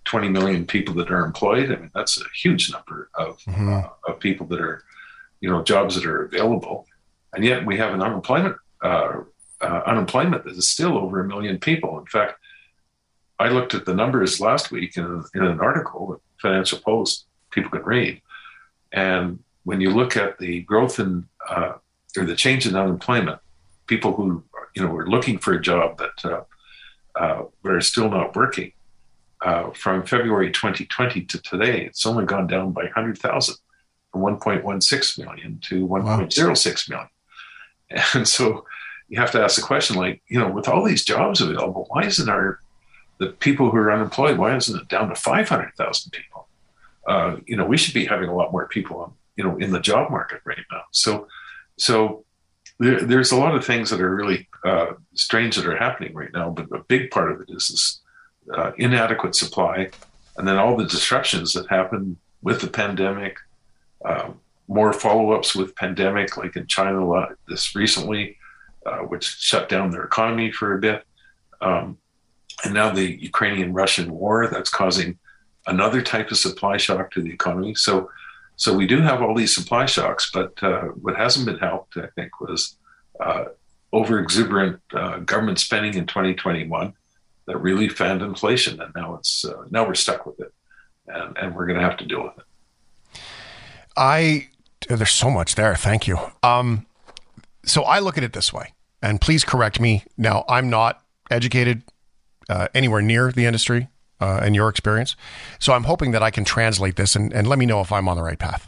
20 0.10 0.30
million 0.30 0.66
people 0.66 0.96
that 0.96 1.12
are 1.12 1.24
employed. 1.24 1.72
I 1.72 1.76
mean, 1.76 1.92
that's 1.94 2.20
a 2.20 2.26
huge 2.36 2.72
number 2.72 3.10
of 3.14 3.40
mm-hmm. 3.44 3.74
uh, 3.74 3.84
of 4.08 4.20
people 4.20 4.48
that 4.48 4.60
are, 4.60 4.84
you 5.40 5.50
know, 5.50 5.64
jobs 5.64 5.96
that 5.96 6.06
are 6.06 6.24
available, 6.24 6.88
and 7.34 7.46
yet 7.46 7.66
we 7.66 7.78
have 7.78 7.94
an 7.94 8.02
unemployment 8.02 8.56
uh, 8.82 9.22
uh, 9.62 9.82
unemployment 9.86 10.46
that 10.46 10.56
is 10.56 10.68
still 10.70 10.98
over 10.98 11.20
a 11.20 11.28
million 11.28 11.60
people. 11.60 12.00
In 12.00 12.08
fact, 12.08 12.40
I 13.38 13.50
looked 13.50 13.76
at 13.76 13.86
the 13.86 13.94
numbers 13.94 14.40
last 14.40 14.72
week 14.72 14.98
in, 14.98 15.24
in 15.36 15.44
an 15.44 15.60
article 15.60 16.08
that 16.08 16.22
Financial 16.42 16.80
Post 16.80 17.26
people 17.52 17.70
can 17.70 17.84
read, 17.84 18.22
and 18.92 19.40
when 19.64 19.80
you 19.80 19.92
look 19.92 20.18
at 20.18 20.40
the 20.40 20.62
growth 20.62 21.00
in 21.00 21.28
uh, 21.48 21.74
or 22.18 22.26
the 22.26 22.36
change 22.36 22.66
in 22.66 22.76
unemployment, 22.76 23.40
people 23.86 24.14
who 24.14 24.44
you 24.80 24.86
know 24.86 24.92
were 24.92 25.10
looking 25.10 25.38
for 25.38 25.54
a 25.54 25.62
job 25.62 26.00
that 26.00 26.26
uh, 26.26 26.44
uh, 27.16 27.44
but 27.62 27.74
are 27.74 27.82
still 27.82 28.10
not 28.10 28.36
working. 28.36 28.72
Uh, 29.42 29.72
from 29.72 30.06
February 30.06 30.52
2020 30.52 31.26
to 31.26 31.42
today, 31.42 31.86
it's 31.86 32.06
only 32.06 32.26
gone 32.26 32.48
down 32.48 32.72
by 32.72 32.84
100,000 32.84 33.56
from 34.12 34.22
1.16 34.22 35.26
million 35.26 35.60
to 35.62 35.88
1.06 35.88 36.90
million. 36.90 37.08
And 38.14 38.28
so 38.28 38.66
you 39.08 39.20
have 39.20 39.32
to 39.32 39.42
ask 39.42 39.56
the 39.56 39.64
question 39.64 39.96
like, 39.96 40.22
you 40.28 40.40
know, 40.40 40.52
with 40.52 40.68
all 40.68 40.84
these 40.84 41.04
jobs 41.04 41.42
available, 41.42 41.88
why 41.90 42.04
isn't 42.04 42.30
our, 42.30 42.60
the 43.18 43.28
people 43.28 43.72
who 43.72 43.78
are 43.78 43.92
unemployed, 43.92 44.38
why 44.38 44.56
isn't 44.56 44.80
it 44.80 44.88
down 44.90 45.10
to 45.10 45.16
500,000 45.16 46.12
people? 46.12 46.48
Uh, 47.08 47.38
you 47.48 47.56
know, 47.56 47.66
we 47.66 47.78
should 47.78 47.96
be 47.96 48.06
having 48.06 48.30
a 48.30 48.36
lot 48.36 48.52
more 48.52 48.68
people, 48.68 48.98
on, 49.00 49.14
you 49.36 49.44
know, 49.44 49.58
in 49.58 49.72
the 49.72 49.80
job 49.80 50.12
market 50.12 50.42
right 50.46 50.66
now. 50.72 50.84
So, 50.92 51.28
so 51.78 52.26
there, 52.80 53.02
there's 53.02 53.32
a 53.32 53.38
lot 53.38 53.56
of 53.56 53.66
things 53.66 53.90
that 53.90 54.02
are 54.02 54.16
really 54.16 54.48
uh, 54.66 54.94
strange 55.14 55.56
that 55.56 55.68
are 55.68 55.78
happening 55.78 56.14
right 56.14 56.34
now, 56.34 56.50
but 56.50 56.72
a 56.72 56.84
big 56.88 57.12
part 57.12 57.32
of 57.32 57.42
it 57.42 57.50
is 57.50 57.68
this 57.68 58.00
uh, 58.56 58.72
inadequate 58.78 59.36
supply, 59.36 59.90
and 60.38 60.48
then 60.48 60.58
all 60.58 60.76
the 60.78 60.86
disruptions 60.86 61.54
that 61.54 61.68
happen 61.68 62.18
with 62.42 62.62
the 62.62 62.68
pandemic. 62.68 63.38
Uh, 64.04 64.32
more 64.70 64.94
follow-ups 64.94 65.56
with 65.56 65.76
pandemic, 65.76 66.38
like 66.38 66.56
in 66.56 66.68
China 66.68 67.28
this 67.48 67.76
recently, 67.76 68.38
uh, 68.86 69.00
which 69.00 69.26
shut 69.26 69.68
down 69.68 69.90
their 69.90 70.04
economy 70.04 70.52
for 70.52 70.76
a 70.76 70.80
bit, 70.80 71.04
um, 71.60 71.98
and 72.64 72.74
now 72.74 72.90
the 72.92 73.22
Ukrainian-Russian 73.22 74.12
war 74.12 74.48
that's 74.48 74.70
causing 74.70 75.18
another 75.66 76.02
type 76.02 76.30
of 76.32 76.38
supply 76.38 76.78
shock 76.78 77.10
to 77.12 77.22
the 77.22 77.32
economy. 77.32 77.74
So 77.74 78.12
so 78.60 78.74
we 78.74 78.88
do 78.88 79.00
have 79.00 79.22
all 79.22 79.34
these 79.34 79.56
supply 79.56 79.86
shocks, 79.86 80.30
but 80.34 80.62
uh, 80.62 80.82
what 81.02 81.16
hasn't 81.16 81.46
been 81.46 81.60
helped, 81.60 81.96
I 81.96 82.08
think, 82.16 82.42
was 82.42 82.76
uh, 83.18 83.46
over 83.94 84.20
exuberant 84.20 84.82
uh, 84.94 85.20
government 85.20 85.60
spending 85.60 85.94
in 85.94 86.06
2021 86.06 86.94
that 87.48 87.58
really 87.58 87.88
fanned 87.88 88.22
inflation, 88.22 88.82
and 88.82 88.92
now 88.94 89.16
it's 89.16 89.46
uh, 89.46 89.64
now 89.72 89.88
we're 89.88 89.96
stuck 89.96 90.26
with 90.26 90.42
it, 90.42 90.54
and, 91.08 91.38
and 91.38 91.56
we're 91.56 91.68
going 91.68 91.80
to 91.80 91.86
have 91.86 91.96
to 92.00 92.06
deal 92.06 92.22
with 92.22 92.34
it. 92.38 93.22
I 93.96 94.50
there's 94.90 95.12
so 95.12 95.30
much 95.30 95.56
there. 95.56 95.76
Thank 95.76 96.06
you. 96.06 96.18
Um, 96.44 96.86
so 97.64 97.84
I 97.84 98.00
look 98.00 98.18
at 98.18 98.26
it 98.26 98.34
this 98.34 98.52
way, 98.52 98.74
and 99.02 99.22
please 99.22 99.46
correct 99.46 99.80
me. 99.80 100.04
Now 100.18 100.44
I'm 100.50 100.70
not 100.70 101.02
educated 101.32 101.84
uh, 102.50 102.68
anywhere 102.76 103.02
near 103.02 103.32
the 103.32 103.46
industry 103.46 103.88
uh, 104.20 104.42
in 104.44 104.54
your 104.54 104.70
experience. 104.70 105.16
So 105.60 105.74
I'm 105.74 105.84
hoping 105.84 106.12
that 106.12 106.24
I 106.24 106.32
can 106.32 106.46
translate 106.46 106.96
this 106.96 107.16
and, 107.16 107.34
and 107.34 107.48
let 107.48 107.60
me 107.60 107.66
know 107.66 107.82
if 107.82 107.92
I'm 107.92 108.08
on 108.08 108.18
the 108.18 108.24
right 108.24 108.40
path. 108.40 108.68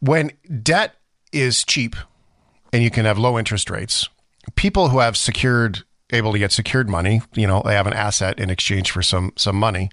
When 0.00 0.32
debt 0.62 0.96
is 1.32 1.64
cheap 1.64 1.96
and 2.72 2.82
you 2.82 2.90
can 2.90 3.04
have 3.04 3.18
low 3.18 3.38
interest 3.38 3.70
rates, 3.70 4.08
people 4.56 4.88
who 4.88 4.98
have 4.98 5.16
secured, 5.16 5.84
able 6.10 6.32
to 6.32 6.38
get 6.38 6.52
secured 6.52 6.88
money, 6.88 7.22
you 7.34 7.46
know, 7.46 7.62
they 7.64 7.74
have 7.74 7.86
an 7.86 7.92
asset 7.92 8.38
in 8.38 8.50
exchange 8.50 8.90
for 8.90 9.02
some 9.02 9.32
some 9.36 9.56
money, 9.56 9.90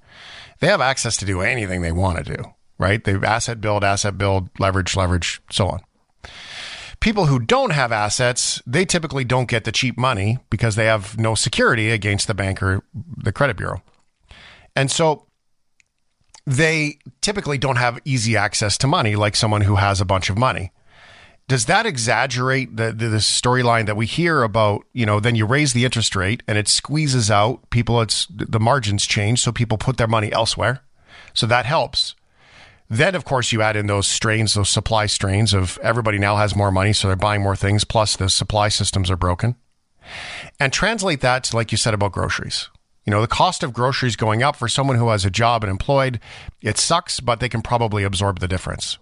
they 0.59 0.67
have 0.67 0.81
access 0.81 1.17
to 1.17 1.25
do 1.25 1.41
anything 1.41 1.81
they 1.81 1.91
want 1.91 2.23
to 2.23 2.35
do, 2.35 2.43
right? 2.77 3.03
They 3.03 3.15
asset 3.15 3.61
build, 3.61 3.83
asset 3.83 4.17
build, 4.17 4.49
leverage, 4.59 4.95
leverage, 4.95 5.41
so 5.49 5.67
on 5.67 5.81
people 7.01 7.25
who 7.25 7.39
don't 7.39 7.71
have 7.71 7.91
assets, 7.91 8.61
they 8.65 8.85
typically 8.85 9.25
don't 9.25 9.49
get 9.49 9.65
the 9.65 9.71
cheap 9.73 9.97
money 9.97 10.37
because 10.49 10.75
they 10.75 10.85
have 10.85 11.17
no 11.17 11.35
security 11.35 11.89
against 11.89 12.27
the 12.27 12.33
bank 12.33 12.63
or 12.63 12.81
the 12.93 13.33
credit 13.33 13.57
bureau. 13.57 13.81
And 14.75 14.89
so 14.89 15.25
they 16.45 16.97
typically 17.21 17.57
don't 17.57 17.75
have 17.75 17.99
easy 18.05 18.35
access 18.35 18.77
to 18.79 18.87
money 18.87 19.15
like 19.15 19.35
someone 19.35 19.61
who 19.61 19.75
has 19.75 20.01
a 20.01 20.05
bunch 20.05 20.29
of 20.29 20.37
money. 20.37 20.71
Does 21.47 21.65
that 21.65 21.85
exaggerate 21.85 22.77
the, 22.77 22.93
the, 22.93 23.09
the 23.09 23.17
storyline 23.17 23.85
that 23.85 23.97
we 23.97 24.05
hear 24.05 24.43
about, 24.43 24.85
you 24.93 25.05
know, 25.05 25.19
then 25.19 25.35
you 25.35 25.45
raise 25.45 25.73
the 25.73 25.83
interest 25.83 26.15
rate 26.15 26.43
and 26.47 26.57
it 26.57 26.67
squeezes 26.67 27.29
out 27.29 27.69
people, 27.69 27.99
it's 28.01 28.25
the 28.29 28.59
margins 28.59 29.05
change, 29.05 29.41
so 29.41 29.51
people 29.51 29.77
put 29.77 29.97
their 29.97 30.07
money 30.07 30.31
elsewhere. 30.31 30.81
So 31.33 31.45
that 31.47 31.65
helps. 31.65 32.15
Then, 32.89 33.15
of 33.15 33.25
course, 33.25 33.51
you 33.51 33.61
add 33.61 33.75
in 33.75 33.87
those 33.87 34.07
strains, 34.07 34.53
those 34.53 34.69
supply 34.69 35.05
strains 35.05 35.53
of 35.53 35.77
everybody 35.81 36.19
now 36.19 36.37
has 36.37 36.55
more 36.55 36.71
money, 36.71 36.93
so 36.93 37.07
they're 37.07 37.15
buying 37.15 37.41
more 37.41 37.55
things, 37.55 37.83
plus 37.83 38.15
the 38.15 38.29
supply 38.29 38.69
systems 38.69 39.09
are 39.09 39.17
broken. 39.17 39.55
And 40.59 40.73
translate 40.73 41.21
that 41.21 41.45
to, 41.45 41.55
like 41.55 41.71
you 41.71 41.77
said 41.77 41.93
about 41.93 42.11
groceries. 42.11 42.69
You 43.05 43.11
know, 43.11 43.21
the 43.21 43.27
cost 43.27 43.63
of 43.63 43.73
groceries 43.73 44.15
going 44.15 44.43
up 44.43 44.55
for 44.55 44.67
someone 44.67 44.97
who 44.97 45.09
has 45.09 45.25
a 45.25 45.31
job 45.31 45.63
and 45.63 45.71
employed, 45.71 46.19
it 46.61 46.77
sucks, 46.77 47.19
but 47.19 47.39
they 47.39 47.49
can 47.49 47.61
probably 47.61 48.03
absorb 48.03 48.39
the 48.39 48.47
difference. 48.47 48.99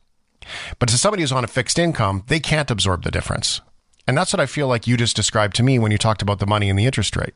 But 0.80 0.90
to 0.90 0.98
somebody 0.98 1.24
who's 1.24 1.32
on 1.32 1.44
a 1.44 1.48
fixed 1.48 1.78
income, 1.78 2.24
they 2.28 2.40
can't 2.40 2.72
absorb 2.72 3.04
the 3.04 3.12
difference. 3.12 3.62
And 4.08 4.18
that's 4.18 4.34
what 4.34 4.40
I 4.40 4.46
feel 4.46 4.68
like 4.68 4.88
you 4.88 4.98
just 4.98 5.16
described 5.16 5.56
to 5.58 5.64
me 5.64 5.78
when 5.78 5.92
you 5.92 5.98
talked 5.98 6.22
about 6.22 6.40
the 6.40 6.48
money 6.48 6.70
and 6.70 6.80
the 6.80 6.86
interest 6.86 7.16
rate. 7.16 7.36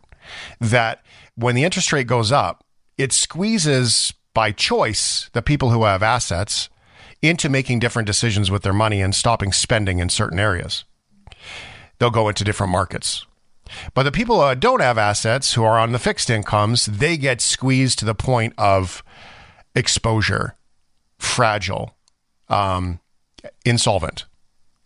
That 0.60 1.04
when 1.36 1.56
the 1.56 1.66
interest 1.66 1.92
rate 1.92 2.08
goes 2.08 2.32
up, 2.32 2.64
it 2.98 3.12
squeezes 3.12 4.14
by 4.34 4.52
choice 4.52 5.30
the 5.34 5.42
people 5.42 5.70
who 5.70 5.84
have 5.84 6.02
assets 6.02 6.70
into 7.22 7.50
making 7.50 7.80
different 7.80 8.08
decisions 8.08 8.50
with 8.50 8.64
their 8.64 8.74
money 8.74 9.02
and 9.02 9.14
stopping 9.14 9.52
spending 9.52 10.00
in 10.00 10.10
certain 10.10 10.40
areas. 10.40 10.84
They'll 12.00 12.10
go 12.10 12.28
into 12.28 12.44
different 12.44 12.72
markets. 12.72 13.26
But 13.94 14.04
the 14.04 14.12
people 14.12 14.48
who 14.48 14.56
don't 14.56 14.82
have 14.82 14.98
assets, 14.98 15.54
who 15.54 15.64
are 15.64 15.80
on 15.80 15.92
the 15.92 16.00
fixed 16.00 16.30
incomes, 16.30 16.86
they 16.86 17.18
get 17.18 17.42
squeezed 17.42 18.00
to 18.00 18.06
the 18.06 18.16
point 18.16 18.54
of 18.58 19.04
exposure, 19.76 20.56
fragile, 21.18 21.96
um, 22.50 23.00
insolvent. 23.66 24.26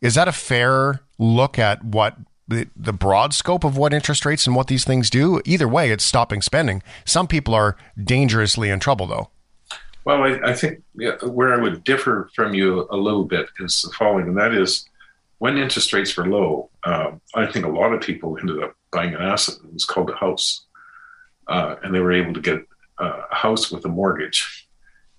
Is 0.01 0.15
that 0.15 0.27
a 0.27 0.31
fair 0.31 1.01
look 1.17 1.57
at 1.57 1.83
what 1.83 2.17
the, 2.47 2.67
the 2.75 2.93
broad 2.93 3.33
scope 3.33 3.63
of 3.63 3.77
what 3.77 3.93
interest 3.93 4.25
rates 4.25 4.47
and 4.47 4.55
what 4.55 4.67
these 4.67 4.85
things 4.85 5.09
do? 5.09 5.41
Either 5.45 5.67
way, 5.67 5.91
it's 5.91 6.05
stopping 6.05 6.41
spending. 6.41 6.81
Some 7.03 7.27
people 7.27 7.53
are 7.53 7.75
dangerously 8.01 8.69
in 8.69 8.79
trouble, 8.79 9.07
though. 9.07 9.29
Well, 10.05 10.23
I, 10.23 10.51
I 10.51 10.53
think 10.53 10.83
where 11.21 11.53
I 11.53 11.61
would 11.61 11.83
differ 11.83 12.29
from 12.33 12.53
you 12.53 12.87
a 12.89 12.95
little 12.95 13.25
bit 13.25 13.49
is 13.59 13.81
the 13.81 13.89
following, 13.89 14.27
and 14.27 14.37
that 14.37 14.53
is 14.53 14.86
when 15.39 15.57
interest 15.57 15.93
rates 15.93 16.15
were 16.17 16.27
low, 16.27 16.69
um, 16.83 17.21
I 17.35 17.45
think 17.45 17.65
a 17.65 17.69
lot 17.69 17.93
of 17.93 18.01
people 18.01 18.37
ended 18.39 18.63
up 18.63 18.75
buying 18.91 19.13
an 19.13 19.21
asset. 19.21 19.55
It 19.63 19.73
was 19.73 19.85
called 19.85 20.09
a 20.09 20.15
house, 20.15 20.65
uh, 21.47 21.75
and 21.83 21.93
they 21.93 21.99
were 21.99 22.13
able 22.13 22.33
to 22.33 22.41
get 22.41 22.65
a 22.99 23.35
house 23.35 23.71
with 23.71 23.85
a 23.85 23.89
mortgage. 23.89 24.67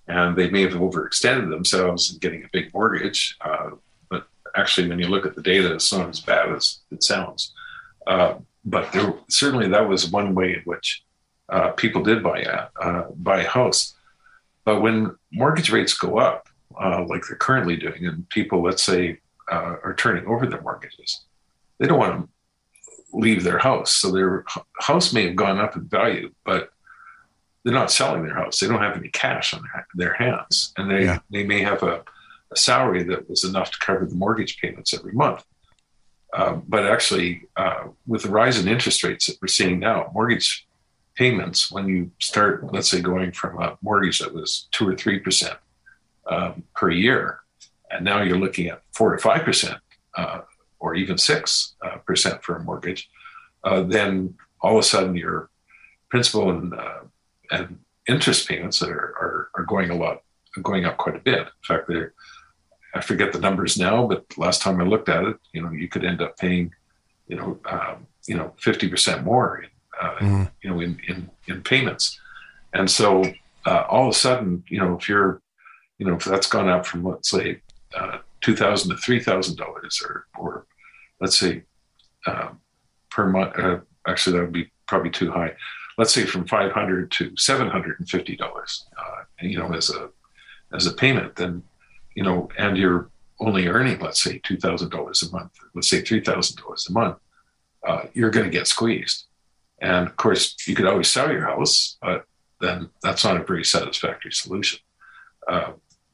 And 0.07 0.35
they 0.35 0.49
may 0.49 0.61
have 0.61 0.73
overextended 0.73 1.49
themselves 1.49 2.11
in 2.11 2.19
getting 2.19 2.43
a 2.43 2.49
big 2.51 2.73
mortgage, 2.73 3.37
uh, 3.41 3.71
but 4.09 4.27
actually, 4.55 4.89
when 4.89 4.99
you 4.99 5.07
look 5.07 5.25
at 5.25 5.35
the 5.35 5.41
data, 5.41 5.73
it's 5.73 5.93
not 5.93 6.09
as 6.09 6.19
bad 6.19 6.51
as 6.51 6.79
it 6.91 7.03
sounds. 7.03 7.53
Uh, 8.07 8.35
but 8.65 8.91
there, 8.91 9.13
certainly, 9.29 9.67
that 9.69 9.87
was 9.87 10.11
one 10.11 10.33
way 10.33 10.55
in 10.55 10.61
which 10.65 11.03
uh, 11.49 11.69
people 11.71 12.03
did 12.03 12.23
buy 12.23 12.41
a 12.41 12.67
uh, 12.81 13.05
buy 13.15 13.41
a 13.41 13.47
house. 13.47 13.95
But 14.65 14.81
when 14.81 15.15
mortgage 15.31 15.71
rates 15.71 15.93
go 15.93 16.17
up, 16.17 16.49
uh, 16.79 17.05
like 17.05 17.23
they're 17.27 17.37
currently 17.37 17.77
doing, 17.77 18.05
and 18.05 18.27
people, 18.29 18.63
let's 18.63 18.83
say, 18.83 19.19
are 19.55 19.95
turning 19.97 20.25
over 20.27 20.45
their 20.45 20.61
mortgages, 20.61 21.21
they 21.79 21.87
don't 21.87 21.99
want 21.99 22.21
to 22.21 22.29
leave 23.13 23.43
their 23.43 23.59
house. 23.59 23.93
So 23.93 24.11
their 24.11 24.45
house 24.79 25.13
may 25.13 25.27
have 25.27 25.35
gone 25.35 25.59
up 25.59 25.75
in 25.75 25.83
value, 25.85 26.31
but 26.45 26.69
they're 27.63 27.73
not 27.73 27.91
selling 27.91 28.23
their 28.23 28.35
house. 28.35 28.59
They 28.59 28.67
don't 28.67 28.81
have 28.81 28.97
any 28.97 29.09
cash 29.09 29.53
on 29.53 29.61
their, 29.61 29.87
their 29.95 30.13
hands, 30.13 30.73
and 30.77 30.89
they 30.89 31.05
yeah. 31.05 31.19
they 31.29 31.43
may 31.43 31.61
have 31.61 31.83
a, 31.83 32.03
a, 32.51 32.55
salary 32.55 33.03
that 33.03 33.29
was 33.29 33.43
enough 33.43 33.71
to 33.71 33.79
cover 33.79 34.05
the 34.05 34.15
mortgage 34.15 34.59
payments 34.61 34.93
every 34.93 35.13
month. 35.13 35.43
Uh, 36.33 36.53
but 36.67 36.85
actually, 36.85 37.43
uh, 37.57 37.85
with 38.07 38.23
the 38.23 38.29
rise 38.29 38.59
in 38.59 38.67
interest 38.67 39.03
rates 39.03 39.27
that 39.27 39.37
we're 39.41 39.47
seeing 39.47 39.79
now, 39.79 40.09
mortgage 40.13 40.67
payments 41.15 41.69
when 41.71 41.87
you 41.87 42.11
start, 42.19 42.71
let's 42.71 42.89
say, 42.89 43.01
going 43.01 43.31
from 43.31 43.61
a 43.61 43.77
mortgage 43.81 44.19
that 44.19 44.33
was 44.33 44.69
two 44.71 44.87
or 44.87 44.95
three 44.95 45.19
percent 45.19 45.57
um, 46.29 46.63
per 46.75 46.89
year, 46.89 47.39
and 47.91 48.05
now 48.05 48.21
you're 48.21 48.37
looking 48.37 48.67
at 48.67 48.81
four 48.93 49.15
to 49.15 49.21
five 49.21 49.43
percent 49.43 49.79
uh, 50.15 50.41
or 50.79 50.95
even 50.95 51.17
six 51.17 51.75
uh, 51.85 51.97
percent 51.97 52.43
for 52.43 52.55
a 52.55 52.63
mortgage, 52.63 53.09
uh, 53.63 53.81
then 53.81 54.35
all 54.61 54.73
of 54.73 54.79
a 54.79 54.83
sudden 54.83 55.15
your 55.15 55.49
principal 56.09 56.49
and 56.49 56.73
uh, 56.73 57.01
and 57.51 57.79
interest 58.07 58.47
payments 58.47 58.81
are, 58.81 59.13
are, 59.21 59.49
are 59.55 59.65
going 59.65 59.89
a 59.89 59.95
lot 59.95 60.21
going 60.61 60.85
up 60.85 60.97
quite 60.97 61.15
a 61.15 61.19
bit. 61.19 61.39
In 61.39 61.63
fact, 61.67 61.87
they're 61.87 62.13
I 62.93 63.01
forget 63.01 63.33
the 63.33 63.39
numbers 63.39 63.77
now, 63.77 64.07
but 64.07 64.25
last 64.37 64.61
time 64.61 64.81
I 64.81 64.83
looked 64.83 65.09
at 65.09 65.23
it, 65.23 65.37
you 65.53 65.61
know, 65.61 65.69
you 65.69 65.87
could 65.87 66.03
end 66.03 66.21
up 66.21 66.37
paying, 66.37 66.73
you 67.27 67.35
know, 67.35 67.59
um, 67.65 68.07
you 68.27 68.35
know, 68.35 68.53
fifty 68.57 68.89
percent 68.89 69.23
more, 69.23 69.63
in, 69.63 69.69
uh, 70.01 70.15
mm. 70.15 70.51
you 70.63 70.69
know, 70.69 70.79
in, 70.79 70.99
in 71.07 71.29
in 71.47 71.61
payments, 71.61 72.19
and 72.73 72.89
so 72.89 73.23
uh, 73.65 73.83
all 73.89 74.07
of 74.07 74.15
a 74.15 74.17
sudden, 74.17 74.63
you 74.69 74.79
know, 74.79 74.95
if 74.97 75.07
you're, 75.07 75.41
you 75.99 76.07
know, 76.07 76.15
if 76.15 76.23
that's 76.23 76.47
gone 76.47 76.67
up 76.67 76.85
from 76.85 77.03
let's 77.03 77.29
say 77.29 77.61
uh, 77.95 78.17
two 78.41 78.55
thousand 78.55 78.91
to 78.91 78.97
three 78.97 79.19
thousand 79.19 79.57
dollars, 79.57 80.01
or 80.05 80.27
or 80.37 80.65
let's 81.19 81.37
say 81.37 81.63
uh, 82.25 82.49
per 83.09 83.27
month, 83.27 83.57
uh, 83.57 83.79
actually 84.07 84.37
that 84.37 84.43
would 84.43 84.53
be 84.53 84.71
probably 84.87 85.09
too 85.09 85.31
high. 85.31 85.53
Let's 85.97 86.13
say 86.13 86.25
from 86.25 86.47
five 86.47 86.71
hundred 86.71 87.11
to 87.11 87.35
seven 87.37 87.67
hundred 87.67 87.99
and 87.99 88.09
fifty 88.09 88.35
dollars, 88.35 88.85
uh, 88.97 89.23
you 89.41 89.57
know, 89.57 89.73
as 89.73 89.89
a 89.89 90.09
as 90.73 90.85
a 90.85 90.93
payment, 90.93 91.35
then 91.35 91.63
you 92.15 92.23
know, 92.23 92.49
and 92.57 92.77
you're 92.77 93.09
only 93.39 93.67
earning 93.67 93.99
let's 93.99 94.21
say 94.21 94.39
two 94.43 94.57
thousand 94.57 94.89
dollars 94.89 95.23
a 95.23 95.31
month, 95.31 95.51
let's 95.73 95.89
say 95.89 96.01
three 96.01 96.21
thousand 96.21 96.57
dollars 96.61 96.87
a 96.89 96.93
month, 96.93 97.17
uh, 97.87 98.03
you're 98.13 98.29
going 98.31 98.45
to 98.45 98.51
get 98.51 98.67
squeezed. 98.67 99.25
And 99.81 100.07
of 100.07 100.15
course, 100.17 100.55
you 100.67 100.75
could 100.75 100.87
always 100.87 101.07
sell 101.07 101.31
your 101.31 101.45
house, 101.45 101.97
but 102.01 102.25
then 102.59 102.89
that's 103.01 103.23
not 103.23 103.37
a 103.37 103.43
very 103.43 103.63
satisfactory 103.63 104.31
solution. 104.31 104.79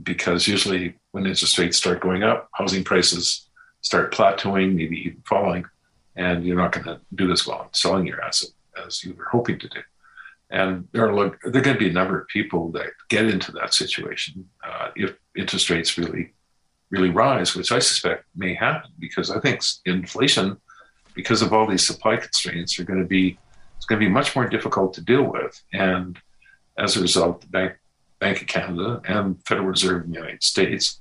Because 0.01 0.47
usually 0.47 0.95
when 1.11 1.25
interest 1.25 1.57
rates 1.57 1.77
start 1.77 2.01
going 2.01 2.23
up, 2.23 2.49
housing 2.53 2.83
prices 2.83 3.47
start 3.81 4.13
plateauing, 4.13 4.75
maybe 4.75 4.97
even 4.97 5.21
falling, 5.25 5.65
and 6.15 6.45
you're 6.45 6.57
not 6.57 6.71
going 6.71 6.85
to 6.85 6.99
do 7.13 7.31
as 7.31 7.45
well 7.45 7.63
in 7.63 7.73
selling 7.73 8.07
your 8.07 8.21
asset 8.23 8.49
as 8.85 9.03
you 9.03 9.13
were 9.13 9.25
hoping 9.25 9.59
to 9.59 9.69
do. 9.69 9.79
And 10.49 10.87
there 10.91 11.09
are, 11.09 11.37
there 11.43 11.61
are 11.61 11.63
going 11.63 11.75
to 11.75 11.79
be 11.79 11.89
a 11.89 11.93
number 11.93 12.19
of 12.19 12.27
people 12.27 12.71
that 12.71 12.87
get 13.09 13.25
into 13.25 13.51
that 13.53 13.73
situation 13.73 14.47
uh, 14.63 14.89
if 14.95 15.15
interest 15.35 15.69
rates 15.69 15.97
really, 15.97 16.33
really 16.89 17.09
rise, 17.09 17.55
which 17.55 17.71
I 17.71 17.79
suspect 17.79 18.25
may 18.35 18.53
happen 18.53 18.91
because 18.99 19.31
I 19.31 19.39
think 19.39 19.61
inflation, 19.85 20.57
because 21.13 21.41
of 21.41 21.51
all 21.51 21.67
these 21.67 21.85
supply 21.85 22.17
constraints, 22.17 22.79
are 22.79 22.83
going 22.83 22.99
to 22.99 23.07
be 23.07 23.37
it's 23.77 23.85
going 23.85 23.99
to 23.99 24.05
be 24.05 24.11
much 24.11 24.35
more 24.35 24.47
difficult 24.47 24.93
to 24.93 25.01
deal 25.01 25.23
with. 25.23 25.61
And 25.73 26.17
as 26.77 26.95
a 26.95 27.01
result, 27.01 27.41
the 27.41 27.47
Bank, 27.47 27.73
Bank 28.25 28.41
of 28.41 28.47
Canada 28.47 29.01
and 29.07 29.39
Federal 29.45 29.67
Reserve 29.67 30.05
in 30.05 30.09
the 30.09 30.17
United 30.17 30.41
States 30.41 30.99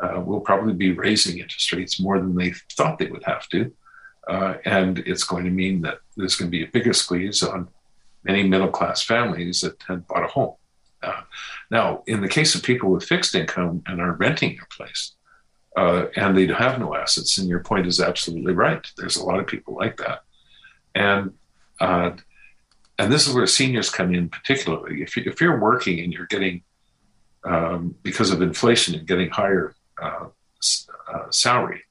uh, 0.00 0.20
will 0.20 0.40
probably 0.40 0.74
be 0.74 0.90
raising 0.90 1.38
interest 1.38 1.72
rates 1.72 2.00
more 2.00 2.18
than 2.18 2.34
they 2.34 2.50
thought 2.76 2.98
they 2.98 3.06
would 3.06 3.22
have 3.22 3.48
to. 3.50 3.72
Uh, 4.26 4.54
and 4.64 4.98
it's 5.10 5.22
going 5.22 5.44
to 5.44 5.52
mean 5.52 5.82
that 5.82 5.98
there's 6.16 6.34
going 6.34 6.50
to 6.50 6.58
be 6.58 6.64
a 6.64 6.74
bigger 6.76 6.92
squeeze 6.92 7.44
on 7.44 7.68
many 8.24 8.42
middle 8.42 8.72
class 8.78 9.04
families 9.04 9.60
that 9.60 9.80
had 9.86 10.04
bought 10.08 10.24
a 10.24 10.26
home. 10.26 10.54
Uh, 11.00 11.22
now, 11.70 12.02
in 12.08 12.20
the 12.22 12.34
case 12.36 12.56
of 12.56 12.62
people 12.64 12.90
with 12.90 13.04
fixed 13.04 13.36
income 13.36 13.84
and 13.86 14.00
are 14.00 14.14
renting 14.14 14.56
their 14.56 14.66
place, 14.76 15.12
uh, 15.76 16.06
and 16.16 16.36
they 16.36 16.46
have 16.48 16.80
no 16.80 16.96
assets, 16.96 17.38
and 17.38 17.48
your 17.48 17.60
point 17.60 17.86
is 17.86 18.00
absolutely 18.00 18.52
right. 18.52 18.84
There's 18.96 19.16
a 19.16 19.24
lot 19.24 19.38
of 19.38 19.46
people 19.46 19.76
like 19.76 19.96
that, 19.98 20.24
and 20.94 21.34
uh, 21.78 22.12
and 22.98 23.12
this 23.12 23.26
is 23.26 23.34
where 23.34 23.46
seniors 23.46 23.90
come 23.90 24.14
in 24.14 24.28
particularly. 24.28 25.02
If, 25.02 25.16
you, 25.16 25.24
if 25.26 25.40
you're 25.40 25.58
working 25.58 26.00
and 26.00 26.12
you're 26.12 26.26
getting, 26.26 26.62
um, 27.44 27.94
because 28.02 28.30
of 28.30 28.40
inflation 28.40 28.94
and 28.94 29.06
getting 29.06 29.30
higher 29.30 29.74
uh, 30.00 30.26
uh, 31.12 31.30
salary, 31.30 31.82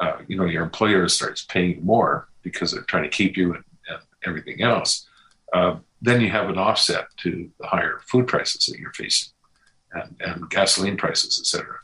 uh, 0.00 0.18
you 0.26 0.36
know, 0.36 0.44
your 0.44 0.62
employer 0.62 1.08
starts 1.08 1.44
paying 1.44 1.84
more 1.84 2.28
because 2.42 2.72
they're 2.72 2.82
trying 2.82 3.02
to 3.02 3.08
keep 3.08 3.36
you 3.36 3.54
and, 3.54 3.64
and 3.88 4.00
everything 4.26 4.62
else. 4.62 5.06
Uh, 5.52 5.76
then 6.00 6.20
you 6.20 6.30
have 6.30 6.48
an 6.48 6.58
offset 6.58 7.06
to 7.18 7.50
the 7.58 7.66
higher 7.66 8.00
food 8.06 8.26
prices 8.26 8.66
that 8.66 8.78
you're 8.78 8.92
facing 8.92 9.30
and, 9.92 10.16
and 10.20 10.50
gasoline 10.50 10.96
prices, 10.96 11.38
etc. 11.38 11.76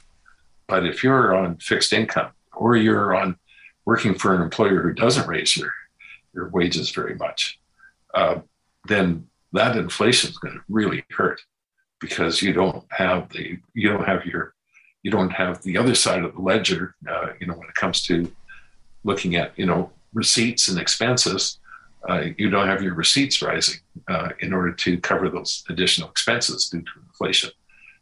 But 0.66 0.86
if 0.86 1.02
you're 1.02 1.34
on 1.34 1.56
fixed 1.56 1.92
income 1.92 2.30
or 2.52 2.76
you're 2.76 3.14
on 3.14 3.36
working 3.84 4.14
for 4.14 4.34
an 4.34 4.42
employer 4.42 4.82
who 4.82 4.92
doesn't 4.92 5.28
raise 5.28 5.56
your, 5.56 5.72
your 6.32 6.48
wages 6.48 6.90
very 6.90 7.14
much, 7.16 7.58
uh, 8.14 8.40
then 8.86 9.26
that 9.52 9.76
inflation 9.76 10.30
is 10.30 10.38
going 10.38 10.54
to 10.54 10.60
really 10.68 11.04
hurt 11.10 11.40
because 12.00 12.42
you 12.42 12.52
don't 12.52 12.84
have 12.90 13.28
the 13.30 13.58
you 13.72 13.88
don't 13.88 14.06
have 14.06 14.24
your 14.26 14.54
you 15.02 15.10
don't 15.10 15.30
have 15.30 15.62
the 15.62 15.76
other 15.76 15.94
side 15.94 16.24
of 16.24 16.34
the 16.34 16.40
ledger 16.40 16.94
uh, 17.08 17.28
you 17.40 17.46
know 17.46 17.54
when 17.54 17.68
it 17.68 17.74
comes 17.74 18.02
to 18.02 18.30
looking 19.04 19.36
at 19.36 19.56
you 19.58 19.66
know 19.66 19.90
receipts 20.12 20.68
and 20.68 20.78
expenses 20.78 21.58
uh, 22.08 22.24
you 22.36 22.50
don't 22.50 22.68
have 22.68 22.82
your 22.82 22.94
receipts 22.94 23.40
rising 23.40 23.80
uh, 24.08 24.30
in 24.40 24.52
order 24.52 24.72
to 24.72 24.98
cover 24.98 25.28
those 25.28 25.64
additional 25.68 26.08
expenses 26.10 26.68
due 26.68 26.82
to 26.82 26.90
inflation. 27.06 27.50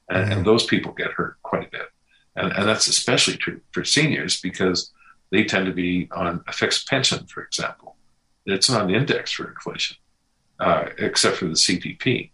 And, 0.09 0.24
mm-hmm. 0.24 0.33
and 0.33 0.47
those 0.47 0.66
people 0.66 0.93
get 0.93 1.12
hurt 1.12 1.37
quite 1.43 1.68
a 1.68 1.70
bit. 1.70 1.89
And, 2.35 2.53
and 2.53 2.66
that's 2.66 2.89
especially 2.89 3.37
true 3.37 3.61
for 3.70 3.85
seniors 3.85 4.41
because 4.41 4.91
they 5.30 5.45
tend 5.45 5.66
to 5.66 5.72
be 5.72 6.09
on 6.12 6.43
a 6.49 6.53
fixed 6.53 6.89
pension 6.89 7.26
for 7.26 7.43
example. 7.45 7.97
It's 8.45 8.68
not 8.68 8.91
indexed 8.91 9.37
for 9.37 9.49
inflation 9.49 9.97
uh, 10.63 10.89
except 10.99 11.37
for 11.37 11.47
the 11.47 11.63
CPP. 11.65 12.31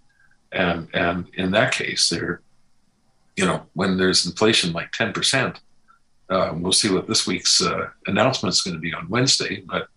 And 0.53 0.89
and 0.93 1.27
in 1.35 1.51
that 1.53 1.73
case, 1.73 2.11
there, 2.11 2.43
you 3.37 3.47
know, 3.47 3.63
when 3.73 3.97
there's 3.97 4.27
inflation 4.27 4.73
like 4.73 4.93
ten 4.93 5.13
percent, 5.13 5.61
uh, 6.29 6.53
we'll 6.55 6.73
see 6.73 6.91
what 6.91 7.09
this 7.09 7.27
week's 7.27 7.63
uh, 7.63 7.89
announcement 8.07 8.55
is 8.55 8.61
going 8.61 8.75
to 8.75 8.81
be 8.81 8.93
on 8.93 9.09
Wednesday. 9.09 9.63
But 9.67 9.89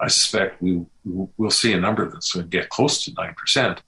I 0.00 0.08
suspect 0.08 0.60
we 0.60 0.84
we'll 1.04 1.50
see 1.50 1.72
a 1.72 1.80
number 1.80 2.10
that's 2.10 2.32
going 2.32 2.46
to 2.46 2.58
get 2.58 2.70
close 2.70 3.04
to 3.04 3.12
nine 3.16 3.34
percent, 3.34 3.82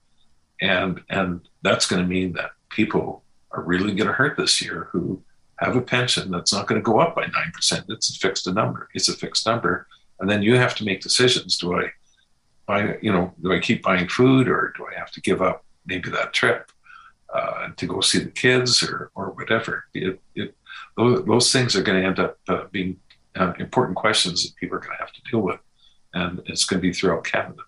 and 0.60 1.00
and 1.10 1.40
that's 1.62 1.86
going 1.86 2.02
to 2.02 2.08
mean 2.08 2.32
that 2.34 2.50
people 2.70 3.24
are 3.50 3.62
really 3.62 3.94
going 3.94 4.08
to 4.08 4.12
hurt 4.12 4.36
this 4.36 4.62
year 4.62 4.88
who 4.92 5.20
have 5.58 5.74
a 5.74 5.80
pension 5.80 6.30
that's 6.30 6.52
not 6.52 6.68
going 6.68 6.80
to 6.80 6.84
go 6.84 7.00
up 7.00 7.16
by 7.16 7.22
nine 7.22 7.50
percent. 7.52 7.84
It's 7.88 8.14
a 8.14 8.18
fixed 8.18 8.46
number. 8.52 8.88
It's 8.94 9.08
a 9.08 9.16
fixed 9.16 9.44
number, 9.46 9.88
and 10.20 10.30
then 10.30 10.42
you 10.42 10.56
have 10.56 10.76
to 10.76 10.84
make 10.84 11.00
decisions. 11.00 11.58
Do 11.58 11.74
I 11.80 11.90
buy, 12.68 12.98
you 13.00 13.10
know, 13.10 13.34
do 13.42 13.52
I 13.52 13.58
keep 13.58 13.82
buying 13.82 14.06
food 14.06 14.46
or 14.46 14.72
do 14.76 14.86
I 14.86 14.96
have 14.96 15.10
to 15.12 15.20
give 15.22 15.42
up 15.42 15.64
maybe 15.86 16.10
that 16.10 16.34
trip 16.34 16.70
uh, 17.34 17.70
to 17.76 17.86
go 17.86 18.00
see 18.00 18.20
the 18.20 18.30
kids 18.30 18.82
or, 18.82 19.10
or 19.14 19.30
whatever? 19.30 19.86
It, 19.94 20.20
it, 20.36 20.54
those, 20.96 21.24
those 21.24 21.50
things 21.50 21.74
are 21.74 21.82
going 21.82 22.00
to 22.00 22.06
end 22.06 22.20
up 22.20 22.38
uh, 22.46 22.64
being 22.70 22.98
uh, 23.34 23.54
important 23.58 23.96
questions 23.96 24.44
that 24.44 24.54
people 24.56 24.76
are 24.76 24.80
going 24.80 24.96
to 24.96 25.02
have 25.02 25.12
to 25.12 25.22
deal 25.30 25.40
with. 25.40 25.58
And 26.12 26.42
it's 26.46 26.64
going 26.64 26.80
to 26.80 26.86
be 26.86 26.92
throughout 26.92 27.24
Canada. 27.24 27.62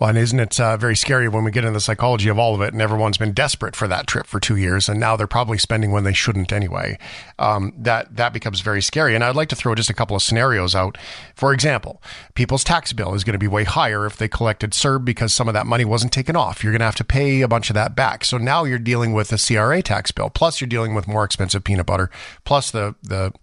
Well, 0.00 0.08
and 0.08 0.16
isn't 0.16 0.40
it 0.40 0.58
uh, 0.58 0.78
very 0.78 0.96
scary 0.96 1.28
when 1.28 1.44
we 1.44 1.50
get 1.50 1.62
into 1.62 1.74
the 1.74 1.80
psychology 1.80 2.30
of 2.30 2.38
all 2.38 2.54
of 2.54 2.62
it, 2.62 2.72
and 2.72 2.80
everyone's 2.80 3.18
been 3.18 3.34
desperate 3.34 3.76
for 3.76 3.86
that 3.88 4.06
trip 4.06 4.26
for 4.26 4.40
two 4.40 4.56
years, 4.56 4.88
and 4.88 4.98
now 4.98 5.14
they're 5.14 5.26
probably 5.26 5.58
spending 5.58 5.92
when 5.92 6.04
they 6.04 6.14
shouldn't 6.14 6.52
anyway. 6.52 6.98
Um, 7.38 7.74
that 7.76 8.16
that 8.16 8.32
becomes 8.32 8.62
very 8.62 8.80
scary. 8.80 9.14
And 9.14 9.22
I'd 9.22 9.36
like 9.36 9.50
to 9.50 9.56
throw 9.56 9.74
just 9.74 9.90
a 9.90 9.94
couple 9.94 10.16
of 10.16 10.22
scenarios 10.22 10.74
out. 10.74 10.96
For 11.34 11.52
example, 11.52 12.02
people's 12.32 12.64
tax 12.64 12.94
bill 12.94 13.12
is 13.12 13.24
going 13.24 13.34
to 13.34 13.38
be 13.38 13.46
way 13.46 13.64
higher 13.64 14.06
if 14.06 14.16
they 14.16 14.26
collected 14.26 14.70
CERB 14.70 15.04
because 15.04 15.34
some 15.34 15.48
of 15.48 15.54
that 15.54 15.66
money 15.66 15.84
wasn't 15.84 16.12
taken 16.14 16.34
off. 16.34 16.64
You're 16.64 16.72
going 16.72 16.80
to 16.80 16.86
have 16.86 16.96
to 16.96 17.04
pay 17.04 17.42
a 17.42 17.48
bunch 17.48 17.68
of 17.68 17.74
that 17.74 17.94
back. 17.94 18.24
So 18.24 18.38
now 18.38 18.64
you're 18.64 18.78
dealing 18.78 19.12
with 19.12 19.30
a 19.34 19.36
CRA 19.36 19.82
tax 19.82 20.12
bill, 20.12 20.30
plus 20.30 20.62
you're 20.62 20.68
dealing 20.68 20.94
with 20.94 21.08
more 21.08 21.24
expensive 21.24 21.62
peanut 21.62 21.84
butter, 21.84 22.10
plus 22.44 22.70
the 22.70 22.94
the 23.02 23.34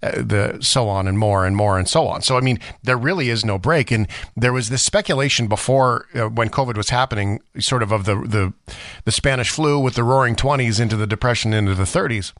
uh, 0.00 0.22
the 0.22 0.58
so 0.60 0.88
on 0.88 1.08
and 1.08 1.18
more 1.18 1.44
and 1.44 1.56
more 1.56 1.76
and 1.76 1.88
so 1.88 2.06
on. 2.06 2.22
So 2.22 2.36
I 2.36 2.40
mean, 2.40 2.60
there 2.84 2.96
really 2.96 3.30
is 3.30 3.44
no 3.44 3.58
break. 3.58 3.90
And 3.90 4.06
there 4.36 4.52
was 4.52 4.68
this 4.68 4.84
speculation 4.84 5.48
before 5.48 6.03
uh, 6.14 6.28
when 6.28 6.48
COVID 6.48 6.76
was 6.76 6.90
happening, 6.90 7.40
sort 7.58 7.82
of 7.82 7.92
of 7.92 8.04
the, 8.04 8.16
the 8.16 8.52
the 9.04 9.12
Spanish 9.12 9.50
flu 9.50 9.78
with 9.78 9.94
the 9.94 10.04
Roaring 10.04 10.36
Twenties 10.36 10.80
into 10.80 10.96
the 10.96 11.06
Depression 11.06 11.52
into 11.52 11.74
the 11.74 11.84
30s. 11.84 12.32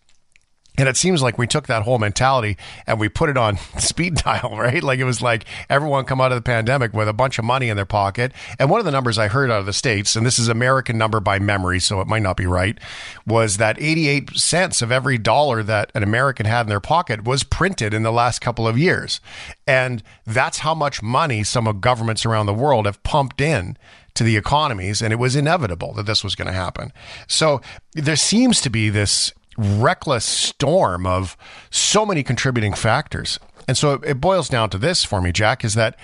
And 0.76 0.88
it 0.88 0.96
seems 0.96 1.22
like 1.22 1.38
we 1.38 1.46
took 1.46 1.68
that 1.68 1.82
whole 1.82 1.98
mentality 1.98 2.56
and 2.86 2.98
we 2.98 3.08
put 3.08 3.30
it 3.30 3.36
on 3.36 3.56
speed 3.78 4.16
dial, 4.16 4.56
right? 4.58 4.82
Like 4.82 4.98
it 4.98 5.04
was 5.04 5.22
like 5.22 5.44
everyone 5.70 6.04
come 6.04 6.20
out 6.20 6.32
of 6.32 6.36
the 6.36 6.42
pandemic 6.42 6.92
with 6.92 7.08
a 7.08 7.12
bunch 7.12 7.38
of 7.38 7.44
money 7.44 7.68
in 7.68 7.76
their 7.76 7.84
pocket. 7.84 8.32
And 8.58 8.68
one 8.68 8.80
of 8.80 8.84
the 8.84 8.90
numbers 8.90 9.16
I 9.16 9.28
heard 9.28 9.50
out 9.50 9.60
of 9.60 9.66
the 9.66 9.72
States, 9.72 10.16
and 10.16 10.26
this 10.26 10.38
is 10.38 10.48
American 10.48 10.98
number 10.98 11.20
by 11.20 11.38
memory, 11.38 11.78
so 11.78 12.00
it 12.00 12.08
might 12.08 12.22
not 12.22 12.36
be 12.36 12.46
right, 12.46 12.78
was 13.26 13.58
that 13.58 13.80
88 13.80 14.36
cents 14.36 14.82
of 14.82 14.90
every 14.90 15.16
dollar 15.18 15.62
that 15.62 15.92
an 15.94 16.02
American 16.02 16.46
had 16.46 16.62
in 16.62 16.68
their 16.68 16.80
pocket 16.80 17.24
was 17.24 17.44
printed 17.44 17.94
in 17.94 18.02
the 18.02 18.12
last 18.12 18.40
couple 18.40 18.66
of 18.66 18.76
years. 18.76 19.20
And 19.66 20.02
that's 20.26 20.58
how 20.58 20.74
much 20.74 21.02
money 21.02 21.44
some 21.44 21.68
of 21.68 21.80
governments 21.80 22.26
around 22.26 22.46
the 22.46 22.54
world 22.54 22.86
have 22.86 23.02
pumped 23.04 23.40
in 23.40 23.76
to 24.14 24.24
the 24.24 24.36
economies. 24.36 25.02
And 25.02 25.12
it 25.12 25.16
was 25.16 25.36
inevitable 25.36 25.92
that 25.94 26.06
this 26.06 26.24
was 26.24 26.34
going 26.34 26.46
to 26.46 26.52
happen. 26.52 26.92
So 27.28 27.60
there 27.92 28.16
seems 28.16 28.60
to 28.62 28.70
be 28.70 28.90
this 28.90 29.32
reckless 29.56 30.24
storm 30.24 31.06
of 31.06 31.36
so 31.70 32.04
many 32.04 32.22
contributing 32.22 32.74
factors. 32.74 33.38
And 33.66 33.76
so 33.76 33.94
it 33.94 34.20
boils 34.20 34.48
down 34.48 34.70
to 34.70 34.78
this 34.78 35.04
for 35.04 35.20
me, 35.20 35.32
Jack, 35.32 35.64
is 35.64 35.74
that 35.74 35.96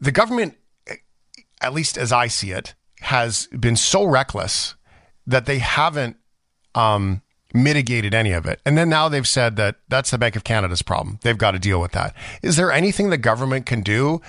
the 0.00 0.12
government, 0.12 0.56
at 1.60 1.72
least 1.72 1.96
as 1.96 2.12
I 2.12 2.26
see 2.26 2.50
it, 2.50 2.74
has 3.00 3.46
been 3.48 3.76
so 3.76 4.04
reckless 4.04 4.74
that 5.26 5.46
they 5.46 5.58
haven't 5.58 6.16
um, 6.74 7.22
mitigated 7.52 8.14
any 8.14 8.32
of 8.32 8.46
it. 8.46 8.60
And 8.66 8.76
then 8.76 8.88
now 8.88 9.08
they've 9.08 9.26
said 9.26 9.56
that 9.56 9.76
that's 9.88 10.10
the 10.10 10.18
Bank 10.18 10.36
of 10.36 10.44
Canada's 10.44 10.82
problem. 10.82 11.18
They've 11.22 11.38
got 11.38 11.52
to 11.52 11.58
deal 11.58 11.80
with 11.80 11.92
that. 11.92 12.14
Is 12.42 12.56
there 12.56 12.72
anything 12.72 13.10
the 13.10 13.18
government 13.18 13.66
can 13.66 13.82
do 13.82 14.20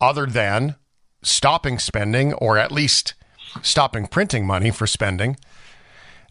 other 0.00 0.26
than 0.26 0.76
stopping 1.22 1.78
spending 1.78 2.34
or 2.34 2.58
at 2.58 2.72
least 2.72 3.14
stopping 3.62 4.06
printing 4.06 4.46
money 4.46 4.70
for 4.70 4.86
spending 4.86 5.36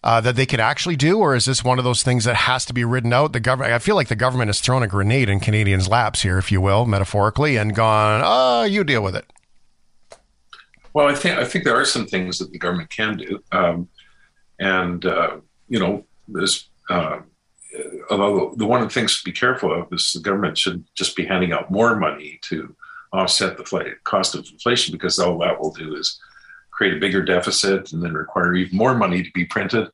uh, 0.04 0.20
that 0.22 0.36
they 0.36 0.45
could 0.45 0.60
actually 0.60 0.95
do, 0.95 1.20
or 1.20 1.36
is 1.36 1.45
this 1.45 1.64
one 1.64 1.78
of 1.78 1.86
those 1.86 2.04
things 2.04 2.26
that 2.26 2.36
has 2.36 2.66
to 2.66 2.74
be 2.74 2.84
ridden 2.84 3.14
out? 3.14 3.34
The 3.34 3.39
government, 3.39 3.74
I 3.74 3.80
feel 3.80 3.95
like 3.95 4.10
the 4.10 4.16
government 4.16 4.49
has 4.49 4.60
thrown 4.60 4.84
a 4.84 4.88
grenade 4.88 5.30
in 5.30 5.39
Canadians' 5.39 5.88
laps 5.88 6.22
here, 6.22 6.38
if 6.38 6.51
you 6.51 6.60
will, 6.60 6.86
metaphorically, 6.86 7.56
and 7.56 7.74
gone, 7.74 8.22
"Oh, 8.24 8.64
you 8.64 8.84
deal 8.84 9.01
with 9.01 9.16
it." 9.16 9.26
Well, 10.93 11.08
I 11.08 11.16
think 11.16 11.38
I 11.38 11.45
think 11.45 11.64
there 11.64 11.80
are 11.80 11.86
some 11.86 12.06
things 12.06 12.38
that 12.39 12.51
the 12.51 12.60
government 12.60 12.89
can 12.89 13.18
do, 13.18 13.41
um, 13.51 13.88
and 14.60 15.06
uh, 15.06 15.38
you 15.70 15.80
know, 15.80 16.04
there's 16.28 16.70
uh, 16.89 17.20
although 18.10 18.54
the 18.58 18.66
one 18.66 18.82
of 18.82 18.89
the 18.89 18.93
things 18.93 19.18
to 19.18 19.26
be 19.26 19.32
careful 19.32 19.74
of 19.74 19.91
is 19.93 20.12
the 20.14 20.20
government 20.20 20.58
should 20.58 20.84
just 20.95 21.16
be 21.16 21.26
handing 21.26 21.54
out 21.54 21.72
more 21.72 21.95
money 21.95 22.39
to 22.43 22.76
offset 23.14 23.58
the 23.58 23.95
cost 24.04 24.36
of 24.36 24.45
inflation 24.51 24.91
because 24.91 25.20
all 25.20 25.38
that 25.38 25.60
will 25.60 25.72
do 25.72 25.95
is 25.95 26.20
create 26.76 26.93
a 26.93 26.99
bigger 26.99 27.21
deficit 27.21 27.93
and 27.93 28.01
then 28.03 28.13
require 28.13 28.55
even 28.55 28.78
more 28.78 28.95
money 28.95 29.24
to 29.24 29.32
be 29.32 29.45
printed 29.45 29.88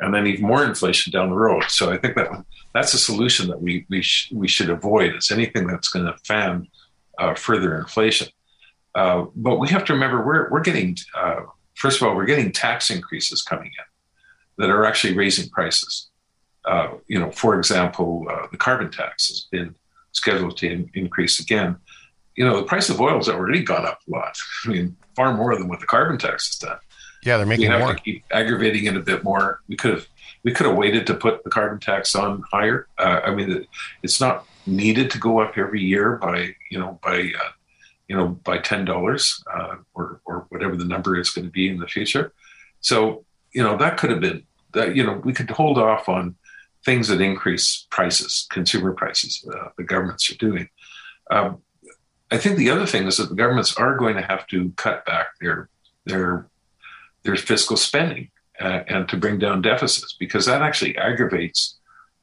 and 0.00 0.12
then 0.12 0.26
even 0.26 0.44
more 0.44 0.64
inflation 0.64 1.12
down 1.12 1.30
the 1.30 1.36
road. 1.36 1.64
So 1.68 1.92
I 1.92 1.96
think 1.96 2.16
that 2.16 2.28
that's 2.74 2.94
a 2.94 2.98
solution 2.98 3.48
that 3.48 3.60
we 3.60 3.86
we, 3.88 4.02
sh- 4.02 4.32
we 4.32 4.48
should 4.48 4.70
avoid. 4.70 5.14
Is 5.14 5.30
anything 5.30 5.66
that's 5.66 5.88
going 5.88 6.06
to 6.06 6.16
fan 6.24 6.66
uh, 7.18 7.34
further 7.34 7.78
inflation. 7.78 8.28
Uh, 8.94 9.26
but 9.36 9.58
we 9.58 9.68
have 9.68 9.84
to 9.86 9.92
remember 9.92 10.24
we're 10.24 10.50
we're 10.50 10.60
getting 10.60 10.96
uh, 11.14 11.40
first 11.74 12.00
of 12.00 12.06
all 12.06 12.16
we're 12.16 12.26
getting 12.26 12.50
tax 12.52 12.90
increases 12.90 13.42
coming 13.42 13.66
in 13.78 13.84
that 14.58 14.70
are 14.70 14.84
actually 14.84 15.14
raising 15.14 15.48
prices. 15.50 16.08
Uh, 16.64 16.94
you 17.08 17.18
know, 17.18 17.30
for 17.30 17.56
example, 17.58 18.26
uh, 18.30 18.46
the 18.50 18.56
carbon 18.56 18.90
tax 18.90 19.28
has 19.28 19.46
been 19.50 19.74
scheduled 20.12 20.56
to 20.56 20.70
in- 20.70 20.90
increase 20.94 21.40
again. 21.40 21.76
You 22.36 22.44
know, 22.44 22.56
the 22.56 22.64
price 22.64 22.88
of 22.88 23.00
oil 23.00 23.16
has 23.16 23.28
already 23.28 23.62
gone 23.62 23.86
up 23.86 24.00
a 24.06 24.10
lot. 24.10 24.36
I 24.64 24.68
mean, 24.68 24.96
far 25.14 25.36
more 25.36 25.56
than 25.56 25.68
what 25.68 25.80
the 25.80 25.86
carbon 25.86 26.18
tax 26.18 26.48
has 26.48 26.56
done. 26.56 26.78
Yeah, 27.24 27.36
they're 27.36 27.46
making 27.46 27.68
we 27.68 27.72
have 27.72 27.80
more. 27.80 27.94
to 27.94 28.00
keep 28.00 28.24
aggravating 28.30 28.86
it 28.86 28.96
a 28.96 29.00
bit 29.00 29.22
more. 29.22 29.60
We 29.68 29.76
could 29.76 29.94
have 29.94 30.06
we 30.44 30.52
could 30.52 30.66
have 30.66 30.76
waited 30.76 31.06
to 31.06 31.14
put 31.14 31.44
the 31.44 31.50
carbon 31.50 31.78
tax 31.78 32.14
on 32.14 32.42
higher. 32.50 32.88
Uh, 32.98 33.20
I 33.24 33.34
mean, 33.34 33.66
it's 34.02 34.20
not 34.20 34.46
needed 34.66 35.10
to 35.10 35.18
go 35.18 35.40
up 35.40 35.56
every 35.56 35.82
year 35.82 36.16
by 36.16 36.54
you 36.70 36.78
know 36.78 36.98
by 37.02 37.18
uh, 37.18 37.50
you 38.08 38.16
know 38.16 38.28
by 38.28 38.58
ten 38.58 38.84
dollars 38.84 39.42
uh, 39.52 39.76
or 39.94 40.20
or 40.24 40.46
whatever 40.48 40.76
the 40.76 40.84
number 40.84 41.18
is 41.18 41.30
going 41.30 41.44
to 41.44 41.50
be 41.50 41.68
in 41.68 41.78
the 41.78 41.86
future. 41.86 42.32
So 42.80 43.24
you 43.52 43.62
know 43.62 43.76
that 43.76 43.98
could 43.98 44.10
have 44.10 44.20
been 44.20 44.44
that 44.72 44.96
you 44.96 45.04
know 45.04 45.20
we 45.24 45.32
could 45.32 45.50
hold 45.50 45.78
off 45.78 46.08
on 46.08 46.34
things 46.84 47.06
that 47.08 47.20
increase 47.20 47.86
prices, 47.90 48.46
consumer 48.50 48.92
prices. 48.92 49.46
Uh, 49.48 49.68
the 49.76 49.84
governments 49.84 50.30
are 50.30 50.36
doing. 50.36 50.68
Um, 51.30 51.62
I 52.32 52.38
think 52.38 52.56
the 52.56 52.70
other 52.70 52.86
thing 52.86 53.06
is 53.06 53.18
that 53.18 53.28
the 53.28 53.34
governments 53.34 53.76
are 53.76 53.94
going 53.94 54.16
to 54.16 54.22
have 54.22 54.46
to 54.48 54.72
cut 54.76 55.04
back 55.04 55.26
their 55.38 55.68
their 56.06 56.46
their 57.24 57.36
fiscal 57.36 57.76
spending 57.76 58.30
uh, 58.58 58.80
and 58.88 59.06
to 59.10 59.18
bring 59.18 59.38
down 59.38 59.60
deficits 59.60 60.14
because 60.18 60.46
that 60.46 60.62
actually 60.62 60.96
aggravates 60.96 61.78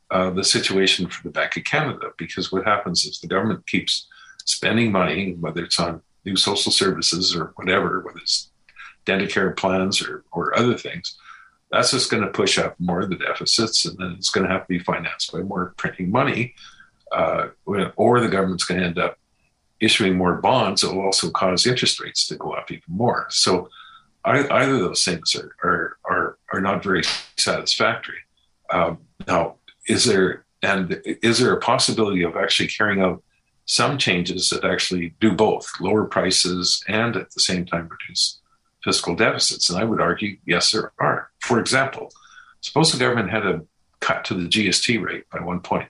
uh, 0.09 0.31
the 0.31 0.43
situation 0.43 1.07
for 1.07 1.21
the 1.21 1.29
Bank 1.29 1.55
of 1.57 1.63
Canada. 1.63 2.09
Because 2.17 2.51
what 2.51 2.65
happens 2.65 3.05
is 3.05 3.19
the 3.19 3.27
government 3.27 3.67
keeps 3.67 4.07
spending 4.45 4.91
money, 4.91 5.35
whether 5.39 5.63
it's 5.63 5.79
on 5.79 6.01
new 6.25 6.35
social 6.35 6.71
services 6.71 7.35
or 7.35 7.53
whatever, 7.55 7.99
whether 8.01 8.17
it's 8.17 8.49
Dentacare 9.05 9.55
plans 9.55 10.01
or, 10.01 10.23
or 10.31 10.57
other 10.57 10.75
things, 10.75 11.19
that's 11.71 11.91
just 11.91 12.09
going 12.09 12.23
to 12.23 12.29
push 12.29 12.57
up 12.57 12.75
more 12.79 13.01
of 13.01 13.09
the 13.11 13.15
deficits, 13.15 13.85
and 13.85 13.95
then 13.99 14.15
it's 14.17 14.31
going 14.31 14.45
to 14.47 14.51
have 14.51 14.63
to 14.63 14.67
be 14.67 14.79
financed 14.79 15.31
by 15.31 15.41
more 15.41 15.75
printing 15.77 16.09
money, 16.09 16.55
uh, 17.11 17.49
or 17.95 18.19
the 18.19 18.27
government's 18.27 18.65
going 18.65 18.79
to 18.79 18.87
end 18.87 18.97
up 18.97 19.18
issuing 19.81 20.17
more 20.17 20.35
bonds 20.35 20.83
will 20.83 21.01
also 21.01 21.29
cause 21.29 21.65
interest 21.65 21.99
rates 21.99 22.27
to 22.27 22.35
go 22.35 22.51
up 22.51 22.71
even 22.71 22.83
more. 22.87 23.27
So 23.29 23.69
either 24.25 24.75
of 24.75 24.81
those 24.81 25.03
things 25.03 25.35
are 25.35 25.55
are 25.63 25.97
are, 26.05 26.37
are 26.53 26.61
not 26.61 26.83
very 26.83 27.03
satisfactory. 27.37 28.19
Um, 28.71 28.99
now, 29.27 29.55
is 29.87 30.05
there 30.05 30.45
and 30.61 31.01
is 31.05 31.39
there 31.39 31.53
a 31.53 31.59
possibility 31.59 32.23
of 32.23 32.35
actually 32.35 32.67
carrying 32.67 33.01
out 33.01 33.23
some 33.65 33.97
changes 33.97 34.49
that 34.49 34.65
actually 34.65 35.13
do 35.19 35.31
both, 35.31 35.69
lower 35.79 36.05
prices 36.05 36.83
and 36.87 37.15
at 37.15 37.31
the 37.31 37.39
same 37.39 37.65
time 37.65 37.87
reduce 37.87 38.39
fiscal 38.83 39.15
deficits? 39.15 39.69
And 39.69 39.79
I 39.79 39.83
would 39.83 40.01
argue, 40.01 40.37
yes, 40.45 40.71
there 40.71 40.91
are. 40.99 41.29
For 41.39 41.59
example, 41.59 42.11
suppose 42.61 42.91
the 42.91 42.99
government 42.99 43.29
had 43.29 43.45
a 43.45 43.61
cut 43.99 44.25
to 44.25 44.33
the 44.33 44.47
GST 44.47 45.01
rate 45.01 45.29
by 45.29 45.39
one 45.39 45.61
point. 45.61 45.89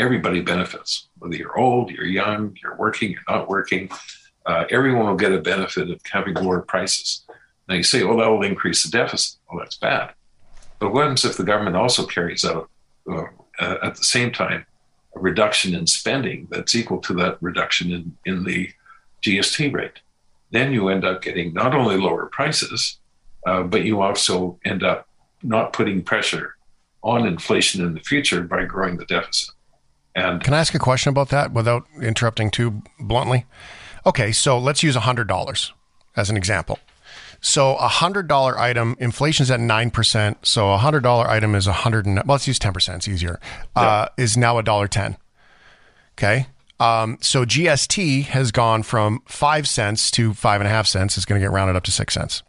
Everybody 0.00 0.40
benefits, 0.40 1.08
whether 1.18 1.36
you're 1.36 1.58
old, 1.58 1.90
you're 1.90 2.04
young, 2.04 2.56
you're 2.62 2.76
working, 2.76 3.12
you're 3.12 3.20
not 3.28 3.48
working 3.48 3.90
uh, 4.46 4.64
everyone 4.70 5.06
will 5.06 5.16
get 5.16 5.32
a 5.32 5.40
benefit 5.40 5.90
of 5.90 6.00
having 6.10 6.34
lower 6.34 6.60
prices. 6.60 7.24
Now 7.68 7.76
you 7.76 7.82
say, 7.82 8.02
well, 8.02 8.16
that 8.18 8.28
will 8.28 8.42
increase 8.42 8.82
the 8.82 8.90
deficit. 8.90 9.38
Well, 9.48 9.60
that's 9.60 9.76
bad. 9.76 10.14
But 10.78 10.92
what 10.92 11.02
happens 11.02 11.24
if 11.24 11.36
the 11.36 11.44
government 11.44 11.76
also 11.76 12.06
carries 12.06 12.44
out, 12.44 12.70
uh, 13.08 13.24
at 13.60 13.96
the 13.96 14.04
same 14.04 14.32
time, 14.32 14.64
a 15.14 15.20
reduction 15.20 15.74
in 15.74 15.86
spending 15.86 16.48
that's 16.50 16.74
equal 16.74 16.98
to 17.02 17.14
that 17.14 17.38
reduction 17.40 17.92
in, 17.92 18.16
in 18.24 18.44
the 18.44 18.70
GST 19.22 19.72
rate? 19.72 20.00
Then 20.50 20.72
you 20.72 20.88
end 20.88 21.04
up 21.04 21.22
getting 21.22 21.52
not 21.52 21.74
only 21.74 21.96
lower 21.96 22.26
prices, 22.26 22.98
uh, 23.46 23.62
but 23.62 23.84
you 23.84 24.00
also 24.00 24.58
end 24.64 24.82
up 24.82 25.06
not 25.42 25.72
putting 25.72 26.02
pressure 26.02 26.56
on 27.02 27.26
inflation 27.26 27.84
in 27.84 27.94
the 27.94 28.00
future 28.00 28.42
by 28.42 28.64
growing 28.64 28.96
the 28.96 29.04
deficit. 29.04 29.54
And 30.14 30.42
can 30.42 30.54
I 30.54 30.60
ask 30.60 30.74
a 30.74 30.78
question 30.78 31.10
about 31.10 31.28
that 31.28 31.52
without 31.52 31.84
interrupting 32.00 32.50
too 32.50 32.82
bluntly? 32.98 33.46
Okay, 34.04 34.32
so 34.32 34.58
let's 34.58 34.82
use 34.82 34.96
$100 34.96 35.72
as 36.16 36.30
an 36.30 36.36
example. 36.36 36.78
So 37.42 37.76
a 37.76 37.88
hundred 37.88 38.28
dollar 38.28 38.58
item, 38.58 38.96
inflation's 38.98 39.50
at 39.50 39.60
nine 39.60 39.90
percent. 39.90 40.38
So 40.46 40.72
a 40.72 40.76
hundred 40.76 41.02
dollar 41.02 41.28
item 41.28 41.54
is 41.54 41.66
a 41.66 41.72
hundred 41.72 42.04
and 42.04 42.16
well, 42.16 42.34
let's 42.34 42.46
use 42.46 42.58
ten 42.58 42.74
percent. 42.74 42.98
It's 42.98 43.08
easier. 43.08 43.40
Yeah. 43.76 43.82
Uh, 43.82 44.08
is 44.18 44.36
now 44.36 44.58
a 44.58 44.62
dollar 44.62 44.88
ten. 44.88 45.16
Okay. 46.18 46.46
Um, 46.78 47.18
so 47.20 47.44
GST 47.44 48.24
has 48.26 48.52
gone 48.52 48.82
from 48.82 49.22
five 49.26 49.66
cents 49.66 50.10
to 50.12 50.34
five 50.34 50.60
and 50.60 50.68
a 50.68 50.70
half 50.70 50.86
cents. 50.86 51.16
It's 51.16 51.26
going 51.26 51.40
to 51.40 51.44
get 51.44 51.52
rounded 51.52 51.76
up 51.76 51.84
to 51.84 51.92
six 51.92 52.14
cents. 52.14 52.42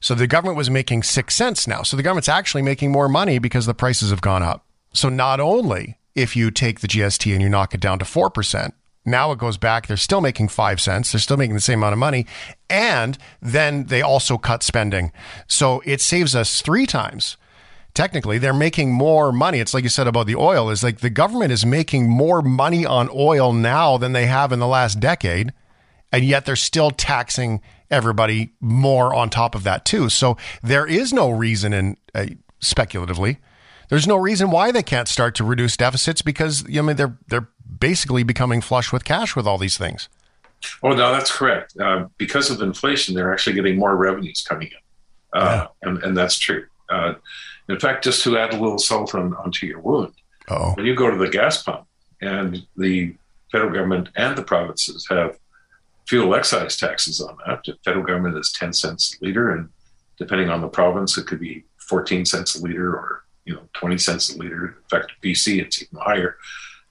So 0.00 0.14
the 0.14 0.26
government 0.26 0.56
was 0.56 0.68
making 0.68 1.04
six 1.04 1.34
cents 1.34 1.68
now. 1.68 1.82
So 1.82 1.96
the 1.96 2.02
government's 2.02 2.28
actually 2.28 2.62
making 2.62 2.90
more 2.90 3.08
money 3.08 3.38
because 3.38 3.66
the 3.66 3.74
prices 3.74 4.10
have 4.10 4.20
gone 4.20 4.42
up. 4.42 4.66
So 4.92 5.08
not 5.08 5.38
only 5.38 5.96
if 6.14 6.36
you 6.36 6.50
take 6.50 6.80
the 6.80 6.88
GST 6.88 7.32
and 7.32 7.42
you 7.42 7.48
knock 7.48 7.74
it 7.74 7.80
down 7.80 7.98
to 7.98 8.04
four 8.04 8.30
percent, 8.30 8.74
now 9.04 9.32
it 9.32 9.38
goes 9.38 9.56
back. 9.56 9.86
They're 9.86 9.96
still 9.96 10.20
making 10.20 10.48
five 10.48 10.80
cents. 10.80 11.12
They're 11.12 11.20
still 11.20 11.36
making 11.36 11.54
the 11.54 11.60
same 11.60 11.80
amount 11.80 11.94
of 11.94 11.98
money. 11.98 12.26
And 12.70 13.18
then 13.40 13.86
they 13.86 14.00
also 14.00 14.38
cut 14.38 14.62
spending. 14.62 15.12
So 15.46 15.82
it 15.84 16.00
saves 16.00 16.36
us 16.36 16.62
three 16.62 16.86
times. 16.86 17.36
Technically, 17.94 18.38
they're 18.38 18.54
making 18.54 18.92
more 18.92 19.32
money. 19.32 19.60
It's 19.60 19.74
like 19.74 19.82
you 19.82 19.90
said 19.90 20.06
about 20.06 20.26
the 20.26 20.36
oil, 20.36 20.70
is 20.70 20.82
like 20.82 21.00
the 21.00 21.10
government 21.10 21.52
is 21.52 21.66
making 21.66 22.08
more 22.08 22.40
money 22.40 22.86
on 22.86 23.10
oil 23.12 23.52
now 23.52 23.98
than 23.98 24.12
they 24.12 24.26
have 24.26 24.52
in 24.52 24.60
the 24.60 24.66
last 24.66 24.98
decade. 24.98 25.52
And 26.10 26.24
yet 26.24 26.46
they're 26.46 26.56
still 26.56 26.90
taxing 26.90 27.60
everybody 27.90 28.52
more 28.60 29.12
on 29.14 29.28
top 29.28 29.54
of 29.54 29.64
that, 29.64 29.84
too. 29.84 30.08
So 30.08 30.36
there 30.62 30.86
is 30.86 31.12
no 31.12 31.30
reason, 31.30 31.72
in 31.72 31.96
uh, 32.14 32.26
speculatively, 32.60 33.38
there's 33.88 34.06
no 34.06 34.16
reason 34.16 34.50
why 34.50 34.72
they 34.72 34.82
can't 34.82 35.08
start 35.08 35.34
to 35.36 35.44
reduce 35.44 35.76
deficits 35.76 36.22
because 36.22 36.64
I 36.66 36.80
mean 36.82 36.96
they're 36.96 37.16
they're 37.28 37.48
basically 37.78 38.22
becoming 38.22 38.60
flush 38.60 38.92
with 38.92 39.04
cash 39.04 39.34
with 39.34 39.46
all 39.46 39.58
these 39.58 39.76
things. 39.76 40.08
Oh, 40.82 40.90
no, 40.90 41.12
that's 41.12 41.36
correct. 41.36 41.76
Uh, 41.78 42.06
because 42.18 42.50
of 42.50 42.62
inflation, 42.62 43.14
they're 43.14 43.32
actually 43.32 43.54
getting 43.54 43.76
more 43.76 43.96
revenues 43.96 44.44
coming 44.48 44.68
in, 44.68 45.40
uh, 45.40 45.66
yeah. 45.82 45.88
and, 45.88 46.02
and 46.04 46.16
that's 46.16 46.38
true. 46.38 46.66
Uh, 46.88 47.14
in 47.68 47.78
fact, 47.80 48.04
just 48.04 48.22
to 48.24 48.38
add 48.38 48.52
a 48.52 48.56
little 48.56 48.78
salt 48.78 49.14
on, 49.14 49.34
onto 49.34 49.66
your 49.66 49.80
wound, 49.80 50.14
Uh-oh. 50.48 50.74
when 50.74 50.86
you 50.86 50.94
go 50.94 51.10
to 51.10 51.16
the 51.16 51.28
gas 51.28 51.62
pump 51.62 51.86
and 52.20 52.64
the 52.76 53.14
federal 53.50 53.72
government 53.72 54.08
and 54.16 54.36
the 54.36 54.42
provinces 54.42 55.06
have 55.10 55.38
fuel 56.06 56.34
excise 56.34 56.76
taxes 56.76 57.20
on 57.20 57.36
that, 57.46 57.64
the 57.64 57.76
federal 57.84 58.04
government 58.04 58.36
is 58.36 58.52
10 58.52 58.72
cents 58.72 59.16
a 59.20 59.24
liter, 59.24 59.50
and 59.50 59.68
depending 60.18 60.48
on 60.48 60.60
the 60.60 60.68
province, 60.68 61.16
it 61.18 61.26
could 61.26 61.40
be 61.40 61.64
14 61.78 62.24
cents 62.24 62.54
a 62.54 62.62
liter 62.62 62.94
or 62.94 63.24
you 63.44 63.54
know 63.54 63.62
20 63.74 63.98
cents 63.98 64.34
a 64.34 64.38
liter. 64.38 64.66
In 64.66 64.74
fact, 64.88 65.12
BC, 65.22 65.60
it's 65.60 65.82
even 65.82 65.98
higher. 65.98 66.36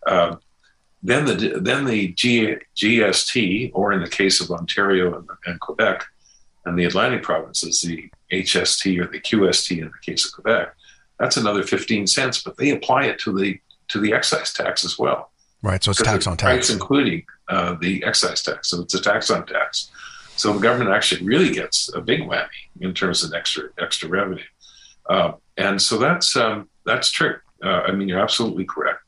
Uh, 0.05 0.35
then 1.03 1.25
the 1.25 1.59
then 1.59 1.85
the 1.85 2.09
G, 2.09 2.57
GST, 2.75 3.71
or 3.73 3.91
in 3.91 4.01
the 4.01 4.09
case 4.09 4.39
of 4.41 4.51
Ontario 4.51 5.17
and, 5.17 5.27
and, 5.45 5.59
Quebec, 5.59 6.05
and 6.65 6.77
the 6.77 6.85
Atlantic 6.85 7.23
provinces, 7.23 7.81
the 7.81 8.09
HST 8.31 8.99
or 8.99 9.07
the 9.07 9.19
QST 9.19 9.79
in 9.79 9.85
the 9.85 9.91
case 10.11 10.25
of 10.25 10.33
Quebec, 10.33 10.75
that's 11.19 11.37
another 11.37 11.63
fifteen 11.63 12.05
cents. 12.05 12.43
But 12.43 12.57
they 12.57 12.69
apply 12.69 13.05
it 13.05 13.19
to 13.19 13.37
the 13.37 13.59
to 13.89 13.99
the 13.99 14.13
excise 14.13 14.53
tax 14.53 14.85
as 14.85 14.99
well. 14.99 15.31
Right. 15.63 15.83
So 15.83 15.91
it's 15.91 16.01
tax 16.01 16.27
on 16.27 16.37
tax, 16.37 16.57
it's 16.57 16.69
including 16.69 17.23
uh, 17.47 17.75
the 17.75 18.03
excise 18.03 18.41
tax. 18.41 18.69
So 18.69 18.81
it's 18.81 18.93
a 18.93 19.01
tax 19.01 19.29
on 19.29 19.45
tax. 19.45 19.91
So 20.35 20.53
the 20.53 20.59
government 20.59 20.91
actually 20.91 21.25
really 21.25 21.51
gets 21.51 21.93
a 21.93 22.01
big 22.01 22.21
whammy 22.21 22.47
in 22.79 22.93
terms 22.93 23.23
of 23.23 23.33
extra 23.33 23.69
extra 23.79 24.07
revenue, 24.09 24.43
uh, 25.11 25.33
and 25.57 25.81
so 25.81 25.97
that's 25.97 26.37
um, 26.37 26.69
that's 26.85 27.11
true. 27.11 27.35
Uh, 27.61 27.81
I 27.87 27.91
mean, 27.91 28.07
you're 28.07 28.21
absolutely 28.21 28.63
correct 28.63 29.01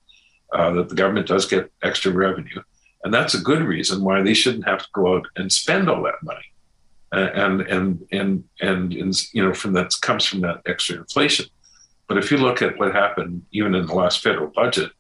uh, 0.54 0.72
that 0.74 0.90
the 0.90 0.96
government 0.96 1.28
does 1.28 1.46
get 1.46 1.72
extra 1.82 2.12
revenue. 2.12 2.62
And 3.04 3.14
that's 3.14 3.34
a 3.34 3.40
good 3.40 3.62
reason 3.62 4.04
why 4.04 4.22
they 4.22 4.34
shouldn't 4.34 4.68
have 4.68 4.80
to 4.80 4.88
go 4.94 5.16
out 5.16 5.28
and 5.38 5.52
spend 5.52 5.90
all 5.90 6.04
that 6.04 6.22
money. 6.22 6.46
And, 7.12 7.62
and, 7.62 8.08
and, 8.12 8.44
and, 8.60 8.94
and, 8.94 9.34
you 9.34 9.44
know, 9.44 9.54
from 9.54 9.74
that 9.74 9.94
comes 10.02 10.26
from 10.26 10.42
that 10.42 10.62
extra 10.66 10.98
inflation. 10.98 11.46
But 12.08 12.18
if 12.18 12.32
you 12.32 12.38
look 12.38 12.62
at 12.62 12.78
what 12.78 12.94
happened 12.94 13.44
even 13.52 13.76
in 13.76 13.86
the 13.86 13.94
last 13.94 14.22
federal 14.22 14.48
budget, 14.48 14.92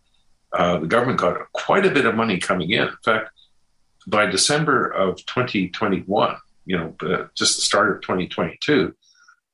uh, 0.53 0.79
the 0.79 0.87
government 0.87 1.19
got 1.19 1.51
quite 1.53 1.85
a 1.85 1.91
bit 1.91 2.05
of 2.05 2.15
money 2.15 2.39
coming 2.39 2.69
in. 2.71 2.83
In 2.83 2.97
fact, 3.03 3.29
by 4.07 4.25
December 4.25 4.87
of 4.89 5.17
2021, 5.25 6.35
you 6.65 6.77
know, 6.77 6.95
uh, 7.01 7.25
just 7.35 7.55
the 7.55 7.61
start 7.61 7.95
of 7.95 8.01
2022, 8.01 8.95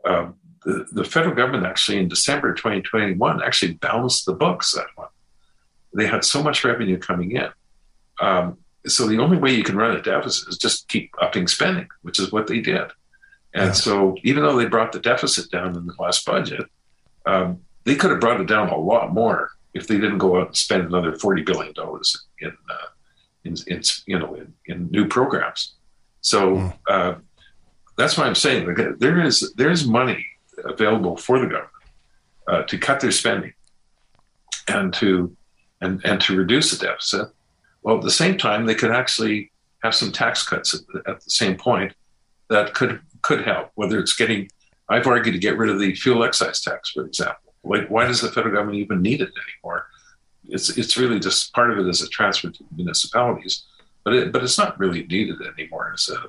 um, 0.06 0.36
the, 0.64 0.86
the 0.92 1.04
federal 1.04 1.36
government 1.36 1.66
actually 1.66 1.98
in 1.98 2.08
December 2.08 2.54
2021 2.54 3.44
actually 3.44 3.74
balanced 3.74 4.26
the 4.26 4.34
books 4.34 4.74
that 4.74 4.88
one. 4.96 5.08
They 5.94 6.06
had 6.06 6.24
so 6.24 6.44
much 6.44 6.64
revenue 6.64 6.98
coming 6.98 7.32
in. 7.32 7.50
Um, 8.22 8.58
so 8.86 9.08
the 9.08 9.20
only 9.20 9.38
way 9.38 9.54
you 9.54 9.64
can 9.64 9.76
run 9.76 9.96
a 9.96 10.02
deficit 10.02 10.50
is 10.50 10.58
just 10.58 10.88
keep 10.88 11.12
upping 11.22 11.48
spending, 11.48 11.88
which 12.02 12.20
is 12.20 12.32
what 12.32 12.48
they 12.48 12.60
did. 12.60 12.92
And 13.54 13.68
yeah. 13.68 13.72
so 13.72 14.16
even 14.24 14.44
though 14.44 14.56
they 14.56 14.66
brought 14.66 14.92
the 14.92 15.00
deficit 15.00 15.50
down 15.52 15.76
in 15.76 15.86
the 15.86 15.94
last 16.00 16.26
budget, 16.26 16.66
um, 17.26 17.60
they 17.86 17.96
could 17.96 18.12
have 18.12 18.20
brought 18.20 18.40
it 18.40 18.48
down 18.48 18.70
a 18.70 18.78
lot 18.78 19.14
more 19.14 19.50
if 19.74 19.88
they 19.88 19.98
didn't 19.98 20.20
go 20.20 20.40
out 20.40 20.48
and 20.48 20.58
spend 20.58 20.84
another 20.84 21.16
forty 21.16 21.42
billion 21.42 21.74
dollars 21.74 22.28
in, 22.40 22.50
uh, 22.50 22.88
in, 23.44 23.56
in, 23.68 23.82
you 24.06 24.20
know 24.20 24.36
in, 24.36 24.54
in 24.66 24.92
new 24.92 25.08
programs. 25.08 25.76
So 26.22 26.56
mm. 26.56 26.78
uh, 26.88 27.16
that's 27.98 28.18
why 28.18 28.26
I'm 28.26 28.36
saying 28.36 28.74
there 29.00 29.24
is 29.24 29.54
there 29.56 29.72
is 29.72 29.88
money 29.88 30.26
available 30.66 31.18
for 31.18 31.40
the 31.40 31.46
government 31.46 31.72
uh, 32.48 32.64
to 32.64 32.78
cut 32.78 33.00
their 33.00 33.12
spending 33.12 33.54
and 34.68 34.94
to 34.96 35.36
and 35.82 36.02
and 36.06 36.22
to 36.22 36.36
reduce 36.36 36.72
the 36.72 36.86
deficit. 36.86 37.30
Well, 37.82 37.98
at 37.98 38.04
the 38.04 38.12
same 38.12 38.38
time, 38.38 38.66
they 38.66 38.76
could 38.76 38.92
actually 38.92 39.52
have 39.84 39.96
some 39.96 40.12
tax 40.12 40.44
cuts 40.44 40.74
at 40.74 40.82
the, 40.88 41.10
at 41.10 41.22
the 41.22 41.30
same 41.30 41.56
point 41.56 41.94
that 42.50 42.74
could 42.74 43.00
could 43.22 43.46
help. 43.46 43.72
Whether 43.76 44.00
it's 44.00 44.16
getting, 44.16 44.50
I've 44.90 45.08
argued 45.08 45.36
to 45.36 45.40
get 45.40 45.58
rid 45.58 45.70
of 45.70 45.80
the 45.80 45.96
fuel 45.96 46.24
excise 46.24 46.62
tax, 46.62 46.92
for 46.92 47.06
example. 47.06 47.54
Like, 47.64 47.90
why 47.90 48.06
does 48.06 48.22
the 48.22 48.32
federal 48.32 48.56
government 48.56 48.80
even 48.80 49.02
need 49.02 49.22
it 49.22 49.32
anymore? 49.32 49.88
It's 50.48 50.78
it's 50.78 50.98
really 50.98 51.20
just 51.20 51.54
part 51.54 51.72
of 51.72 51.80
it 51.80 51.88
as 51.88 52.02
a 52.02 52.10
transfer 52.10 52.50
to 52.50 52.64
municipalities, 52.76 53.66
but 54.04 54.14
it, 54.14 54.32
but 54.32 54.44
it's 54.44 54.58
not 54.58 54.80
really 54.80 55.06
needed 55.06 55.38
anymore 55.42 55.92
as 55.94 56.10
a 56.10 56.24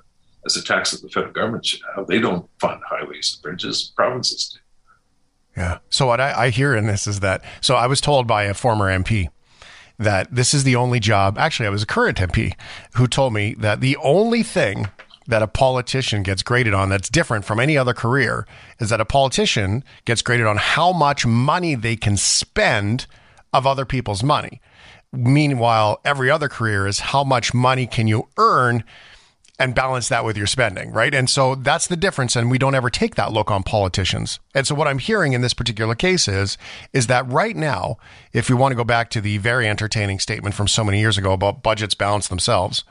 as 0.47 0.57
a 0.57 0.63
tax 0.63 0.93
that 0.93 1.03
the 1.03 1.09
federal 1.09 1.33
government 1.33 1.67
should 1.67 1.81
have. 1.95 2.07
They 2.07 2.19
don't 2.19 2.49
fund 2.61 2.81
highways 2.89 3.35
and 3.35 3.43
bridges; 3.43 3.93
provinces 3.97 4.49
do. 4.49 4.61
Yeah. 5.57 5.79
So 5.91 6.07
what 6.07 6.21
I, 6.21 6.47
I 6.47 6.51
hear 6.51 6.75
in 6.75 6.87
this 6.87 7.07
is 7.07 7.21
that 7.21 7.43
so 7.61 7.75
I 7.75 7.87
was 7.87 8.01
told 8.01 8.27
by 8.27 8.45
a 8.45 8.55
former 8.55 8.87
MP 8.87 9.29
that 9.99 10.35
this 10.35 10.55
is 10.55 10.65
the 10.65 10.77
only 10.77 10.99
job. 11.01 11.39
Actually, 11.39 11.67
I 11.67 11.71
was 11.71 11.83
a 11.83 11.87
current 11.87 12.19
MP 12.19 12.55
who 12.95 13.07
told 13.07 13.35
me 13.35 13.55
that 13.59 13.81
the 13.81 13.97
only 13.99 14.43
thing 14.43 14.89
that 15.27 15.43
a 15.43 15.47
politician 15.47 16.23
gets 16.23 16.43
graded 16.43 16.75
on 16.75 16.89
that's 16.89 17.09
different 17.09 17.45
from 17.45 17.61
any 17.61 17.77
other 17.77 17.93
career 17.93 18.47
is 18.81 18.89
that 18.89 19.01
a 19.01 19.05
politician 19.05 19.85
gets 20.05 20.23
graded 20.23 20.47
on 20.47 20.57
how 20.57 20.93
much 20.93 21.27
money 21.27 21.75
they 21.75 21.97
can 21.97 22.17
spend 22.17 23.07
of 23.53 23.67
other 23.67 23.85
people's 23.85 24.23
money. 24.23 24.61
Meanwhile, 25.13 26.01
every 26.05 26.31
other 26.31 26.49
career 26.49 26.87
is 26.87 27.01
how 27.01 27.23
much 27.23 27.53
money 27.53 27.87
can 27.87 28.07
you 28.07 28.29
earn 28.39 28.85
and 29.61 29.75
balance 29.75 30.09
that 30.09 30.25
with 30.25 30.39
your 30.39 30.47
spending, 30.47 30.91
right? 30.91 31.15
And 31.15 31.29
so 31.29 31.55
that's 31.55 31.87
the 31.87 31.97
difference. 31.97 32.35
And 32.35 32.51
we 32.51 32.57
don't 32.57 32.75
ever 32.75 32.89
take 32.89 33.17
that 33.17 33.31
look 33.31 33.51
on 33.51 33.63
politicians. 33.63 34.41
And 34.55 34.67
so 34.67 34.75
what 34.75 34.89
I'm 34.89 34.99
hearing 34.99 35.35
in 35.35 35.43
this 35.43 35.53
particular 35.53 35.95
case 35.95 36.27
is, 36.29 36.57
is 36.95 37.09
that 37.09 37.31
right 37.31 37.55
now, 37.55 37.99
if 38.33 38.49
we 38.49 38.57
want 38.57 38.73
to 38.73 38.77
go 38.77 38.85
back 38.85 39.11
to 39.11 39.21
the 39.21 39.37
very 39.37 39.69
entertaining 39.69 40.19
statement 40.19 40.55
from 40.55 40.67
so 40.67 40.83
many 40.83 40.99
years 40.99 41.19
ago 41.19 41.35
about 41.35 41.63
budgets 41.63 41.95
balance 41.95 42.27
themselves, 42.29 42.85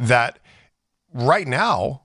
that 0.00 0.38
right 1.12 1.46
now 1.46 2.04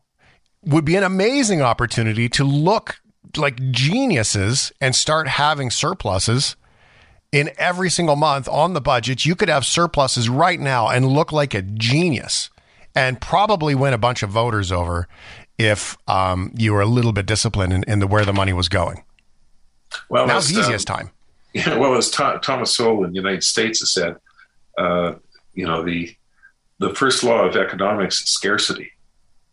would 0.62 0.84
be 0.84 0.98
an 0.98 1.04
amazing 1.04 1.62
opportunity 1.62 2.28
to 2.28 2.44
look 2.44 3.02
like 3.38 3.72
geniuses 3.72 4.74
and 4.82 4.94
start 4.94 5.30
having 5.30 5.72
surpluses 5.72 6.58
in 7.32 7.50
every 7.58 7.90
single 7.90 8.18
month 8.18 8.50
on 8.50 8.74
the 8.74 8.82
budget. 8.82 9.26
You 9.26 9.36
could 9.36 9.48
have 9.48 9.66
surpluses 9.66 10.28
right 10.28 10.60
now 10.60 10.90
and 10.90 11.08
look 11.08 11.32
like 11.32 11.54
a 11.54 11.62
genius 11.62 12.50
and 12.96 13.20
probably 13.22 13.76
win 13.76 13.94
a 13.94 13.98
bunch 13.98 14.24
of 14.24 14.30
voters 14.30 14.72
over 14.72 15.08
if 15.58 15.98
um, 16.08 16.52
you 16.56 16.74
were 16.74 16.82
a 16.82 16.86
little 16.86 17.14
bit 17.14 17.26
disciplined 17.26 17.74
in, 17.74 17.84
in, 17.88 18.00
the 18.00 18.08
where 18.08 18.26
the 18.26 18.34
money 18.34 18.54
was 18.54 18.68
going. 18.68 19.04
Well, 20.10 20.26
now's 20.28 20.50
the 20.50 20.60
easiest 20.60 20.90
um, 20.90 20.98
time. 20.98 21.12
Yeah, 21.54 21.76
well, 21.76 21.96
as 21.98 22.10
Thomas 22.10 22.74
Sowell 22.74 23.04
in 23.04 23.12
the 23.12 23.18
United 23.18 23.44
States 23.44 23.82
has 23.82 23.92
said, 23.92 24.16
uh, 24.78 25.16
you 25.54 25.66
know, 25.66 25.84
the 25.84 26.16
the 26.80 26.96
first 26.96 27.26
law 27.26 27.44
of 27.44 27.58
economics 27.58 28.22
is 28.22 28.30
scarcity. 28.30 28.90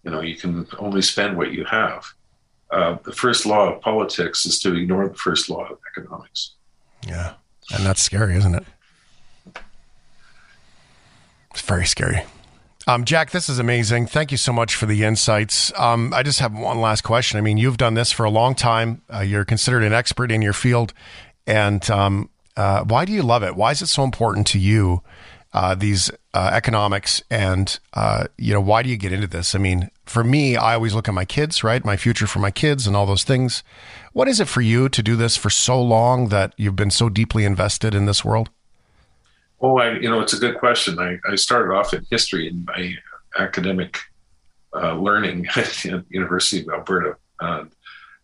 You 0.05 0.13
know, 0.13 0.21
you 0.21 0.37
can 0.37 0.69
only 0.79 1.03
spend 1.03 1.37
what 1.37 1.51
you 1.51 1.65
have. 1.65 2.05
Uh, 2.71 2.99
the 3.03 3.11
first 3.13 3.47
law 3.47 3.73
of 3.73 3.81
politics 3.81 4.47
is 4.47 4.61
to 4.61 4.77
ignore 4.77 5.09
the 5.09 5.17
first 5.17 5.51
law 5.51 5.67
of 5.67 5.79
economics. 5.91 6.55
Yeah, 7.05 7.33
and 7.75 7.85
that's 7.85 8.01
scary, 8.01 8.37
isn't 8.37 8.55
it? 8.55 8.65
It's 11.51 11.63
very 11.63 11.87
scary. 11.87 12.23
Um, 12.89 13.05
Jack, 13.05 13.33
this 13.33 13.51
is 13.51 13.59
amazing. 13.59 14.07
Thank 14.07 14.31
you 14.31 14.39
so 14.39 14.51
much 14.51 14.75
for 14.75 14.87
the 14.87 15.05
insights. 15.05 15.79
Um, 15.79 16.11
I 16.15 16.23
just 16.23 16.39
have 16.41 16.55
one 16.55 16.81
last 16.81 17.03
question. 17.03 17.37
I 17.37 17.43
mean, 17.43 17.59
you've 17.59 17.77
done 17.77 17.93
this 17.93 18.13
for 18.13 18.25
a 18.25 18.31
long 18.31 18.55
time. 18.55 19.03
Uh, 19.13 19.21
you're 19.21 19.45
considered 19.45 19.83
an 19.85 19.93
expert 19.93 20.33
in 20.33 20.41
your 20.41 20.55
field, 20.55 20.95
and 21.47 21.89
um, 21.91 22.31
uh, 22.57 22.85
why 22.85 23.05
do 23.05 23.13
you 23.13 23.23
love 23.23 23.43
it? 23.43 23.57
Why 23.57 23.73
is 23.73 23.83
it 23.83 23.89
so 23.89 24.05
important 24.05 24.47
to 24.49 24.59
you? 24.59 25.03
Uh, 25.53 25.75
these 25.75 26.11
uh, 26.33 26.51
economics, 26.55 27.23
and 27.31 27.79
uh, 27.93 28.25
you 28.39 28.55
know, 28.55 28.61
why 28.61 28.83
do 28.83 28.89
you 28.89 28.97
get 28.97 29.13
into 29.13 29.27
this? 29.27 29.55
I 29.55 29.59
mean, 29.59 29.91
for 30.07 30.25
me, 30.25 30.57
I 30.57 30.73
always 30.73 30.95
look 30.95 31.09
at 31.09 31.15
my 31.15 31.27
kids, 31.27 31.63
right? 31.63 31.85
My 31.85 31.99
future 31.99 32.27
for 32.27 32.39
my 32.39 32.51
kids, 32.51 32.87
and 32.87 32.97
all 32.97 33.05
those 33.05 33.25
things. 33.25 33.63
What 34.15 34.29
is 34.29 34.41
it 34.41 34.49
for 34.49 34.63
you 34.63 34.89
to 34.89 35.03
do 35.03 35.15
this 35.15 35.37
for 35.37 35.51
so 35.51 35.81
long 35.81 36.29
that 36.29 36.55
you've 36.57 36.77
been 36.77 36.91
so 36.91 37.11
deeply 37.11 37.45
invested 37.45 37.95
in 37.95 38.07
this 38.07 38.25
world? 38.25 38.49
Oh, 39.61 39.79
I, 39.79 39.95
you 39.95 40.09
know, 40.09 40.21
it's 40.21 40.35
a 40.35 40.39
good 40.39 40.59
question. 40.59 40.99
I, 40.99 41.19
I 41.29 41.35
started 41.35 41.75
off 41.75 41.93
in 41.93 42.07
history 42.11 42.49
in 42.49 42.65
my 42.65 42.95
academic 43.39 43.99
uh, 44.75 44.95
learning 44.95 45.47
at 45.57 45.67
the 45.67 46.05
University 46.11 46.63
of 46.63 46.69
Alberta, 46.73 47.17
uh, 47.41 47.65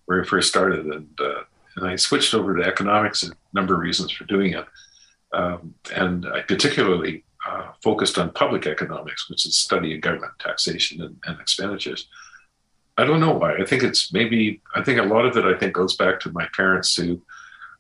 where 0.07 0.23
I 0.23 0.27
first 0.27 0.49
started, 0.49 0.87
and 0.87 1.09
uh, 1.21 1.43
and 1.77 1.89
I 1.89 1.97
switched 1.97 2.35
over 2.35 2.57
to 2.57 2.63
economics. 2.63 3.23
And 3.23 3.33
a 3.33 3.37
number 3.53 3.75
of 3.75 3.81
reasons 3.81 4.13
for 4.13 4.25
doing 4.25 4.53
it, 4.53 4.67
um, 5.33 5.75
and 5.95 6.27
I 6.27 6.43
particularly 6.43 7.25
uh, 7.49 7.73
focused 7.83 8.19
on 8.19 8.31
public 8.31 8.67
economics, 8.67 9.29
which 9.29 9.45
is 9.47 9.59
study 9.59 9.95
of 9.95 10.03
government 10.03 10.33
taxation 10.39 11.03
and, 11.03 11.17
and 11.27 11.41
expenditures. 11.41 12.07
I 12.97 13.05
don't 13.05 13.21
know 13.21 13.33
why. 13.33 13.57
I 13.57 13.65
think 13.65 13.83
it's 13.83 14.13
maybe. 14.13 14.61
I 14.77 14.83
think 14.83 15.01
a 15.01 15.03
lot 15.03 15.27
of 15.27 15.37
it. 15.37 15.45
I 15.45 15.59
think 15.59 15.73
goes 15.73 15.97
back 15.97 16.21
to 16.21 16.33
my 16.33 16.47
parents 16.55 16.95
who 16.95 17.21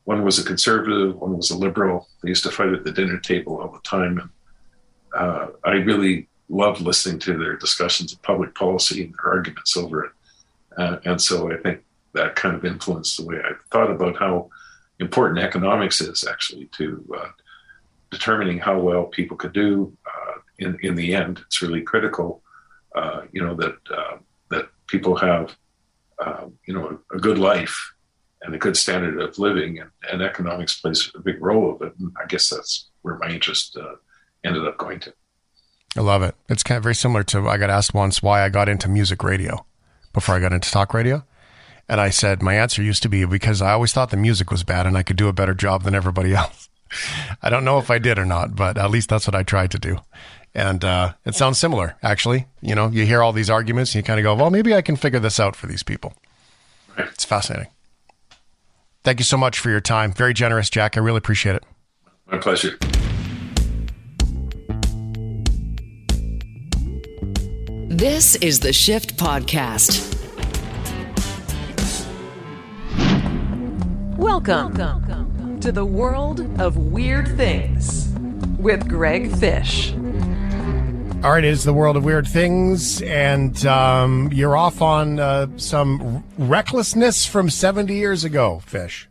one 0.04 0.22
was 0.22 0.38
a 0.38 0.44
conservative, 0.44 1.16
one 1.16 1.36
was 1.36 1.50
a 1.50 1.56
liberal. 1.56 2.08
They 2.22 2.28
used 2.28 2.44
to 2.44 2.50
fight 2.50 2.72
at 2.72 2.84
the 2.84 2.92
dinner 2.92 3.18
table 3.18 3.60
all 3.60 3.68
the 3.68 3.80
time. 3.80 4.18
And 4.18 4.30
uh, 5.16 5.46
I 5.64 5.72
really 5.72 6.28
loved 6.48 6.80
listening 6.80 7.18
to 7.20 7.38
their 7.38 7.56
discussions 7.56 8.12
of 8.12 8.22
public 8.22 8.54
policy 8.54 9.04
and 9.04 9.14
their 9.14 9.32
arguments 9.32 9.76
over 9.76 10.04
it. 10.04 10.12
Uh, 10.76 10.98
and 11.04 11.20
so 11.20 11.50
I 11.50 11.56
think 11.56 11.82
that 12.12 12.36
kind 12.36 12.54
of 12.54 12.64
influenced 12.64 13.16
the 13.16 13.24
way 13.24 13.38
I 13.42 13.52
thought 13.70 13.90
about 13.90 14.16
how 14.16 14.50
important 15.00 15.38
economics 15.38 16.00
is 16.00 16.24
actually 16.24 16.66
to 16.66 17.04
uh, 17.18 17.28
determining 18.10 18.58
how 18.58 18.78
well 18.78 19.04
people 19.04 19.36
could 19.36 19.52
do. 19.52 19.96
Uh, 20.06 20.38
in 20.58 20.78
in 20.82 20.94
the 20.94 21.14
end, 21.14 21.40
it's 21.46 21.62
really 21.62 21.80
critical, 21.80 22.42
uh, 22.94 23.22
you 23.32 23.42
know, 23.42 23.54
that 23.54 23.76
uh, 23.90 24.16
that 24.50 24.68
people 24.86 25.16
have, 25.16 25.56
you 26.66 26.74
know, 26.74 27.00
a, 27.12 27.16
a 27.16 27.18
good 27.18 27.38
life 27.38 27.93
and 28.44 28.54
a 28.54 28.58
good 28.58 28.76
standard 28.76 29.20
of 29.20 29.38
living, 29.38 29.80
and, 29.80 29.90
and, 30.12 30.22
economics 30.22 30.78
plays 30.78 31.10
a 31.14 31.18
big 31.18 31.42
role 31.42 31.74
of 31.74 31.82
it. 31.82 31.94
And 31.98 32.12
I 32.22 32.26
guess 32.26 32.50
that's 32.50 32.88
where 33.02 33.16
my 33.16 33.28
interest 33.28 33.76
uh, 33.76 33.94
ended 34.44 34.66
up 34.68 34.76
going 34.76 35.00
to. 35.00 35.14
I 35.96 36.00
love 36.00 36.22
it. 36.22 36.34
It's 36.48 36.62
kind 36.62 36.76
of 36.76 36.82
very 36.82 36.94
similar 36.94 37.22
to 37.24 37.48
I 37.48 37.56
got 37.56 37.70
asked 37.70 37.94
once 37.94 38.22
why 38.22 38.44
I 38.44 38.50
got 38.50 38.68
into 38.68 38.88
music 38.88 39.22
radio 39.22 39.64
before 40.12 40.34
I 40.34 40.40
got 40.40 40.52
into 40.52 40.70
talk 40.70 40.92
radio. 40.92 41.24
And 41.88 42.00
I 42.00 42.10
said 42.10 42.42
my 42.42 42.54
answer 42.54 42.82
used 42.82 43.02
to 43.02 43.08
be 43.08 43.24
because 43.24 43.62
I 43.62 43.72
always 43.72 43.92
thought 43.92 44.10
the 44.10 44.16
music 44.16 44.50
was 44.50 44.64
bad 44.64 44.86
and 44.86 44.96
I 44.96 45.02
could 45.02 45.16
do 45.16 45.28
a 45.28 45.32
better 45.32 45.54
job 45.54 45.82
than 45.82 45.94
everybody 45.94 46.34
else. 46.34 46.68
I 47.42 47.50
don't 47.50 47.64
know 47.64 47.78
if 47.78 47.90
I 47.90 47.98
did 47.98 48.18
or 48.18 48.24
not, 48.24 48.56
but 48.56 48.78
at 48.78 48.90
least 48.90 49.08
that's 49.08 49.26
what 49.26 49.34
I 49.34 49.42
tried 49.42 49.70
to 49.72 49.78
do. 49.78 49.98
And 50.54 50.84
uh, 50.84 51.14
it 51.24 51.34
sounds 51.34 51.58
similar, 51.58 51.96
actually. 52.02 52.46
You 52.60 52.74
know, 52.74 52.88
you 52.88 53.04
hear 53.04 53.22
all 53.22 53.32
these 53.32 53.50
arguments 53.50 53.94
and 53.94 53.96
you 53.96 54.02
kind 54.06 54.20
of 54.20 54.24
go, 54.24 54.34
well, 54.34 54.50
maybe 54.50 54.74
I 54.74 54.82
can 54.82 54.96
figure 54.96 55.20
this 55.20 55.40
out 55.40 55.56
for 55.56 55.66
these 55.66 55.82
people. 55.82 56.14
It's 56.96 57.24
fascinating. 57.24 57.68
Thank 59.04 59.20
you 59.20 59.24
so 59.24 59.36
much 59.36 59.58
for 59.58 59.68
your 59.68 59.82
time. 59.82 60.12
Very 60.14 60.32
generous, 60.32 60.70
Jack. 60.70 60.96
I 60.96 61.00
really 61.00 61.18
appreciate 61.18 61.56
it. 61.56 61.64
My 62.26 62.38
pleasure. 62.38 62.78
This 67.90 68.34
is 68.36 68.60
the 68.60 68.72
Shift 68.72 69.18
Podcast. 69.18 70.10
Welcome, 74.16 74.72
Welcome 74.74 75.60
to 75.60 75.70
the 75.70 75.84
world 75.84 76.40
of 76.58 76.78
weird 76.78 77.36
things 77.36 78.08
with 78.58 78.88
Greg 78.88 79.36
Fish. 79.36 79.94
All 81.24 81.30
right, 81.30 81.42
it 81.42 81.48
is 81.48 81.64
the 81.64 81.72
world 81.72 81.96
of 81.96 82.04
weird 82.04 82.28
things, 82.28 83.00
and 83.00 83.64
um, 83.64 84.30
you're 84.30 84.58
off 84.58 84.82
on 84.82 85.18
uh, 85.18 85.46
some 85.56 86.22
recklessness 86.36 87.24
from 87.24 87.48
70 87.48 87.94
years 87.94 88.24
ago, 88.24 88.60
Fish. 88.66 89.08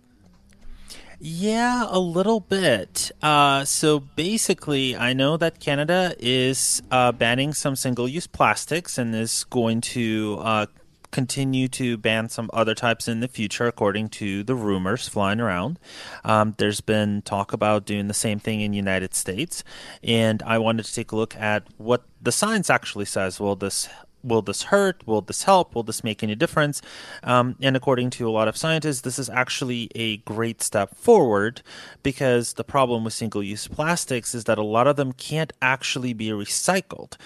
Yeah, 1.20 1.88
a 1.90 1.98
little 1.98 2.40
bit. 2.40 3.10
Uh, 3.20 3.66
so 3.66 4.00
basically, 4.00 4.96
I 4.96 5.14
know 5.14 5.38
that 5.38 5.60
Canada 5.60 6.14
is 6.20 6.84
uh, 6.92 7.14
banning 7.14 7.52
some 7.52 7.76
single 7.76 8.08
use 8.08 8.28
plastics 8.28 9.00
and 9.00 9.16
is 9.16 9.46
going 9.46 9.82
to 9.82 10.38
uh, 10.40 10.66
continue 11.14 11.70
to 11.70 11.96
ban 11.96 12.28
some 12.28 12.50
other 12.52 12.76
types 12.76 13.08
in 13.08 13.22
the 13.22 13.28
future, 13.30 13.68
according 13.68 14.10
to 14.10 14.44
the 14.44 14.56
rumors 14.56 15.08
flying 15.08 15.40
around. 15.40 15.80
Um, 16.26 16.56
there's 16.58 16.82
been 16.82 17.22
talk 17.22 17.54
about 17.54 17.86
doing 17.86 18.08
the 18.08 18.14
same 18.14 18.40
thing 18.40 18.60
in 18.60 18.74
United 18.74 19.14
States, 19.14 19.64
and 20.04 20.44
I 20.44 20.58
wanted 20.58 20.84
to 20.86 20.94
take 20.94 21.12
a 21.14 21.16
look 21.16 21.36
at 21.38 21.66
what 21.78 22.04
the 22.22 22.32
science 22.32 22.70
actually 22.70 23.06
says. 23.06 23.40
Will 23.40 23.56
this 23.56 23.88
will 24.24 24.42
this 24.42 24.64
hurt? 24.64 25.06
Will 25.06 25.22
this 25.22 25.44
help? 25.44 25.76
Will 25.76 25.84
this 25.84 26.04
make 26.04 26.24
any 26.24 26.36
difference? 26.36 26.82
Um, 27.24 27.56
and 27.62 27.76
according 27.76 28.10
to 28.12 28.28
a 28.28 28.32
lot 28.32 28.48
of 28.48 28.58
scientists, 28.58 29.02
this 29.02 29.20
is 29.20 29.30
actually 29.30 29.90
a 29.96 30.18
great 30.18 30.62
step 30.62 30.96
forward 30.96 31.62
because 32.04 32.54
the 32.54 32.64
problem 32.64 33.04
with 33.04 33.14
single 33.14 33.44
use 33.44 33.68
plastics 33.68 34.34
is 34.34 34.46
that 34.46 34.58
a 34.58 34.64
lot 34.64 34.88
of 34.88 34.96
them 34.96 35.12
can't 35.12 35.54
actually 35.62 36.14
be 36.14 36.30
recycled 36.30 37.18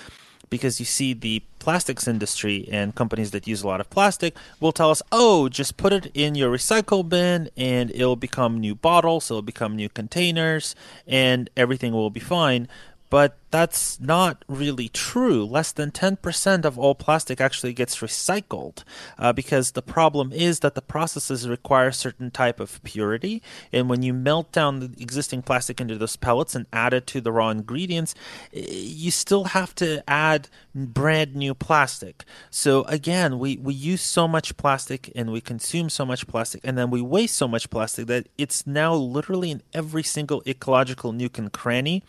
because 0.50 0.80
you 0.80 0.86
see 0.86 1.14
the 1.14 1.42
plastics 1.60 2.08
industry 2.08 2.68
and 2.72 2.96
companies 2.96 3.32
that 3.32 3.48
use 3.48 3.62
a 3.62 3.68
lot 3.68 3.82
of 3.82 3.90
plastic 3.90 4.36
will 4.60 4.72
tell 4.72 4.90
us, 4.90 5.02
oh, 5.12 5.50
just 5.50 5.76
put 5.78 5.92
it 5.92 6.10
in 6.14 6.36
your 6.36 6.52
recycle 6.52 7.08
bin 7.08 7.50
and 7.58 7.92
it'll 7.92 8.16
become 8.16 8.60
new 8.60 8.76
bottles, 8.76 9.30
it'll 9.30 9.42
become 9.42 9.76
new 9.76 9.90
containers, 9.90 10.76
and 11.06 11.50
everything 11.58 11.92
will 11.94 12.10
be 12.10 12.20
fine 12.20 12.68
but 13.10 13.38
that's 13.50 14.00
not 14.02 14.44
really 14.48 14.90
true. 14.90 15.46
Less 15.46 15.72
than 15.72 15.92
10% 15.92 16.66
of 16.66 16.78
all 16.78 16.96
plastic 16.96 17.40
actually 17.40 17.74
gets 17.74 17.98
recycled 18.00 18.84
uh, 19.18 19.32
because 19.32 19.72
the 19.72 19.82
problem 19.82 20.34
is 20.34 20.60
that 20.60 20.76
the 20.76 20.82
processes 20.82 21.48
require 21.48 21.88
a 21.88 21.94
certain 21.94 22.30
type 22.30 22.60
of 22.60 22.84
purity. 22.84 23.42
And 23.72 23.90
when 23.90 24.04
you 24.04 24.14
melt 24.14 24.52
down 24.52 24.80
the 24.80 24.92
existing 25.02 25.44
plastic 25.44 25.80
into 25.80 25.98
those 25.98 26.18
pellets 26.18 26.56
and 26.56 26.66
add 26.74 26.94
it 26.94 27.08
to 27.08 27.22
the 27.22 27.32
raw 27.32 27.50
ingredients, 27.50 28.14
you 28.52 29.12
still 29.12 29.46
have 29.46 29.74
to 29.76 30.04
add 30.10 30.50
brand 30.76 31.34
new 31.34 31.54
plastic. 31.54 32.26
So 32.50 32.84
again, 32.84 33.40
we, 33.40 33.58
we 33.58 33.74
use 33.74 34.02
so 34.02 34.28
much 34.28 34.58
plastic 34.58 35.10
and 35.16 35.32
we 35.32 35.40
consume 35.40 35.90
so 35.90 36.06
much 36.06 36.28
plastic 36.28 36.62
and 36.66 36.78
then 36.78 36.90
we 36.90 37.02
waste 37.02 37.36
so 37.36 37.48
much 37.48 37.70
plastic 37.70 38.08
that 38.08 38.28
it's 38.38 38.68
now 38.68 38.94
literally 38.94 39.52
in 39.52 39.64
every 39.74 40.04
single 40.04 40.44
ecological 40.46 41.14
nook 41.14 41.38
and 41.38 41.54
cranny 41.54 42.04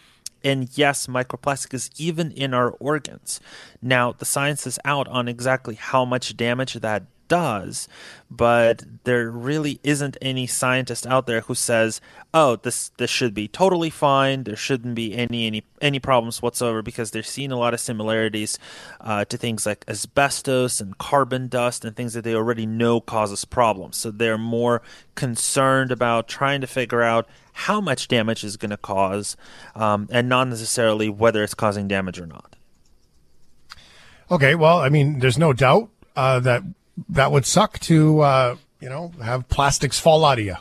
and 0.45 0.69
yes, 0.77 1.07
microplastic 1.07 1.75
is 1.75 1.91
even 1.97 2.31
in 2.33 2.55
our 2.55 2.71
organs. 2.71 3.41
Now, 3.83 4.13
the 4.13 4.25
science 4.25 4.67
is 4.67 4.79
out 4.85 5.09
on 5.09 5.29
exactly 5.29 5.75
how 5.75 6.05
much 6.05 6.37
damage 6.37 6.75
that 6.75 7.05
does, 7.29 7.89
but 8.31 8.83
there 9.05 9.31
really 9.31 9.81
isn't 9.83 10.17
any 10.21 10.47
scientist 10.47 11.07
out 11.07 11.27
there 11.27 11.43
who 11.43 11.55
says, 11.55 12.01
"Oh, 12.35 12.57
this 12.57 12.91
this 12.99 13.11
should 13.11 13.35
be 13.35 13.49
totally 13.49 13.91
fine. 13.91 14.45
There 14.45 14.57
shouldn't 14.57 14.95
be 14.95 15.15
any 15.15 15.47
any 15.47 15.65
any 15.81 15.99
problems 15.99 16.43
whatsoever," 16.43 16.83
because 16.83 17.11
they're 17.11 17.23
seeing 17.23 17.53
a 17.53 17.59
lot 17.59 17.75
of 17.75 17.81
similarities 17.81 18.59
uh, 19.01 19.25
to 19.27 19.37
things 19.37 19.67
like 19.67 19.85
asbestos 19.89 20.81
and 20.81 20.99
carbon 20.99 21.49
dust 21.49 21.85
and 21.85 21.95
things 21.95 22.15
that 22.15 22.25
they 22.25 22.35
already 22.35 22.67
know 22.67 23.01
causes 23.01 23.45
problems. 23.45 23.97
So 23.97 24.11
they're 24.11 24.39
more 24.39 24.83
concerned 25.15 25.93
about 25.93 26.29
trying 26.29 26.61
to 26.61 26.67
figure 26.67 27.03
out 27.03 27.29
how 27.53 27.81
much 27.81 28.09
damage 28.09 28.45
is 28.45 28.57
going 28.57 28.71
to 28.71 28.77
cause, 28.77 29.37
um, 29.75 30.09
and 30.11 30.29
not 30.29 30.49
necessarily 30.49 31.09
whether 31.09 31.43
it's 31.43 31.55
causing 31.55 31.89
damage 31.89 32.21
or 32.21 32.27
not. 32.27 32.57
Okay, 34.31 34.55
well, 34.55 34.79
I 34.79 34.91
mean, 34.91 35.21
there's 35.21 35.39
no 35.39 35.53
doubt 35.53 35.89
uh, 36.15 36.39
that 36.41 36.63
that 37.09 37.33
would 37.33 37.47
suck 37.47 37.79
to 37.81 38.21
uh, 38.21 38.57
you 38.81 38.89
know 38.89 39.13
have 39.23 39.49
plastics 39.49 39.99
fall 39.99 40.25
out 40.25 40.39
of 40.39 40.45
you, 40.45 40.57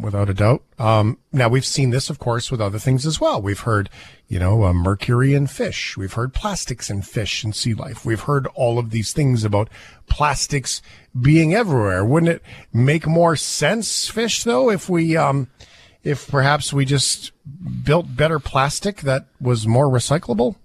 without 0.00 0.28
a 0.28 0.34
doubt. 0.34 0.62
Um, 0.78 1.18
now 1.32 1.48
we've 1.48 1.64
seen 1.66 1.90
this, 1.90 2.10
of 2.10 2.18
course, 2.18 2.50
with 2.50 2.60
other 2.60 2.78
things 2.78 3.06
as 3.06 3.20
well. 3.20 3.40
We've 3.40 3.60
heard 3.60 3.90
you 4.28 4.38
know 4.38 4.64
uh, 4.64 4.72
mercury 4.72 5.34
in 5.34 5.46
fish. 5.46 5.96
We've 5.96 6.12
heard 6.12 6.34
plastics 6.34 6.90
in 6.90 7.02
fish 7.02 7.44
and 7.44 7.54
sea 7.54 7.74
life. 7.74 8.04
We've 8.04 8.20
heard 8.20 8.46
all 8.54 8.78
of 8.78 8.90
these 8.90 9.12
things 9.12 9.44
about 9.44 9.68
plastics 10.08 10.82
being 11.20 11.54
everywhere. 11.54 12.04
Wouldn't 12.04 12.32
it 12.32 12.42
make 12.72 13.06
more 13.06 13.36
sense, 13.36 14.08
fish, 14.08 14.44
though, 14.44 14.70
if 14.70 14.88
we 14.88 15.16
um, 15.16 15.48
if 16.04 16.28
perhaps 16.28 16.72
we 16.72 16.84
just 16.84 17.32
built 17.84 18.16
better 18.16 18.38
plastic 18.38 19.02
that 19.02 19.26
was 19.40 19.66
more 19.66 19.86
recyclable? 19.86 20.56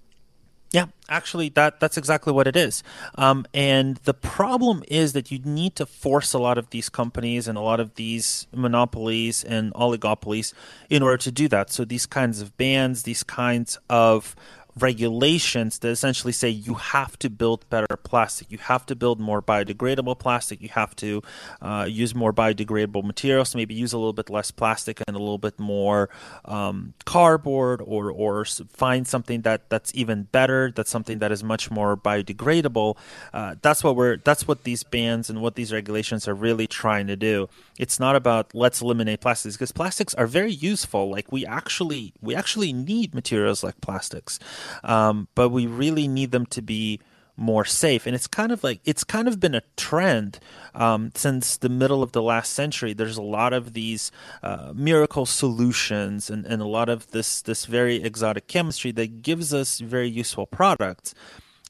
Actually, 1.08 1.50
that 1.50 1.80
that's 1.80 1.98
exactly 1.98 2.32
what 2.32 2.46
it 2.46 2.56
is. 2.56 2.82
Um, 3.16 3.44
and 3.52 3.98
the 4.04 4.14
problem 4.14 4.82
is 4.88 5.12
that 5.12 5.30
you 5.30 5.38
need 5.40 5.76
to 5.76 5.84
force 5.84 6.32
a 6.32 6.38
lot 6.38 6.56
of 6.56 6.70
these 6.70 6.88
companies 6.88 7.46
and 7.46 7.58
a 7.58 7.60
lot 7.60 7.78
of 7.78 7.94
these 7.96 8.46
monopolies 8.54 9.44
and 9.44 9.72
oligopolies 9.74 10.54
in 10.88 11.02
order 11.02 11.18
to 11.18 11.30
do 11.30 11.46
that. 11.48 11.70
So 11.70 11.84
these 11.84 12.06
kinds 12.06 12.40
of 12.40 12.56
bans, 12.56 13.02
these 13.02 13.22
kinds 13.22 13.78
of 13.90 14.34
regulations 14.78 15.78
that 15.78 15.88
essentially 15.88 16.32
say 16.32 16.48
you 16.48 16.74
have 16.74 17.18
to 17.20 17.30
build 17.30 17.68
better 17.70 17.96
plastic, 17.96 18.50
you 18.50 18.58
have 18.58 18.84
to 18.86 18.96
build 18.96 19.20
more 19.20 19.40
biodegradable 19.40 20.18
plastic, 20.18 20.60
you 20.60 20.68
have 20.70 20.96
to 20.96 21.22
uh, 21.62 21.86
use 21.88 22.14
more 22.14 22.32
biodegradable 22.32 23.04
materials, 23.04 23.54
maybe 23.54 23.74
use 23.74 23.92
a 23.92 23.98
little 23.98 24.12
bit 24.12 24.30
less 24.30 24.50
plastic 24.50 25.00
and 25.06 25.16
a 25.16 25.18
little 25.18 25.38
bit 25.38 25.58
more 25.58 26.08
um, 26.44 26.94
cardboard, 27.04 27.80
or 27.84 28.10
or 28.10 28.44
find 28.44 29.06
something 29.06 29.42
that 29.42 29.68
that's 29.70 29.92
even 29.94 30.24
better, 30.24 30.72
that's 30.74 30.90
something 30.90 31.18
that 31.18 31.30
is 31.30 31.44
much 31.44 31.70
more 31.70 31.96
biodegradable. 31.96 32.96
Uh, 33.32 33.54
that's 33.62 33.84
what 33.84 33.96
we're 33.96 34.16
that's 34.18 34.48
what 34.48 34.64
these 34.64 34.82
bans 34.82 35.30
and 35.30 35.40
what 35.40 35.54
these 35.54 35.72
regulations 35.72 36.26
are 36.26 36.34
really 36.34 36.66
trying 36.66 37.06
to 37.06 37.16
do. 37.16 37.48
It's 37.78 38.00
not 38.00 38.16
about 38.16 38.54
let's 38.54 38.80
eliminate 38.80 39.20
plastics 39.20 39.56
because 39.56 39.72
plastics 39.72 40.14
are 40.14 40.26
very 40.26 40.52
useful. 40.52 41.08
Like 41.08 41.30
we 41.30 41.46
actually 41.46 42.12
we 42.20 42.34
actually 42.34 42.72
need 42.72 43.14
materials 43.14 43.62
like 43.62 43.80
plastics 43.80 44.38
um, 44.82 45.28
but 45.34 45.50
we 45.50 45.66
really 45.66 46.08
need 46.08 46.30
them 46.30 46.46
to 46.46 46.62
be 46.62 47.00
more 47.36 47.64
safe. 47.64 48.06
And 48.06 48.14
it's 48.14 48.26
kind 48.26 48.52
of 48.52 48.62
like 48.62 48.80
it's 48.84 49.04
kind 49.04 49.26
of 49.26 49.40
been 49.40 49.54
a 49.54 49.62
trend 49.76 50.38
um, 50.74 51.10
since 51.14 51.56
the 51.56 51.68
middle 51.68 52.02
of 52.02 52.12
the 52.12 52.22
last 52.22 52.52
century. 52.52 52.92
There's 52.92 53.16
a 53.16 53.22
lot 53.22 53.52
of 53.52 53.72
these 53.72 54.12
uh, 54.42 54.72
miracle 54.74 55.26
solutions 55.26 56.30
and, 56.30 56.46
and 56.46 56.62
a 56.62 56.66
lot 56.66 56.88
of 56.88 57.10
this 57.10 57.42
this 57.42 57.66
very 57.66 58.02
exotic 58.02 58.46
chemistry 58.46 58.92
that 58.92 59.22
gives 59.22 59.52
us 59.52 59.80
very 59.80 60.08
useful 60.08 60.46
products. 60.46 61.14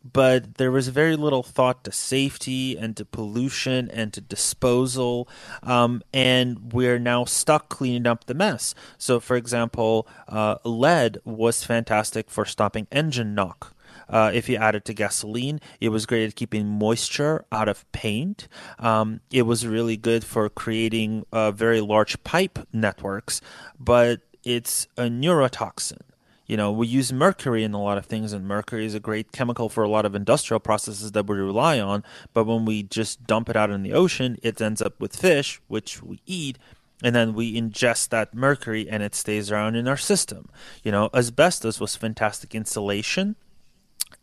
But 0.04 0.56
there 0.56 0.70
was 0.70 0.88
very 0.88 1.16
little 1.16 1.42
thought 1.42 1.84
to 1.84 1.92
safety 1.92 2.76
and 2.76 2.96
to 2.96 3.04
pollution 3.04 3.90
and 3.90 4.12
to 4.12 4.20
disposal. 4.20 5.28
Um, 5.62 6.02
and 6.12 6.72
we're 6.72 6.98
now 6.98 7.24
stuck 7.24 7.68
cleaning 7.68 8.06
up 8.06 8.24
the 8.24 8.34
mess. 8.34 8.74
So, 8.98 9.18
for 9.18 9.36
example, 9.36 10.06
uh, 10.28 10.56
lead 10.64 11.18
was 11.24 11.64
fantastic 11.64 12.30
for 12.30 12.44
stopping 12.44 12.86
engine 12.92 13.34
knock. 13.34 13.74
Uh, 14.08 14.30
if 14.34 14.48
you 14.48 14.56
add 14.56 14.74
it 14.74 14.84
to 14.84 14.94
gasoline, 14.94 15.60
it 15.80 15.88
was 15.88 16.06
great 16.06 16.26
at 16.28 16.36
keeping 16.36 16.66
moisture 16.66 17.44
out 17.50 17.68
of 17.68 17.90
paint. 17.92 18.48
Um, 18.78 19.20
it 19.30 19.42
was 19.42 19.66
really 19.66 19.96
good 19.96 20.24
for 20.24 20.48
creating 20.48 21.24
uh, 21.32 21.50
very 21.52 21.80
large 21.80 22.22
pipe 22.24 22.58
networks, 22.72 23.40
but 23.78 24.20
it's 24.42 24.86
a 24.96 25.04
neurotoxin 25.04 26.00
you 26.46 26.56
know, 26.56 26.70
we 26.70 26.86
use 26.86 27.12
mercury 27.12 27.64
in 27.64 27.72
a 27.72 27.82
lot 27.82 27.98
of 27.98 28.06
things, 28.06 28.32
and 28.32 28.46
mercury 28.46 28.84
is 28.84 28.94
a 28.94 29.00
great 29.00 29.32
chemical 29.32 29.68
for 29.68 29.82
a 29.82 29.88
lot 29.88 30.04
of 30.04 30.14
industrial 30.14 30.60
processes 30.60 31.12
that 31.12 31.26
we 31.26 31.36
rely 31.36 31.80
on. 31.80 32.04
But 32.32 32.44
when 32.44 32.64
we 32.64 32.82
just 32.82 33.26
dump 33.26 33.48
it 33.48 33.56
out 33.56 33.70
in 33.70 33.82
the 33.82 33.92
ocean, 33.92 34.36
it 34.42 34.60
ends 34.60 34.82
up 34.82 35.00
with 35.00 35.16
fish, 35.16 35.60
which 35.68 36.02
we 36.02 36.20
eat, 36.26 36.58
and 37.02 37.14
then 37.14 37.34
we 37.34 37.60
ingest 37.60 38.10
that 38.10 38.34
mercury 38.34 38.88
and 38.88 39.02
it 39.02 39.14
stays 39.14 39.50
around 39.50 39.76
in 39.76 39.88
our 39.88 39.96
system. 39.96 40.48
You 40.82 40.92
know, 40.92 41.10
asbestos 41.12 41.80
was 41.80 41.96
fantastic 41.96 42.54
insulation 42.54 43.36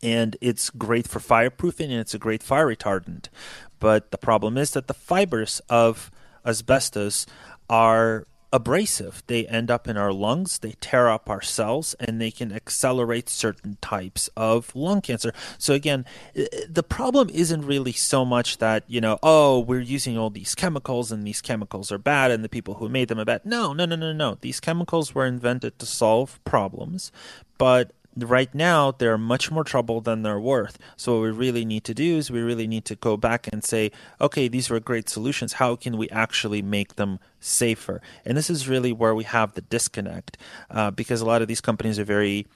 and 0.02 0.38
it's 0.42 0.70
great 0.70 1.08
for 1.08 1.20
fireproofing 1.20 1.92
and 1.92 2.00
it's 2.00 2.14
a 2.14 2.20
great 2.20 2.42
fire 2.42 2.68
retardant. 2.68 3.28
But 3.80 4.12
the 4.12 4.18
problem 4.18 4.58
is 4.58 4.72
that 4.72 4.88
the 4.88 4.94
fibers 4.94 5.62
of 5.70 6.10
asbestos 6.46 7.26
are 7.70 8.26
abrasive. 8.54 9.24
They 9.28 9.48
end 9.48 9.72
up 9.72 9.88
in 9.88 9.98
our 9.98 10.12
lungs, 10.12 10.60
they 10.60 10.76
tear 10.82 11.10
up 11.10 11.30
our 11.30 11.42
cells, 11.42 11.96
and 12.00 12.20
they 12.20 12.32
can 12.32 12.52
accelerate 12.52 13.30
certain 13.30 13.78
types 13.82 14.30
of 14.36 14.76
lung 14.76 15.02
cancer. 15.02 15.34
So, 15.58 15.74
again, 15.74 16.06
the 16.34 16.84
problem 16.84 17.30
isn't 17.30 17.66
really 17.66 17.94
so 17.94 18.26
much 18.26 18.58
that, 18.58 18.84
you 18.88 19.02
know, 19.02 19.20
oh, 19.24 19.60
we're 19.60 19.80
using 19.80 20.18
all 20.18 20.30
these 20.30 20.56
chemicals 20.56 21.12
and 21.12 21.26
these 21.26 21.42
chemicals 21.42 21.92
are 21.92 21.98
bad 21.98 22.32
and 22.32 22.44
the 22.44 22.50
people 22.50 22.76
who 22.76 22.90
made 22.90 23.08
them 23.08 23.20
are 23.20 23.26
bad. 23.26 23.46
No, 23.46 23.74
no, 23.74 23.86
no, 23.86 23.96
no, 23.96 24.14
no. 24.14 24.38
These 24.42 24.60
chemicals 24.60 25.16
were 25.16 25.26
invented 25.26 25.80
to 25.80 25.86
solve 25.86 26.44
problems, 26.44 27.12
but 27.58 27.92
right 28.18 28.54
now 28.54 28.92
they're 28.92 29.18
much 29.18 29.52
more 29.52 29.64
trouble 29.64 30.02
than 30.02 30.24
they're 30.24 30.40
worth. 30.40 30.78
So 30.98 31.16
what 31.16 31.24
we 31.24 31.32
really 31.32 31.66
need 31.66 31.84
to 31.86 31.94
do 31.94 32.18
is 32.18 32.30
we 32.30 32.42
really 32.42 32.68
need 32.68 32.86
to 32.86 32.96
go 32.96 33.18
back 33.18 33.48
and 33.52 33.64
say, 33.64 33.92
okay, 34.20 34.48
these 34.48 34.70
were 34.70 34.80
great 34.80 35.10
solutions. 35.10 35.54
How 35.54 35.76
can 35.76 35.98
we 35.98 36.10
actually 36.10 36.62
make 36.62 36.96
them 36.96 37.20
safer? 37.40 38.02
And 38.26 38.38
this 38.38 38.50
is 38.50 38.68
really 38.68 38.92
where 38.92 39.16
we 39.16 39.24
have 39.24 39.54
the 39.54 39.62
disconnect, 39.62 40.38
uh, 40.70 40.92
because 40.92 41.22
a 41.22 41.26
lot 41.26 41.42
of 41.42 41.48
these 41.48 41.62
companies 41.62 42.00
are 42.00 42.04
very 42.04 42.48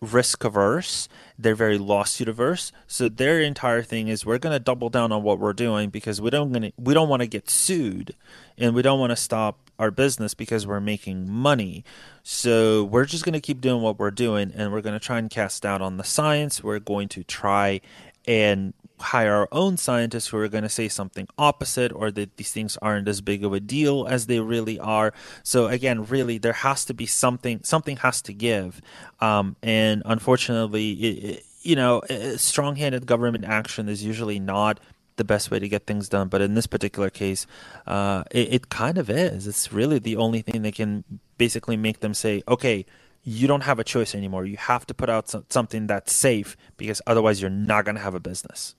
risk 0.00 0.44
averse. 0.44 1.08
They're 1.38 1.54
very 1.54 1.78
lawsuit 1.78 2.28
averse. 2.28 2.72
So 2.86 3.08
their 3.08 3.40
entire 3.40 3.82
thing 3.82 4.08
is 4.08 4.24
we're 4.24 4.38
going 4.38 4.52
to 4.52 4.58
double 4.58 4.90
down 4.90 5.12
on 5.12 5.22
what 5.22 5.38
we're 5.38 5.52
doing 5.52 5.90
because 5.90 6.20
we 6.20 6.30
don't 6.30 6.52
gonna, 6.52 6.72
we 6.76 6.94
don't 6.94 7.08
want 7.08 7.22
to 7.22 7.26
get 7.28 7.50
sued, 7.50 8.14
and 8.56 8.74
we 8.74 8.82
don't 8.82 9.00
want 9.00 9.10
to 9.10 9.16
stop 9.16 9.58
our 9.78 9.90
business 9.90 10.34
because 10.34 10.66
we're 10.66 10.80
making 10.80 11.30
money. 11.30 11.84
So 12.22 12.84
we're 12.84 13.04
just 13.04 13.24
going 13.24 13.34
to 13.34 13.40
keep 13.40 13.60
doing 13.60 13.82
what 13.82 13.98
we're 13.98 14.10
doing, 14.10 14.52
and 14.54 14.72
we're 14.72 14.82
going 14.82 14.98
to 14.98 15.04
try 15.04 15.18
and 15.18 15.30
cast 15.30 15.62
doubt 15.62 15.82
on 15.82 15.96
the 15.96 16.04
science. 16.04 16.62
We're 16.62 16.80
going 16.80 17.08
to 17.10 17.22
try 17.24 17.80
and 18.26 18.74
hire 19.00 19.34
our 19.34 19.48
own 19.52 19.76
scientists 19.76 20.28
who 20.28 20.38
are 20.38 20.48
going 20.48 20.62
to 20.62 20.68
say 20.68 20.88
something 20.88 21.26
opposite 21.38 21.92
or 21.92 22.10
that 22.10 22.36
these 22.36 22.52
things 22.52 22.76
aren't 22.82 23.08
as 23.08 23.20
big 23.20 23.44
of 23.44 23.52
a 23.52 23.60
deal 23.60 24.06
as 24.08 24.26
they 24.26 24.40
really 24.40 24.78
are 24.78 25.12
so 25.42 25.66
again 25.66 26.04
really 26.06 26.38
there 26.38 26.52
has 26.52 26.84
to 26.84 26.94
be 26.94 27.06
something 27.06 27.60
something 27.62 27.96
has 27.98 28.20
to 28.22 28.32
give 28.32 28.80
um, 29.20 29.56
and 29.62 30.02
unfortunately 30.04 30.92
it, 30.92 31.44
you 31.62 31.76
know 31.76 32.02
strong-handed 32.36 33.06
government 33.06 33.44
action 33.44 33.88
is 33.88 34.04
usually 34.04 34.38
not 34.38 34.80
the 35.16 35.24
best 35.24 35.50
way 35.50 35.58
to 35.58 35.68
get 35.68 35.86
things 35.86 36.08
done 36.08 36.28
but 36.28 36.40
in 36.40 36.54
this 36.54 36.66
particular 36.66 37.10
case 37.10 37.46
uh, 37.86 38.22
it, 38.30 38.52
it 38.52 38.68
kind 38.68 38.98
of 38.98 39.10
is 39.10 39.46
it's 39.46 39.72
really 39.72 39.98
the 39.98 40.16
only 40.16 40.42
thing 40.42 40.62
that 40.62 40.74
can 40.74 41.04
basically 41.36 41.76
make 41.76 42.00
them 42.00 42.14
say 42.14 42.42
okay 42.46 42.84
you 43.28 43.46
don't 43.46 43.62
have 43.62 43.78
a 43.78 43.84
choice 43.84 44.14
anymore. 44.14 44.46
You 44.46 44.56
have 44.56 44.86
to 44.86 44.94
put 44.94 45.10
out 45.10 45.30
something 45.52 45.86
that's 45.86 46.12
safe 46.14 46.56
because 46.78 47.02
otherwise 47.06 47.42
you're 47.42 47.50
not 47.50 47.84
going 47.84 47.96
to 47.96 48.00
have 48.00 48.14
a 48.14 48.20
business. 48.20 48.74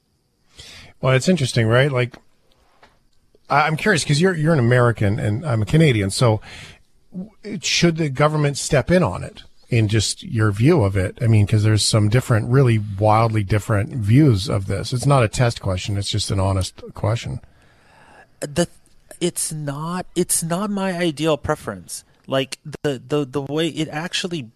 Well, 1.02 1.14
it's 1.14 1.30
interesting, 1.30 1.68
right? 1.68 1.92
Like, 1.92 2.16
I'm 3.50 3.78
curious 3.78 4.04
because 4.04 4.22
you're 4.22 4.36
you're 4.36 4.54
an 4.54 4.60
American 4.60 5.20
and 5.20 5.46
I'm 5.46 5.62
a 5.62 5.66
Canadian. 5.66 6.12
So, 6.12 6.42
should 7.62 7.98
the 7.98 8.10
government 8.10 8.58
step 8.58 8.92
in 8.92 9.04
on 9.04 9.24
it? 9.24 9.44
In 9.70 9.88
just 9.88 10.24
your 10.24 10.52
view 10.52 10.84
of 10.84 10.98
it, 10.98 11.20
I 11.22 11.28
mean, 11.28 11.46
because 11.46 11.62
there's 11.62 11.86
some 11.86 12.10
different, 12.10 12.50
really 12.50 12.80
wildly 12.80 13.44
different 13.44 13.92
views 13.92 14.50
of 14.50 14.66
this. 14.66 14.94
It's 14.94 15.06
not 15.06 15.24
a 15.24 15.28
test 15.28 15.62
question; 15.62 15.96
it's 15.96 16.10
just 16.10 16.32
an 16.32 16.40
honest 16.40 16.82
question. 16.96 17.40
The 18.40 18.68
it's 19.22 19.52
not 19.52 20.08
it's 20.16 20.42
not 20.42 20.72
my 20.72 20.94
ideal 20.98 21.38
preference 21.38 22.04
like 22.30 22.58
the 22.84 23.02
the 23.06 23.26
the 23.26 23.42
way 23.42 23.68
it 23.68 23.90
actually 23.90 24.50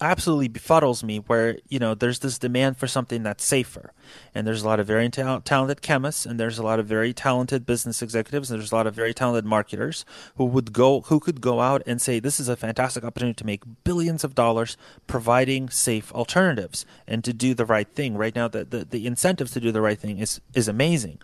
absolutely 0.00 0.48
befuddles 0.48 1.02
me 1.02 1.18
where 1.18 1.58
you 1.68 1.78
know 1.78 1.94
there's 1.94 2.20
this 2.20 2.38
demand 2.38 2.76
for 2.76 2.86
something 2.86 3.22
that's 3.22 3.44
safer. 3.44 3.92
And 4.34 4.46
there's 4.46 4.62
a 4.62 4.66
lot 4.66 4.80
of 4.80 4.86
very 4.86 5.08
ta- 5.08 5.40
talented 5.44 5.82
chemists 5.82 6.26
and 6.26 6.38
there's 6.38 6.58
a 6.58 6.62
lot 6.62 6.78
of 6.78 6.86
very 6.86 7.12
talented 7.12 7.66
business 7.66 8.02
executives 8.02 8.50
and 8.50 8.60
there's 8.60 8.72
a 8.72 8.74
lot 8.74 8.86
of 8.86 8.94
very 8.94 9.14
talented 9.14 9.44
marketers 9.44 10.04
who 10.36 10.44
would 10.46 10.72
go 10.72 11.02
who 11.02 11.20
could 11.20 11.40
go 11.40 11.60
out 11.60 11.82
and 11.86 12.00
say 12.00 12.18
this 12.18 12.40
is 12.40 12.48
a 12.48 12.56
fantastic 12.56 13.04
opportunity 13.04 13.36
to 13.36 13.46
make 13.46 13.62
billions 13.84 14.24
of 14.24 14.34
dollars 14.34 14.76
providing 15.06 15.68
safe 15.68 16.12
alternatives 16.12 16.86
and 17.06 17.22
to 17.24 17.32
do 17.32 17.54
the 17.54 17.66
right 17.66 17.88
thing. 17.94 18.16
Right 18.16 18.34
now 18.34 18.48
the, 18.48 18.64
the, 18.64 18.84
the 18.84 19.06
incentives 19.06 19.52
to 19.52 19.60
do 19.60 19.72
the 19.72 19.82
right 19.82 19.98
thing 19.98 20.18
is 20.18 20.40
is 20.54 20.68
amazing. 20.68 21.18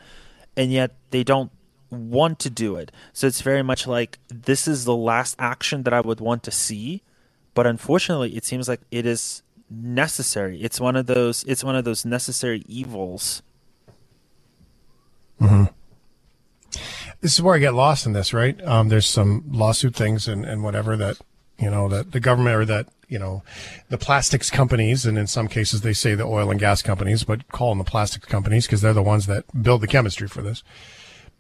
And 0.57 0.73
yet 0.73 0.97
they 1.11 1.23
don't 1.23 1.51
want 1.91 2.39
to 2.41 2.51
do 2.51 2.77
it. 2.77 2.93
So 3.13 3.27
it's 3.27 3.43
very 3.43 3.63
much 3.63 3.87
like 3.87 4.19
this 4.29 4.67
is 4.67 4.85
the 4.85 4.97
last 4.97 5.37
action 5.39 5.83
that 5.85 5.93
I 5.93 6.01
would 6.01 6.21
want 6.21 6.43
to 6.45 6.51
see, 6.51 7.03
but 7.57 7.67
unfortunately, 7.67 8.37
it 8.37 8.45
seems 8.45 8.69
like 8.69 8.83
it 8.91 9.07
is 9.07 9.43
necessary. 9.71 10.61
It's 10.61 10.79
one 10.79 10.95
of 10.95 11.07
those. 11.07 11.43
It's 11.45 11.65
one 11.65 11.75
of 11.75 11.87
those 11.87 12.05
necessary 12.05 12.63
evils. 12.69 13.43
hmm 15.41 15.65
This 17.23 17.33
is 17.33 17.43
where 17.43 17.55
I 17.55 17.59
get 17.59 17.73
lost 17.73 18.05
in 18.05 18.13
this, 18.13 18.35
right? 18.35 18.63
Um, 18.63 18.91
there's 18.91 19.09
some 19.09 19.43
lawsuit 19.51 19.97
things 19.97 20.29
and, 20.29 20.45
and 20.45 20.63
whatever 20.63 20.99
that 20.99 21.17
you 21.59 21.71
know 21.71 21.89
that 21.89 22.13
the 22.13 22.21
government 22.21 22.57
or 22.57 22.65
that 22.67 22.89
you 23.09 23.19
know 23.19 23.43
the 23.89 23.97
plastics 23.97 24.51
companies, 24.51 25.07
and 25.07 25.17
in 25.17 25.27
some 25.27 25.49
cases 25.49 25.81
they 25.81 25.95
say 25.95 26.15
the 26.15 26.25
oil 26.25 26.51
and 26.51 26.61
gas 26.61 26.83
companies, 26.83 27.25
but 27.25 27.49
call 27.49 27.71
them 27.71 27.79
the 27.79 27.85
plastics 27.85 28.27
companies 28.27 28.67
because 28.67 28.83
they're 28.83 28.93
the 28.93 29.03
ones 29.03 29.25
that 29.27 29.45
build 29.63 29.81
the 29.81 29.89
chemistry 29.89 30.29
for 30.29 30.43
this 30.43 30.63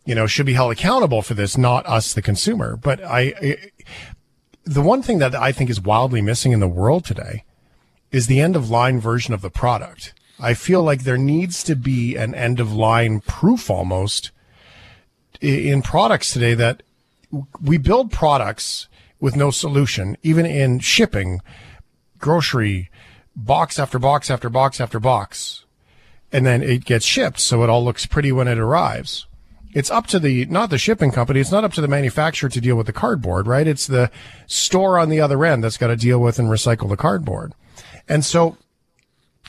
you 0.07 0.15
know, 0.15 0.27
should 0.27 0.47
be 0.47 0.53
held 0.55 0.71
accountable 0.71 1.21
for 1.21 1.35
this, 1.35 1.59
not 1.59 1.85
us, 1.85 2.15
the 2.15 2.23
consumer. 2.23 2.77
But 2.77 3.03
I, 3.03 3.35
the 4.67 4.83
one 4.83 5.01
thing 5.01 5.19
that 5.19 5.35
I 5.35 5.53
think 5.53 5.71
is 5.71 5.81
wildly 5.81 6.21
missing 6.21 6.51
in 6.51 6.59
the 6.59 6.69
world 6.69 7.05
today 7.05 7.45
is 8.11 8.27
the 8.27 8.41
end 8.41 8.57
of 8.57 8.69
line 8.69 9.01
version 9.01 9.33
of 9.33 9.41
the 9.41 9.51
product. 9.51 10.13
I 10.41 10.55
feel 10.55 10.83
like 10.83 11.05
there 11.05 11.17
needs 11.17 11.63
to 11.65 11.77
be 11.77 12.17
an 12.17 12.35
end 12.35 12.59
of 12.59 12.73
line 12.73 13.21
proof 13.21 13.71
almost 13.71 14.33
in 15.41 15.83
products 15.83 16.33
today 16.33 16.55
that 16.55 16.83
we 17.63 17.79
build 17.79 18.11
products 18.11 18.89
with 19.21 19.37
no 19.37 19.51
solution, 19.51 20.17
even 20.23 20.45
in 20.45 20.81
shipping, 20.81 21.41
grocery, 22.19 22.91
box 23.37 23.79
after 23.79 23.99
box 23.99 24.31
after 24.31 24.51
box 24.51 24.81
after 24.81 24.99
box. 24.99 25.65
And 26.33 26.45
then 26.45 26.63
it 26.63 26.85
gets 26.85 27.05
shipped. 27.05 27.39
So 27.39 27.63
it 27.63 27.71
all 27.71 27.85
looks 27.85 28.05
pretty 28.05 28.33
when 28.33 28.49
it 28.49 28.59
arrives 28.59 29.27
it's 29.77 29.91
up 29.91 30.07
to 30.07 30.19
the 30.19 30.47
not 30.47 30.71
the 30.71 30.79
shipping 30.79 31.11
company 31.11 31.39
it's 31.39 31.53
not 31.53 31.63
up 31.63 31.75
to 31.75 31.83
the 31.83 31.89
manufacturer 31.89 32.49
to 32.49 32.63
deal 32.63 32.77
with 32.77 32.87
the 32.87 32.95
cardboard 32.95 33.47
right? 33.47 33.67
It's 33.67 33.87
the 33.87 34.11
store 34.47 34.99
on 34.99 35.11
the 35.11 35.21
other 35.21 35.45
end 35.45 35.63
that's 35.63 35.77
got 35.77 35.89
to 35.89 35.97
deal 35.97 36.19
with 36.19 36.39
and 36.39 36.49
recycle 36.49 36.89
the 36.89 36.97
cardboard. 36.97 37.53
And 38.09 38.25
so 38.25 38.57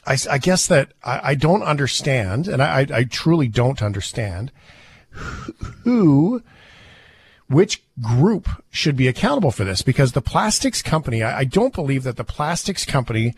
i, 0.06 0.18
I 0.30 0.38
guess 0.38 0.68
that 0.68 0.92
I, 1.02 1.32
I, 1.32 1.36
don't 1.36 1.64
understand 1.64 2.50
and 2.50 2.62
I, 2.62 2.86
I 2.94 3.04
truly 3.06 3.48
don't 3.48 3.82
understand 3.82 4.52
who 5.84 6.44
which 7.48 7.82
group 8.02 8.50
should 8.70 8.98
be 8.98 9.08
accountable 9.08 9.52
for 9.52 9.64
this? 9.64 9.82
Because 9.82 10.12
the 10.12 10.22
plastics 10.22 10.82
company 10.82 11.24
I, 11.24 11.40
I 11.40 11.44
don't 11.46 11.74
believe 11.74 12.04
that 12.04 12.18
the 12.18 12.26
plastics 12.26 12.86
company 12.86 13.34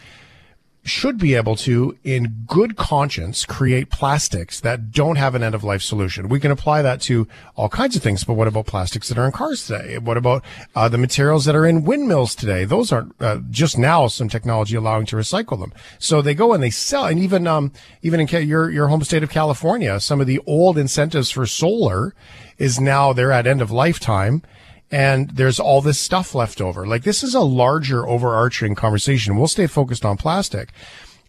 should 0.90 1.18
be 1.18 1.36
able 1.36 1.56
to, 1.56 1.98
in 2.04 2.44
good 2.48 2.76
conscience, 2.76 3.46
create 3.46 3.90
plastics 3.90 4.60
that 4.60 4.92
don't 4.92 5.18
have 5.18 5.36
an 5.36 5.44
end 5.44 5.56
of 5.56 5.64
life 5.64 5.82
solution. 5.82 6.28
We 6.28 6.40
can 6.40 6.52
apply 6.52 6.82
that 6.82 7.00
to 7.02 7.28
all 7.56 7.70
kinds 7.70 7.96
of 7.96 8.04
things, 8.04 8.24
but 8.24 8.34
what 8.34 8.48
about 8.48 8.66
plastics 8.66 9.08
that 9.08 9.18
are 9.18 9.26
in 9.26 9.32
cars 9.32 9.68
today? 9.68 9.98
What 9.98 10.18
about 10.18 10.44
uh, 10.76 10.90
the 10.90 10.98
materials 10.98 11.46
that 11.46 11.56
are 11.56 11.66
in 11.66 11.86
windmills 11.86 12.36
today? 12.36 12.66
Those 12.66 12.92
aren't 12.92 13.14
uh, 13.22 13.40
just 13.50 13.78
now 13.78 14.08
some 14.08 14.28
technology 14.30 14.76
allowing 14.76 15.06
to 15.08 15.16
recycle 15.16 15.60
them. 15.60 15.72
So 16.00 16.22
they 16.22 16.34
go 16.34 16.54
and 16.54 16.62
they 16.62 16.72
sell, 16.72 17.06
and 17.06 17.20
even 17.20 17.48
um, 17.48 17.72
even 18.02 18.20
in 18.20 18.48
your 18.48 18.70
your 18.70 18.88
home 18.88 19.04
state 19.04 19.24
of 19.24 19.30
California, 19.30 20.00
some 20.00 20.20
of 20.20 20.28
the 20.28 20.40
old 20.46 20.78
incentives 20.78 21.30
for 21.30 21.46
solar 21.46 22.14
is 22.58 22.80
now 22.80 23.14
they're 23.14 23.32
at 23.32 23.48
end 23.48 23.62
of 23.62 23.72
lifetime 23.72 24.42
and 24.92 25.30
there's 25.32 25.60
all 25.60 25.82
this 25.82 26.00
stuff 26.00 26.34
left 26.34 26.62
over. 26.62 26.86
Like 26.86 27.04
this 27.04 27.24
is 27.24 27.36
a 27.36 27.42
larger 27.42 28.08
overarching 28.08 28.76
conversation. 28.76 29.38
We'll 29.38 29.48
stay 29.48 29.68
focused 29.68 30.06
on 30.06 30.18
plastic. 30.18 30.70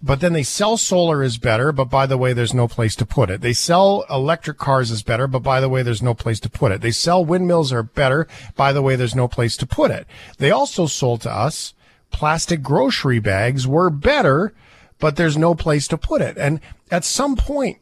But 0.02 0.20
then 0.20 0.32
they 0.32 0.42
sell 0.42 0.78
solar 0.78 1.22
is 1.22 1.36
better, 1.36 1.72
but 1.72 1.90
by 1.90 2.06
the 2.06 2.16
way, 2.16 2.32
there's 2.32 2.54
no 2.54 2.66
place 2.66 2.96
to 2.96 3.04
put 3.04 3.28
it. 3.28 3.42
They 3.42 3.52
sell 3.52 4.06
electric 4.08 4.56
cars 4.56 4.90
is 4.90 5.02
better, 5.02 5.26
but 5.26 5.42
by 5.42 5.60
the 5.60 5.68
way, 5.68 5.82
there's 5.82 6.00
no 6.00 6.14
place 6.14 6.40
to 6.40 6.48
put 6.48 6.72
it. 6.72 6.80
They 6.80 6.90
sell 6.90 7.22
windmills 7.22 7.70
are 7.70 7.82
better, 7.82 8.26
by 8.56 8.72
the 8.72 8.80
way, 8.80 8.96
there's 8.96 9.14
no 9.14 9.28
place 9.28 9.58
to 9.58 9.66
put 9.66 9.90
it. 9.90 10.06
They 10.38 10.50
also 10.50 10.86
sold 10.86 11.20
to 11.22 11.30
us 11.30 11.74
plastic 12.10 12.62
grocery 12.62 13.18
bags 13.18 13.66
were 13.66 13.90
better, 13.90 14.54
but 14.98 15.16
there's 15.16 15.36
no 15.36 15.54
place 15.54 15.86
to 15.88 15.98
put 15.98 16.22
it. 16.22 16.36
And 16.38 16.60
at 16.90 17.04
some 17.04 17.36
point, 17.36 17.78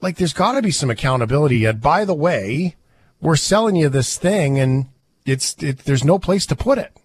like 0.00 0.16
there's 0.16 0.32
got 0.32 0.52
to 0.52 0.62
be 0.62 0.72
some 0.72 0.90
accountability. 0.90 1.58
Yet, 1.58 1.80
by 1.80 2.04
the 2.04 2.14
way, 2.14 2.74
we're 3.20 3.36
selling 3.36 3.76
you 3.76 3.88
this 3.88 4.18
thing 4.18 4.58
and 4.58 4.88
it's 5.26 5.60
it, 5.62 5.78
there's 5.80 6.04
no 6.04 6.18
place 6.18 6.46
to 6.46 6.56
put 6.56 6.78
it. 6.78 6.96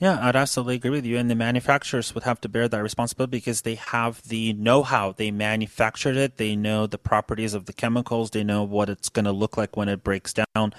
Yeah, 0.00 0.18
I'd 0.22 0.34
absolutely 0.34 0.76
agree 0.76 0.90
with 0.90 1.04
you. 1.04 1.18
And 1.18 1.30
the 1.30 1.34
manufacturers 1.34 2.14
would 2.14 2.24
have 2.24 2.40
to 2.40 2.48
bear 2.48 2.68
that 2.68 2.82
responsibility 2.82 3.32
because 3.32 3.60
they 3.62 3.74
have 3.74 4.26
the 4.26 4.54
know 4.54 4.82
how. 4.82 5.12
They 5.12 5.30
manufactured 5.30 6.16
it. 6.16 6.38
They 6.38 6.56
know 6.56 6.86
the 6.86 6.96
properties 6.96 7.52
of 7.52 7.66
the 7.66 7.74
chemicals. 7.74 8.30
They 8.30 8.42
know 8.42 8.62
what 8.62 8.88
it's 8.88 9.10
going 9.10 9.26
to 9.26 9.32
look 9.32 9.58
like 9.58 9.76
when 9.76 9.90
it 9.90 10.02
breaks 10.02 10.32
down. 10.32 10.72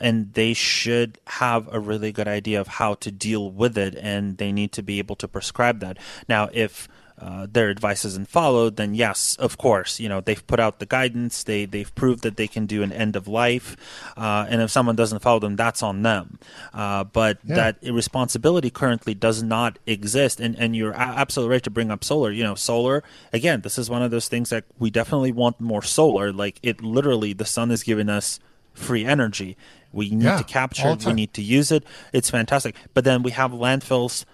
And 0.00 0.32
they 0.34 0.54
should 0.54 1.18
have 1.26 1.68
a 1.74 1.80
really 1.80 2.12
good 2.12 2.28
idea 2.28 2.60
of 2.60 2.68
how 2.68 2.94
to 2.94 3.10
deal 3.10 3.50
with 3.50 3.76
it. 3.76 3.96
And 3.96 4.38
they 4.38 4.52
need 4.52 4.70
to 4.72 4.82
be 4.84 5.00
able 5.00 5.16
to 5.16 5.26
prescribe 5.26 5.80
that. 5.80 5.98
Now, 6.28 6.48
if 6.52 6.86
uh, 7.20 7.46
their 7.50 7.68
advice 7.68 8.04
isn't 8.04 8.28
followed, 8.28 8.76
then 8.76 8.94
yes, 8.94 9.36
of 9.36 9.58
course, 9.58 9.98
you 9.98 10.08
know 10.08 10.20
they've 10.20 10.46
put 10.46 10.60
out 10.60 10.78
the 10.78 10.86
guidance. 10.86 11.42
They 11.42 11.64
they've 11.64 11.92
proved 11.94 12.22
that 12.22 12.36
they 12.36 12.46
can 12.46 12.66
do 12.66 12.82
an 12.82 12.92
end 12.92 13.16
of 13.16 13.26
life, 13.26 13.76
uh, 14.16 14.46
and 14.48 14.62
if 14.62 14.70
someone 14.70 14.96
doesn't 14.96 15.20
follow 15.20 15.40
them, 15.40 15.56
that's 15.56 15.82
on 15.82 16.02
them. 16.02 16.38
Uh, 16.72 17.04
but 17.04 17.38
yeah. 17.44 17.54
that 17.56 17.78
responsibility 17.82 18.70
currently 18.70 19.14
does 19.14 19.42
not 19.42 19.78
exist, 19.86 20.40
and 20.40 20.56
and 20.58 20.76
you're 20.76 20.94
absolutely 20.94 21.54
right 21.54 21.62
to 21.62 21.70
bring 21.70 21.90
up 21.90 22.04
solar. 22.04 22.30
You 22.30 22.44
know, 22.44 22.54
solar 22.54 23.02
again. 23.32 23.62
This 23.62 23.78
is 23.78 23.90
one 23.90 24.02
of 24.02 24.10
those 24.10 24.28
things 24.28 24.50
that 24.50 24.64
we 24.78 24.90
definitely 24.90 25.32
want 25.32 25.60
more 25.60 25.82
solar. 25.82 26.32
Like 26.32 26.58
it 26.62 26.82
literally, 26.82 27.32
the 27.32 27.44
sun 27.44 27.70
is 27.70 27.82
giving 27.82 28.08
us 28.08 28.38
free 28.74 29.04
energy. 29.04 29.56
We 29.92 30.10
need 30.10 30.24
yeah, 30.24 30.38
to 30.38 30.44
capture 30.44 30.90
it. 30.90 31.04
We 31.04 31.14
need 31.14 31.32
to 31.34 31.42
use 31.42 31.72
it. 31.72 31.82
It's 32.12 32.30
fantastic. 32.30 32.76
But 32.94 33.04
then 33.04 33.22
we 33.22 33.30
have 33.32 33.52
landfills 33.52 34.24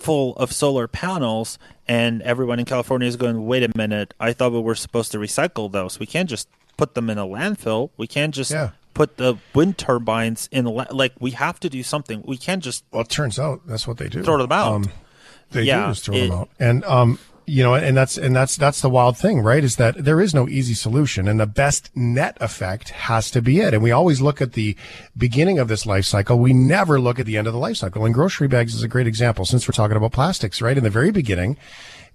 full 0.00 0.34
of 0.36 0.52
solar 0.52 0.88
panels 0.88 1.58
and 1.86 2.22
everyone 2.22 2.58
in 2.58 2.64
California 2.64 3.06
is 3.06 3.16
going, 3.16 3.46
wait 3.46 3.62
a 3.62 3.70
minute, 3.76 4.14
I 4.18 4.32
thought 4.32 4.52
we 4.52 4.60
were 4.60 4.74
supposed 4.74 5.12
to 5.12 5.18
recycle 5.18 5.70
those. 5.70 6.00
We 6.00 6.06
can't 6.06 6.28
just 6.28 6.48
put 6.76 6.94
them 6.94 7.10
in 7.10 7.18
a 7.18 7.26
landfill. 7.26 7.90
We 7.96 8.06
can't 8.06 8.34
just 8.34 8.50
yeah. 8.50 8.70
put 8.94 9.18
the 9.18 9.36
wind 9.54 9.76
turbines 9.76 10.48
in, 10.50 10.64
la- 10.64 10.86
like, 10.90 11.12
we 11.20 11.32
have 11.32 11.60
to 11.60 11.68
do 11.68 11.82
something. 11.82 12.22
We 12.26 12.38
can't 12.38 12.62
just. 12.62 12.84
Well, 12.90 13.02
it 13.02 13.10
turns 13.10 13.38
out 13.38 13.66
that's 13.66 13.86
what 13.86 13.98
they 13.98 14.08
do. 14.08 14.22
Throw 14.22 14.38
them 14.38 14.52
out. 14.52 14.72
Um, 14.72 14.84
They 15.50 15.64
yeah, 15.64 15.86
do 15.86 15.90
just 15.92 16.04
throw 16.06 16.14
it- 16.14 16.28
them 16.28 16.38
out. 16.38 16.48
And 16.58 16.84
um, 16.84 17.18
you 17.50 17.64
know, 17.64 17.74
and 17.74 17.96
that's 17.96 18.16
and 18.16 18.34
that's 18.34 18.56
that's 18.56 18.80
the 18.80 18.88
wild 18.88 19.18
thing, 19.18 19.40
right? 19.40 19.64
Is 19.64 19.76
that 19.76 20.04
there 20.04 20.20
is 20.20 20.32
no 20.32 20.48
easy 20.48 20.74
solution, 20.74 21.26
and 21.26 21.40
the 21.40 21.46
best 21.46 21.90
net 21.96 22.36
effect 22.40 22.90
has 22.90 23.30
to 23.32 23.42
be 23.42 23.60
it. 23.60 23.74
And 23.74 23.82
we 23.82 23.90
always 23.90 24.20
look 24.20 24.40
at 24.40 24.52
the 24.52 24.76
beginning 25.16 25.58
of 25.58 25.66
this 25.66 25.84
life 25.84 26.04
cycle. 26.04 26.38
We 26.38 26.52
never 26.52 27.00
look 27.00 27.18
at 27.18 27.26
the 27.26 27.36
end 27.36 27.48
of 27.48 27.52
the 27.52 27.58
life 27.58 27.78
cycle. 27.78 28.04
And 28.04 28.14
grocery 28.14 28.46
bags 28.46 28.74
is 28.74 28.84
a 28.84 28.88
great 28.88 29.08
example, 29.08 29.44
since 29.44 29.66
we're 29.66 29.72
talking 29.72 29.96
about 29.96 30.12
plastics, 30.12 30.62
right? 30.62 30.78
In 30.78 30.84
the 30.84 30.90
very 30.90 31.10
beginning, 31.10 31.56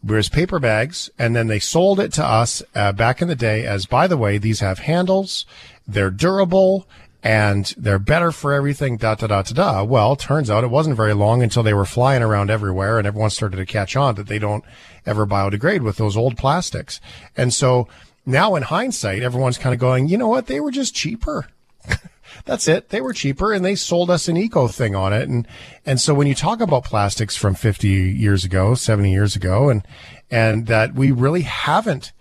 whereas 0.01 0.29
paper 0.29 0.59
bags, 0.59 1.09
and 1.19 1.35
then 1.35 1.47
they 1.47 1.59
sold 1.59 1.99
it 1.99 2.13
to 2.13 2.25
us 2.25 2.63
uh, 2.73 2.93
back 2.93 3.21
in 3.21 3.27
the 3.27 3.35
day 3.35 3.65
as, 3.65 3.85
by 3.85 4.07
the 4.07 4.17
way, 4.17 4.37
these 4.37 4.61
have 4.61 4.79
handles, 4.79 5.45
they're 5.85 6.11
durable, 6.11 6.87
and 7.25 7.73
they're 7.75 7.97
better 7.97 8.31
for 8.31 8.53
everything. 8.53 8.97
Da 8.97 9.15
da 9.15 9.25
da 9.25 9.41
da 9.41 9.53
da. 9.53 9.83
Well, 9.83 10.15
turns 10.15 10.49
out 10.49 10.63
it 10.63 10.69
wasn't 10.69 10.95
very 10.95 11.15
long 11.15 11.41
until 11.41 11.63
they 11.63 11.73
were 11.73 11.85
flying 11.85 12.21
around 12.21 12.51
everywhere, 12.51 12.99
and 12.99 13.07
everyone 13.07 13.31
started 13.31 13.57
to 13.57 13.65
catch 13.65 13.95
on 13.95 14.13
that 14.15 14.27
they 14.27 14.37
don't 14.37 14.63
ever 15.05 15.25
biodegrade 15.25 15.81
with 15.81 15.97
those 15.97 16.17
old 16.17 16.37
plastics. 16.37 16.99
And 17.35 17.53
so 17.53 17.87
now, 18.25 18.55
in 18.55 18.63
hindsight, 18.63 19.21
everyone's 19.21 19.57
kind 19.57 19.73
of 19.73 19.79
going, 19.79 20.07
you 20.07 20.17
know 20.17 20.27
what? 20.27 20.47
They 20.47 20.59
were 20.59 20.71
just 20.71 20.95
cheaper. 20.95 21.47
That's 22.45 22.67
it. 22.67 22.89
They 22.89 23.01
were 23.01 23.13
cheaper 23.13 23.53
and 23.53 23.63
they 23.63 23.75
sold 23.75 24.09
us 24.09 24.27
an 24.27 24.35
eco 24.35 24.67
thing 24.67 24.95
on 24.95 25.13
it. 25.13 25.29
And, 25.29 25.47
and 25.85 26.01
so 26.01 26.13
when 26.13 26.27
you 26.27 26.35
talk 26.35 26.59
about 26.59 26.83
plastics 26.83 27.35
from 27.35 27.53
50 27.53 27.87
years 27.87 28.43
ago, 28.43 28.73
70 28.73 29.11
years 29.11 29.35
ago, 29.35 29.69
and, 29.69 29.85
and 30.31 30.65
that 30.67 30.95
we 30.95 31.11
really 31.11 31.41
haven't 31.41 32.11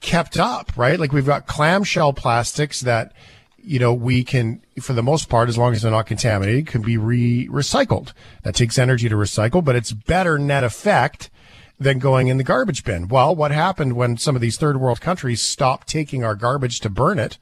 kept 0.00 0.38
up, 0.38 0.76
right? 0.76 0.98
Like 0.98 1.12
we've 1.12 1.24
got 1.26 1.46
clamshell 1.46 2.12
plastics 2.12 2.80
that, 2.80 3.12
you 3.56 3.78
know, 3.78 3.94
we 3.94 4.24
can, 4.24 4.60
for 4.80 4.92
the 4.92 5.02
most 5.02 5.28
part, 5.28 5.48
as 5.48 5.58
long 5.58 5.72
as 5.72 5.82
they're 5.82 5.90
not 5.90 6.06
contaminated, 6.06 6.66
can 6.66 6.82
be 6.82 6.96
re 6.96 7.48
recycled. 7.48 8.12
That 8.42 8.54
takes 8.54 8.78
energy 8.78 9.08
to 9.08 9.14
recycle, 9.14 9.64
but 9.64 9.76
it's 9.76 9.92
better 9.92 10.38
net 10.38 10.64
effect 10.64 11.30
than 11.78 11.98
going 11.98 12.28
in 12.28 12.36
the 12.36 12.44
garbage 12.44 12.84
bin. 12.84 13.08
Well, 13.08 13.34
what 13.34 13.50
happened 13.50 13.94
when 13.94 14.16
some 14.16 14.34
of 14.34 14.42
these 14.42 14.56
third 14.56 14.80
world 14.80 15.00
countries 15.00 15.40
stopped 15.40 15.88
taking 15.88 16.24
our 16.24 16.34
garbage 16.34 16.80
to 16.80 16.90
burn 16.90 17.18
it? 17.18 17.38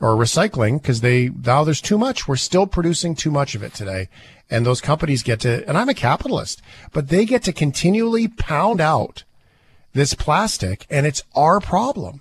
or 0.00 0.16
recycling 0.16 0.80
because 0.80 1.00
they 1.00 1.28
now 1.28 1.64
there's 1.64 1.80
too 1.80 1.98
much. 1.98 2.26
We're 2.26 2.36
still 2.36 2.66
producing 2.66 3.14
too 3.14 3.30
much 3.30 3.54
of 3.54 3.62
it 3.62 3.74
today. 3.74 4.08
And 4.50 4.66
those 4.66 4.80
companies 4.80 5.22
get 5.22 5.40
to, 5.40 5.66
and 5.66 5.78
I'm 5.78 5.88
a 5.88 5.94
capitalist, 5.94 6.60
but 6.92 7.08
they 7.08 7.24
get 7.24 7.42
to 7.44 7.52
continually 7.52 8.28
pound 8.28 8.80
out 8.80 9.24
this 9.94 10.12
plastic 10.12 10.86
and 10.90 11.06
it's 11.06 11.22
our 11.34 11.60
problem. 11.60 12.20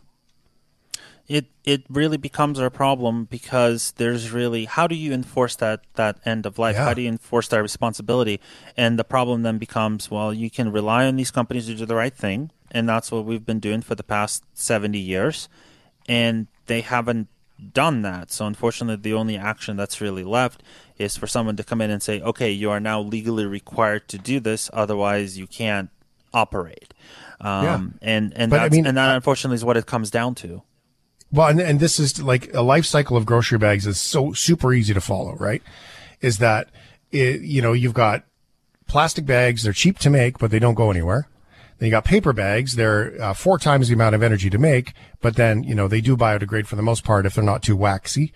It 1.28 1.46
it 1.64 1.84
really 1.90 2.18
becomes 2.18 2.60
our 2.60 2.70
problem 2.70 3.26
because 3.26 3.94
there's 3.98 4.32
really 4.32 4.66
how 4.66 4.88
do 4.88 4.96
you 4.96 5.14
enforce 5.14 5.56
that 5.58 5.82
that 5.96 6.20
end 6.26 6.46
of 6.46 6.60
life? 6.60 6.76
Yeah. 6.76 6.86
How 6.86 6.94
do 6.94 7.02
you 7.02 7.10
enforce 7.10 7.48
that 7.50 7.62
responsibility? 7.62 8.40
And 8.76 9.00
the 9.00 9.04
problem 9.04 9.44
then 9.44 9.58
becomes 9.58 10.12
well, 10.12 10.34
you 10.34 10.50
can 10.50 10.72
rely 10.72 11.06
on 11.06 11.16
these 11.16 11.32
companies 11.32 11.68
to 11.68 11.76
do 11.76 11.86
the 11.86 11.96
right 11.96 12.14
thing, 12.14 12.52
and 12.72 12.88
that's 12.88 13.12
what 13.12 13.26
we've 13.26 13.46
been 13.46 13.60
doing 13.60 13.82
for 13.82 13.96
the 13.96 14.04
past 14.04 14.44
seventy 14.54 15.00
years, 15.00 15.48
and 16.08 16.48
they 16.66 16.82
haven't 16.82 17.30
done 17.74 18.02
that. 18.02 18.30
So 18.32 18.46
unfortunately, 18.46 19.02
the 19.02 19.14
only 19.18 19.38
action 19.38 19.78
that's 19.78 20.02
really 20.02 20.24
left 20.26 20.62
is 20.98 21.16
for 21.16 21.28
someone 21.28 21.56
to 21.56 21.64
come 21.64 21.80
in 21.80 21.90
and 21.90 22.04
say, 22.04 22.20
okay, 22.22 22.52
you 22.52 22.70
are 22.70 22.80
now 22.80 23.00
legally 23.00 23.46
required 23.46 24.10
to 24.10 24.18
do 24.18 24.42
this, 24.42 24.70
otherwise 24.74 25.38
you 25.38 25.48
can't 25.48 25.90
operate. 26.34 26.94
Um, 27.40 27.64
Yeah. 27.64 27.80
And 28.02 28.34
and 28.36 28.50
But, 28.50 28.60
I 28.60 28.70
mean, 28.70 28.86
and 28.86 28.98
that 28.98 29.16
unfortunately 29.16 29.56
is 29.56 29.64
what 29.64 29.78
it 29.78 29.86
comes 29.86 30.12
down 30.12 30.36
to. 30.36 30.64
Well, 31.34 31.48
and, 31.48 31.60
and 31.60 31.80
this 31.80 32.00
is 32.00 32.22
like 32.22 32.54
a 32.54 32.62
life 32.62 32.86
cycle 32.86 33.18
of 33.18 33.26
grocery 33.26 33.58
bags 33.58 33.88
is 33.88 34.00
so 34.00 34.34
super 34.34 34.72
easy 34.72 34.94
to 34.94 35.02
follow, 35.02 35.36
right? 35.36 35.64
Is 36.22 36.38
that, 36.38 36.70
it, 37.12 37.42
you 37.42 37.60
know, 37.60 37.74
you've 37.74 37.96
got 37.96 38.24
plastic 38.88 39.26
bags, 39.26 39.64
they're 39.64 39.74
cheap 39.74 39.98
to 40.00 40.12
make, 40.12 40.38
but 40.38 40.52
they 40.52 40.60
don't 40.60 40.76
go 40.76 40.92
anywhere. 40.92 41.28
Then 41.80 41.88
you 41.88 41.92
got 41.92 42.06
paper 42.06 42.34
bags, 42.34 42.76
they're 42.76 43.20
uh, 43.20 43.34
four 43.34 43.58
times 43.58 43.88
the 43.88 43.96
amount 43.96 44.14
of 44.14 44.22
energy 44.22 44.52
to 44.52 44.60
make, 44.60 44.94
but 45.22 45.36
then, 45.36 45.64
you 45.64 45.74
know, 45.74 45.88
they 45.88 46.02
do 46.02 46.16
biodegrade 46.16 46.68
for 46.68 46.76
the 46.76 46.84
most 46.84 47.04
part 47.04 47.26
if 47.26 47.34
they're 47.34 47.44
not 47.44 47.64
too 47.64 47.76
waxy. 47.76 48.32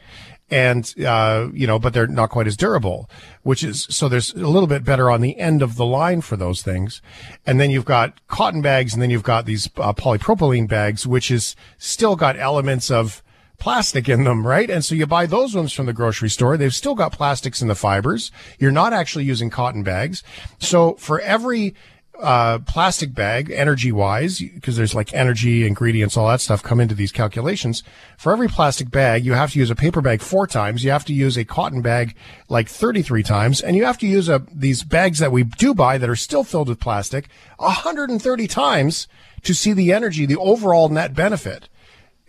And, 0.49 0.93
uh, 1.05 1.49
you 1.53 1.67
know, 1.67 1.77
but 1.77 1.93
they're 1.93 2.07
not 2.07 2.29
quite 2.29 2.47
as 2.47 2.55
durable, 2.55 3.09
which 3.43 3.63
is, 3.63 3.85
so 3.89 4.07
there's 4.07 4.33
a 4.33 4.47
little 4.47 4.67
bit 4.67 4.85
better 4.85 5.11
on 5.11 5.19
the 5.19 5.37
end 5.37 5.61
of 5.61 5.75
the 5.75 5.85
line 5.85 6.21
for 6.21 6.37
those 6.37 6.61
things. 6.61 7.01
And 7.45 7.59
then 7.59 7.69
you've 7.69 7.83
got 7.83 8.25
cotton 8.27 8.61
bags 8.61 8.93
and 8.93 9.01
then 9.01 9.09
you've 9.09 9.23
got 9.23 9.45
these 9.45 9.67
uh, 9.75 9.91
polypropylene 9.91 10.69
bags, 10.69 11.05
which 11.05 11.29
is 11.29 11.55
still 11.77 12.15
got 12.15 12.37
elements 12.37 12.89
of, 12.89 13.21
plastic 13.59 14.07
in 14.07 14.23
them, 14.23 14.45
right? 14.45 14.69
And 14.69 14.83
so 14.85 14.95
you 14.95 15.05
buy 15.07 15.25
those 15.25 15.55
ones 15.55 15.73
from 15.73 15.87
the 15.87 15.93
grocery 15.93 16.29
store. 16.29 16.57
They've 16.57 16.73
still 16.73 16.95
got 16.95 17.11
plastics 17.11 17.61
in 17.61 17.67
the 17.67 17.75
fibers. 17.75 18.31
You're 18.59 18.71
not 18.71 18.93
actually 18.93 19.25
using 19.25 19.49
cotton 19.49 19.83
bags. 19.83 20.23
So 20.59 20.93
for 20.95 21.19
every 21.21 21.75
uh, 22.21 22.59
plastic 22.59 23.13
bag, 23.13 23.51
energy 23.51 23.91
wise, 23.91 24.39
because 24.39 24.75
there's 24.75 24.95
like 24.95 25.13
energy, 25.13 25.65
ingredients, 25.65 26.17
all 26.17 26.27
that 26.27 26.41
stuff 26.41 26.63
come 26.63 26.79
into 26.79 26.95
these 26.95 27.11
calculations. 27.11 27.83
For 28.17 28.31
every 28.31 28.47
plastic 28.47 28.89
bag, 28.89 29.25
you 29.25 29.33
have 29.33 29.51
to 29.51 29.59
use 29.59 29.69
a 29.69 29.75
paper 29.75 30.01
bag 30.01 30.21
four 30.21 30.47
times. 30.47 30.83
You 30.83 30.91
have 30.91 31.05
to 31.05 31.13
use 31.13 31.37
a 31.37 31.45
cotton 31.45 31.81
bag 31.81 32.15
like 32.49 32.69
33 32.69 33.23
times. 33.23 33.61
And 33.61 33.75
you 33.75 33.85
have 33.85 33.97
to 33.99 34.07
use 34.07 34.29
a, 34.29 34.43
these 34.51 34.83
bags 34.83 35.19
that 35.19 35.31
we 35.31 35.43
do 35.43 35.73
buy 35.73 35.97
that 35.97 36.09
are 36.09 36.15
still 36.15 36.43
filled 36.43 36.69
with 36.69 36.79
plastic 36.79 37.29
130 37.57 38.47
times 38.47 39.07
to 39.43 39.53
see 39.53 39.73
the 39.73 39.93
energy, 39.93 40.25
the 40.25 40.37
overall 40.37 40.89
net 40.89 41.13
benefit. 41.13 41.69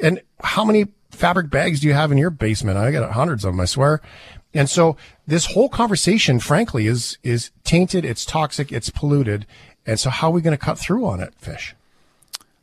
And 0.00 0.20
how 0.42 0.64
many 0.64 0.86
fabric 1.10 1.50
bags 1.50 1.80
do 1.80 1.88
you 1.88 1.94
have 1.94 2.12
in 2.12 2.18
your 2.18 2.30
basement? 2.30 2.78
I 2.78 2.92
got 2.92 3.12
hundreds 3.12 3.44
of 3.44 3.52
them, 3.52 3.60
I 3.60 3.64
swear. 3.64 4.00
And 4.54 4.68
so 4.68 4.96
this 5.26 5.46
whole 5.46 5.68
conversation, 5.68 6.40
frankly, 6.40 6.86
is 6.86 7.18
is 7.22 7.50
tainted. 7.64 8.04
It's 8.04 8.24
toxic. 8.24 8.72
It's 8.72 8.90
polluted. 8.90 9.46
And 9.88 9.98
so, 9.98 10.10
how 10.10 10.28
are 10.28 10.32
we 10.32 10.42
going 10.42 10.56
to 10.56 10.62
cut 10.62 10.78
through 10.78 11.06
on 11.06 11.18
it, 11.20 11.34
fish? 11.38 11.74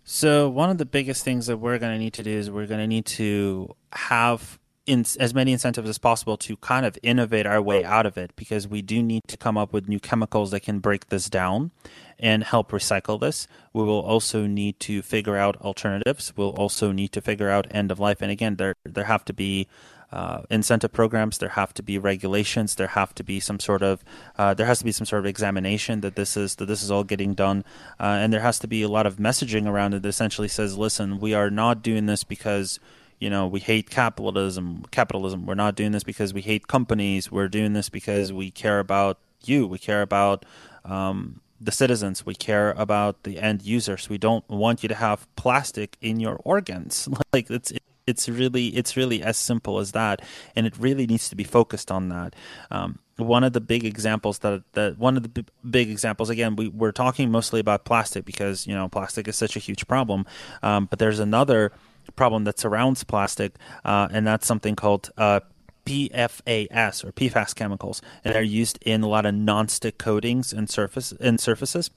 So 0.03 0.47
one 0.47 0.69
of 0.69 0.78
the 0.78 0.86
biggest 0.86 1.26
things 1.26 1.47
that 1.47 1.57
we're 1.57 1.80
going 1.80 1.91
to 1.91 1.97
need 1.97 2.13
to 2.13 2.23
do 2.23 2.30
is 2.30 2.51
we're 2.51 2.67
going 2.67 2.80
to 2.80 2.86
need 2.86 3.07
to 3.07 3.76
have 3.93 4.59
in, 4.86 5.03
as 5.19 5.34
many 5.34 5.51
incentives 5.51 5.89
as 5.89 5.97
possible 5.97 6.38
to 6.38 6.55
kind 6.57 6.86
of 6.86 6.99
innovate 7.01 7.47
our 7.47 7.59
way 7.59 7.84
out 7.84 8.05
of 8.05 8.15
it 8.15 8.36
because 8.36 8.67
we 8.67 8.84
do 8.84 9.01
need 9.01 9.23
to 9.28 9.38
come 9.38 9.57
up 9.57 9.73
with 9.73 9.89
new 9.89 9.99
chemicals 9.99 10.51
that 10.51 10.59
can 10.59 10.78
break 10.78 11.09
this 11.09 11.28
down 11.28 11.71
and 12.19 12.43
help 12.43 12.69
recycle 12.69 13.19
this. 13.19 13.47
We 13.73 13.82
will 13.82 14.01
also 14.01 14.45
need 14.45 14.80
to 14.82 15.01
figure 15.01 15.36
out 15.36 15.59
alternatives. 15.61 16.32
We'll 16.38 16.49
also 16.49 16.91
need 16.91 17.11
to 17.13 17.21
figure 17.21 17.49
out 17.49 17.65
end 17.71 17.91
of 17.91 17.99
life. 17.99 18.21
And 18.21 18.30
again, 18.30 18.57
there 18.57 18.76
there 18.84 19.05
have 19.05 19.26
to 19.26 19.34
be 19.34 19.67
uh, 20.11 20.43
incentive 20.49 20.93
programs. 20.93 21.37
There 21.37 21.49
have 21.49 21.73
to 21.75 21.83
be 21.83 21.97
regulations. 21.97 22.75
There 22.75 22.87
have 22.87 23.13
to 23.15 23.23
be 23.23 23.39
some 23.39 23.59
sort 23.59 23.81
of 23.81 24.03
uh, 24.37 24.53
there 24.53 24.65
has 24.65 24.79
to 24.79 24.85
be 24.85 24.91
some 24.91 25.05
sort 25.05 25.19
of 25.21 25.25
examination 25.25 26.01
that 26.01 26.15
this 26.15 26.37
is 26.37 26.55
that 26.55 26.65
this 26.65 26.83
is 26.83 26.91
all 26.91 27.03
getting 27.03 27.33
done, 27.33 27.63
uh, 27.99 28.17
and 28.21 28.31
there 28.31 28.41
has 28.41 28.59
to 28.59 28.67
be 28.67 28.81
a 28.81 28.89
lot 28.89 29.05
of 29.05 29.17
messaging 29.17 29.67
around 29.67 29.93
it 29.93 30.01
that 30.03 30.09
essentially 30.09 30.47
says, 30.47 30.77
"Listen, 30.77 31.19
we 31.19 31.33
are 31.33 31.49
not 31.49 31.81
doing 31.81 32.05
this 32.05 32.23
because." 32.23 32.79
You 33.17 33.29
know, 33.29 33.47
we 33.47 33.61
hate 33.61 33.89
capitalism. 33.89 34.83
Capitalism. 34.91 35.45
We're 35.45 35.55
not 35.55 35.75
doing 35.75 35.93
this 35.93 36.03
because 36.03 36.33
we 36.33 36.41
hate 36.41 36.67
companies. 36.67 37.31
We're 37.31 37.47
doing 37.47 37.71
this 37.71 37.87
because 37.87 38.33
we 38.33 38.51
care 38.51 38.79
about 38.79 39.19
you. 39.45 39.65
We 39.65 39.79
care 39.79 40.01
about 40.01 40.45
um, 40.83 41.39
the 41.59 41.71
citizens. 41.71 42.25
We 42.25 42.35
care 42.35 42.71
about 42.71 43.23
the 43.23 43.39
end 43.39 43.61
users. 43.61 44.09
We 44.09 44.17
don't 44.17 44.47
want 44.49 44.83
you 44.83 44.89
to 44.89 44.95
have 44.95 45.33
plastic 45.35 45.97
in 46.01 46.19
your 46.19 46.39
organs. 46.43 47.07
Like 47.33 47.49
it's 47.49 47.73
it's 48.07 48.29
really 48.29 48.67
it's 48.67 48.95
really 48.95 49.23
as 49.23 49.37
simple 49.37 49.79
as 49.79 49.91
that, 49.93 50.21
and 50.55 50.65
it 50.65 50.77
really 50.77 51.07
needs 51.07 51.29
to 51.29 51.35
be 51.35 51.43
focused 51.43 51.91
on 51.91 52.09
that. 52.09 52.35
Um, 52.71 52.99
one 53.17 53.43
of 53.43 53.53
the 53.53 53.61
big 53.61 53.85
examples 53.85 54.39
that 54.39 54.63
that 54.73 54.97
one 54.97 55.17
of 55.17 55.23
the 55.23 55.29
b- 55.29 55.45
big 55.69 55.89
examples 55.89 56.29
again 56.29 56.55
we 56.55 56.67
we're 56.67 56.91
talking 56.91 57.31
mostly 57.31 57.59
about 57.59 57.85
plastic 57.85 58.25
because 58.25 58.67
you 58.67 58.75
know 58.75 58.87
plastic 58.89 59.27
is 59.27 59.35
such 59.35 59.55
a 59.55 59.59
huge 59.59 59.87
problem, 59.87 60.25
um, 60.63 60.85
but 60.85 60.99
there's 60.99 61.19
another 61.19 61.71
problem 62.15 62.43
that 62.43 62.59
surrounds 62.59 63.03
plastic, 63.03 63.55
uh, 63.83 64.07
and 64.11 64.27
that's 64.27 64.45
something 64.45 64.75
called 64.75 65.09
uh, 65.17 65.39
PFAS 65.86 67.05
or 67.05 67.11
PFAS 67.11 67.55
chemicals, 67.55 68.01
and 68.23 68.33
they're 68.33 68.41
used 68.41 68.79
in 68.81 69.03
a 69.03 69.07
lot 69.07 69.25
of 69.25 69.36
non-stick 69.36 69.97
coatings 69.97 70.51
and 70.51 70.69
surface 70.69 71.13
and 71.19 71.39
surfaces. 71.39 71.91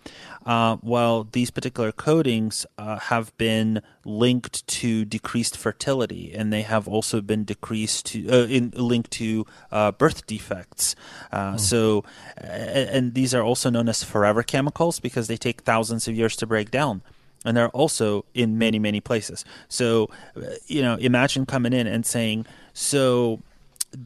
Uh, 0.44 0.76
well, 0.82 1.26
these 1.32 1.50
particular 1.50 1.90
coatings 1.92 2.66
uh, 2.76 2.98
have 2.98 3.36
been 3.38 3.82
linked 4.04 4.66
to 4.66 5.04
decreased 5.04 5.56
fertility, 5.56 6.32
and 6.34 6.52
they 6.52 6.62
have 6.62 6.86
also 6.86 7.20
been 7.20 7.44
decreased 7.44 8.06
to 8.06 8.28
uh, 8.30 8.46
in 8.46 8.70
linked 8.76 9.10
to 9.12 9.46
uh, 9.72 9.92
birth 9.92 10.26
defects. 10.26 10.94
Uh, 11.32 11.56
So, 11.56 12.04
uh, 12.40 12.46
and 12.46 13.14
these 13.14 13.34
are 13.34 13.42
also 13.42 13.70
known 13.70 13.88
as 13.88 14.04
forever 14.04 14.42
chemicals 14.42 15.00
because 15.00 15.26
they 15.28 15.36
take 15.36 15.62
thousands 15.62 16.08
of 16.08 16.14
years 16.14 16.36
to 16.36 16.46
break 16.46 16.70
down 16.70 17.02
and 17.44 17.56
they're 17.56 17.68
also 17.68 18.24
in 18.34 18.58
many 18.58 18.78
many 18.78 19.00
places 19.00 19.44
so 19.68 20.08
uh, 20.36 20.40
you 20.66 20.82
know 20.82 20.96
imagine 20.96 21.46
coming 21.46 21.72
in 21.72 21.86
and 21.86 22.04
saying 22.04 22.44
so 22.72 23.40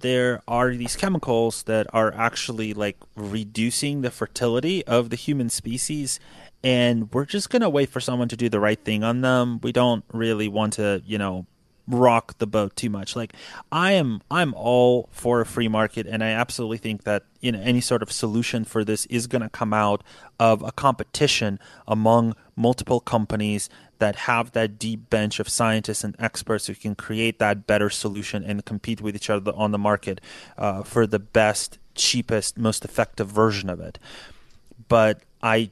there 0.00 0.42
are 0.48 0.74
these 0.74 0.96
chemicals 0.96 1.64
that 1.64 1.86
are 1.92 2.12
actually 2.14 2.72
like 2.72 2.96
reducing 3.14 4.00
the 4.00 4.10
fertility 4.10 4.86
of 4.86 5.10
the 5.10 5.16
human 5.16 5.50
species 5.50 6.18
and 6.64 7.12
we're 7.12 7.24
just 7.24 7.50
going 7.50 7.62
to 7.62 7.68
wait 7.68 7.88
for 7.88 8.00
someone 8.00 8.28
to 8.28 8.36
do 8.36 8.48
the 8.48 8.60
right 8.60 8.82
thing 8.84 9.02
on 9.02 9.20
them. 9.20 9.58
We 9.62 9.72
don't 9.72 10.04
really 10.12 10.48
want 10.48 10.74
to 10.74 11.02
you 11.04 11.18
know 11.18 11.46
rock 11.92 12.38
the 12.38 12.46
boat 12.46 12.74
too 12.76 12.90
much. 12.90 13.14
Like 13.14 13.34
I 13.70 13.92
am 13.92 14.22
I'm 14.30 14.54
all 14.54 15.08
for 15.12 15.40
a 15.40 15.46
free 15.46 15.68
market 15.68 16.06
and 16.06 16.22
I 16.22 16.28
absolutely 16.28 16.78
think 16.78 17.04
that 17.04 17.24
you 17.40 17.52
know 17.52 17.60
any 17.60 17.80
sort 17.80 18.02
of 18.02 18.10
solution 18.10 18.64
for 18.64 18.84
this 18.84 19.06
is 19.06 19.26
going 19.26 19.42
to 19.42 19.48
come 19.48 19.72
out 19.72 20.02
of 20.40 20.62
a 20.62 20.72
competition 20.72 21.58
among 21.86 22.34
multiple 22.56 23.00
companies 23.00 23.68
that 23.98 24.16
have 24.16 24.50
that 24.52 24.78
deep 24.78 25.08
bench 25.10 25.38
of 25.38 25.48
scientists 25.48 26.02
and 26.02 26.16
experts 26.18 26.66
who 26.66 26.74
can 26.74 26.94
create 26.94 27.38
that 27.38 27.66
better 27.66 27.88
solution 27.88 28.42
and 28.42 28.64
compete 28.64 29.00
with 29.00 29.14
each 29.14 29.30
other 29.30 29.52
on 29.54 29.70
the 29.70 29.78
market 29.78 30.20
uh, 30.58 30.82
for 30.82 31.06
the 31.06 31.20
best, 31.20 31.78
cheapest, 31.94 32.58
most 32.58 32.84
effective 32.84 33.28
version 33.28 33.70
of 33.70 33.80
it. 33.80 34.00
But 34.88 35.20
I 35.40 35.70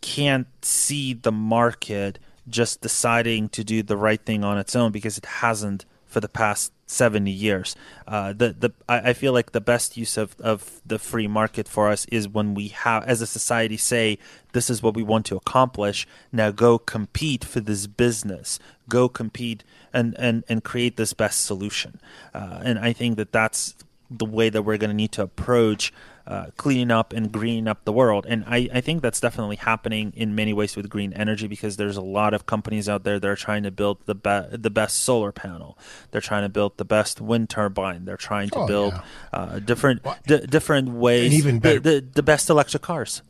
can't 0.00 0.46
see 0.64 1.12
the 1.12 1.32
market 1.32 2.18
just 2.48 2.80
deciding 2.80 3.48
to 3.50 3.64
do 3.64 3.82
the 3.82 3.96
right 3.96 4.20
thing 4.24 4.44
on 4.44 4.58
its 4.58 4.74
own 4.74 4.92
because 4.92 5.18
it 5.18 5.26
hasn't 5.26 5.84
for 6.06 6.20
the 6.20 6.28
past 6.28 6.72
70 6.86 7.30
years. 7.30 7.74
Uh, 8.06 8.34
the 8.34 8.50
the 8.52 8.72
I, 8.88 9.10
I, 9.10 9.12
feel 9.14 9.32
like 9.32 9.52
the 9.52 9.62
best 9.62 9.96
use 9.96 10.18
of, 10.18 10.36
of 10.40 10.82
the 10.84 10.98
free 10.98 11.26
market 11.26 11.66
for 11.66 11.88
us 11.88 12.04
is 12.06 12.28
when 12.28 12.52
we 12.52 12.68
have, 12.68 13.04
as 13.04 13.22
a 13.22 13.26
society, 13.26 13.78
say 13.78 14.18
this 14.52 14.68
is 14.68 14.82
what 14.82 14.94
we 14.94 15.02
want 15.02 15.24
to 15.26 15.36
accomplish. 15.36 16.06
Now 16.30 16.50
go 16.50 16.78
compete 16.78 17.44
for 17.44 17.60
this 17.60 17.86
business. 17.86 18.58
Go 18.90 19.08
compete 19.08 19.64
and 19.92 20.14
and 20.18 20.44
and 20.48 20.62
create 20.62 20.96
this 20.96 21.14
best 21.14 21.44
solution. 21.44 21.98
Uh, 22.34 22.60
and 22.62 22.78
I 22.78 22.92
think 22.92 23.16
that 23.16 23.32
that's 23.32 23.74
the 24.10 24.26
way 24.26 24.50
that 24.50 24.62
we're 24.62 24.76
going 24.76 24.90
to 24.90 24.96
need 24.96 25.12
to 25.12 25.22
approach 25.22 25.92
uh, 26.26 26.46
cleaning 26.56 26.90
up 26.90 27.12
and 27.12 27.32
greening 27.32 27.68
up 27.68 27.84
the 27.84 27.92
world. 27.92 28.26
And 28.28 28.44
I, 28.46 28.68
I 28.72 28.80
think 28.80 29.02
that's 29.02 29.20
definitely 29.20 29.56
happening 29.56 30.12
in 30.16 30.34
many 30.34 30.52
ways 30.52 30.76
with 30.76 30.88
green 30.88 31.12
energy 31.12 31.46
because 31.46 31.76
there's 31.76 31.96
a 31.96 32.02
lot 32.02 32.34
of 32.34 32.46
companies 32.46 32.88
out 32.88 33.04
there 33.04 33.18
that 33.18 33.28
are 33.28 33.36
trying 33.36 33.64
to 33.64 33.70
build 33.70 33.98
the 34.06 34.14
be- 34.14 34.56
the 34.56 34.70
best 34.70 35.00
solar 35.00 35.32
panel. 35.32 35.78
They're 36.10 36.20
trying 36.20 36.42
to 36.42 36.48
build 36.48 36.76
the 36.76 36.84
best 36.84 37.20
wind 37.20 37.50
turbine. 37.50 38.04
They're 38.04 38.16
trying 38.16 38.50
to 38.50 38.60
oh, 38.60 38.66
build 38.66 38.92
yeah. 38.94 39.02
uh, 39.32 39.58
different 39.58 40.02
d- 40.26 40.46
different 40.46 40.90
ways, 40.90 41.32
and 41.32 41.34
even 41.34 41.58
better, 41.58 41.80
the, 41.80 41.90
the, 42.00 42.06
the 42.14 42.22
best 42.22 42.50
electric 42.50 42.82
cars 42.82 43.22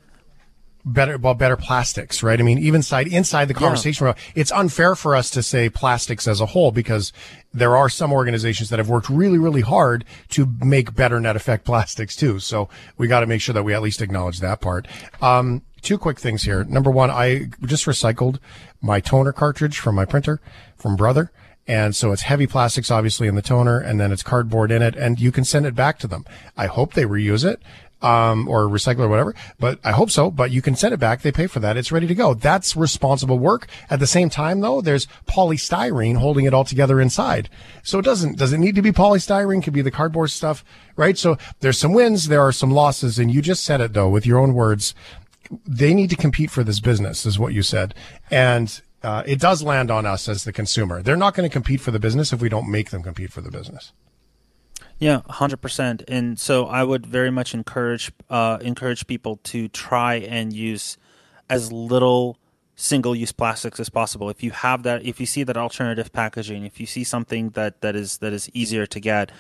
better 0.85 1.17
well 1.17 1.35
better 1.35 1.57
plastics 1.57 2.23
right? 2.23 2.41
I 2.41 2.43
mean 2.43 2.59
even 2.59 2.77
inside 2.77 3.07
inside 3.07 3.47
the 3.47 3.55
conversation 3.55 4.07
yeah. 4.07 4.15
it's 4.35 4.51
unfair 4.51 4.95
for 4.95 5.15
us 5.15 5.31
to 5.31 5.43
say 5.43 5.69
plastics 5.69 6.27
as 6.27 6.41
a 6.41 6.47
whole 6.47 6.73
because 6.73 7.13
there 7.55 7.77
are 7.77 7.89
some 7.89 8.13
organizations 8.13 8.69
that 8.71 8.79
have 8.79 8.89
worked 8.89 9.09
really 9.09 9.39
really 9.39 9.61
hard 9.61 10.05
to 10.31 10.47
make 10.65 10.95
better 10.95 11.21
net 11.21 11.37
effect 11.37 11.65
plastics 11.65 12.17
too. 12.17 12.41
So 12.41 12.69
we 12.99 13.07
got 13.07 13.21
to 13.21 13.27
make 13.27 13.41
sure 13.41 13.53
that 13.53 13.63
we 13.63 13.75
at 13.75 13.83
least 13.83 14.03
acknowledge 14.03 14.41
that 14.41 14.61
part. 14.61 14.89
Um, 15.21 15.63
two 15.83 15.99
quick 15.99 16.19
things 16.19 16.43
here. 16.43 16.65
Number 16.65 16.91
one 16.91 17.11
i 17.11 17.49
just 17.65 17.87
recycled 17.87 18.39
my 18.81 19.01
toner 19.01 19.33
cartridge 19.33 19.79
from 19.79 19.95
my 19.95 20.05
printer 20.05 20.41
from 20.77 20.97
brother. 20.97 21.31
And 21.67 21.95
so 21.95 22.11
it's 22.11 22.23
heavy 22.23 22.49
plastics, 22.49 22.91
obviously, 22.91 23.29
in 23.29 23.37
the 23.37 23.43
toner, 23.43 23.79
and 23.79 24.01
then 24.01 24.11
it's 24.11 24.25
cardboard 24.25 24.73
in 24.73 24.83
it, 24.83 24.97
and 24.97 25.21
you 25.21 25.31
can 25.31 25.45
send 25.45 25.65
it 25.65 25.77
back 25.77 25.97
to 26.01 26.09
them. 26.09 26.25
I 26.57 26.67
hope 26.67 26.95
they 26.95 27.05
reuse 27.05 27.45
it 27.45 27.63
um, 28.03 28.49
or 28.49 28.67
recycle 28.67 29.01
or 29.01 29.09
whatever. 29.09 29.35
But 29.59 29.79
I 29.85 29.93
hope 29.93 30.11
so. 30.11 30.31
But 30.31 30.51
you 30.51 30.63
can 30.63 30.75
send 30.75 30.93
it 30.93 31.01
back. 31.01 31.23
They 31.23 31.33
pay 31.33 31.47
for 31.47 31.61
that. 31.61 31.77
It's 31.77 31.93
ready 31.93 32.07
to 32.07 32.15
go. 32.15 32.35
That's 32.35 32.77
responsible 32.77 33.39
work. 33.39 33.69
At 33.89 34.01
the 34.01 34.07
same 34.07 34.29
time, 34.29 34.61
though, 34.61 34.81
there's 34.81 35.07
polystyrene 35.29 36.17
holding 36.17 36.45
it 36.45 36.55
all 36.55 36.65
together 36.65 37.01
inside. 37.01 37.49
So 37.83 37.99
it 37.99 38.05
doesn't, 38.05 38.39
does 38.39 38.53
it 38.53 38.59
need 38.59 38.75
to 38.75 38.83
be 38.83 38.93
polystyrene? 38.93 39.63
Could 39.63 39.73
be 39.73 39.83
the 39.83 39.91
cardboard 39.91 40.31
stuff, 40.31 40.65
right? 40.97 41.17
So 41.17 41.39
there's 41.61 41.79
some 41.79 41.93
wins. 41.93 42.29
There 42.29 42.43
are 42.43 42.53
some 42.53 42.71
losses. 42.71 43.19
And 43.19 43.31
you 43.31 43.43
just 43.43 43.65
said 43.65 43.81
it 43.81 43.93
though, 43.93 44.09
with 44.09 44.27
your 44.27 44.39
own 44.39 44.55
words. 44.55 44.95
They 45.67 45.93
need 45.93 46.11
to 46.11 46.17
compete 46.17 46.51
for 46.51 46.65
this 46.65 46.81
business 46.81 47.27
is 47.27 47.39
what 47.39 47.53
you 47.53 47.63
said. 47.63 47.95
And, 48.31 48.81
uh, 49.03 49.23
it 49.27 49.41
does 49.41 49.63
land 49.63 49.91
on 49.91 50.07
us 50.07 50.29
as 50.29 50.45
the 50.45 50.53
consumer. 50.53 51.03
They're 51.03 51.17
not 51.17 51.35
going 51.35 51.49
to 51.49 51.53
compete 51.53 51.81
for 51.81 51.91
the 51.91 51.99
business 51.99 52.33
if 52.33 52.41
we 52.41 52.49
don't 52.49 52.71
make 52.71 52.91
them 52.91 53.03
compete 53.03 53.33
for 53.33 53.41
the 53.41 53.51
business. 53.51 53.93
Yeah, 55.03 55.23
hundred 55.29 55.57
percent. 55.61 56.05
And 56.07 56.39
so 56.39 56.67
I 56.67 56.85
would 56.85 57.05
very 57.05 57.33
much 57.33 57.55
encourage 57.55 58.13
uh, 58.31 58.59
encourage 58.61 59.09
people 59.09 59.41
to 59.51 59.67
try 59.67 60.15
and 60.15 60.53
use 60.53 60.97
as 61.51 61.73
little 61.73 62.39
single 62.77 63.17
use 63.17 63.33
plastics 63.33 63.81
as 63.81 63.89
possible. 63.89 64.31
If 64.31 64.45
you 64.45 64.53
have 64.53 64.85
that, 64.85 65.05
if 65.05 65.19
you 65.19 65.27
see 65.27 65.43
that 65.43 65.57
alternative 65.57 66.13
packaging, 66.13 66.65
if 66.65 66.79
you 66.79 66.87
see 66.87 67.03
something 67.03 67.51
that, 67.51 67.81
that 67.81 67.97
is 67.97 68.19
that 68.19 68.33
is 68.33 68.49
easier 68.55 68.87
to 68.87 69.01
get, 69.01 69.33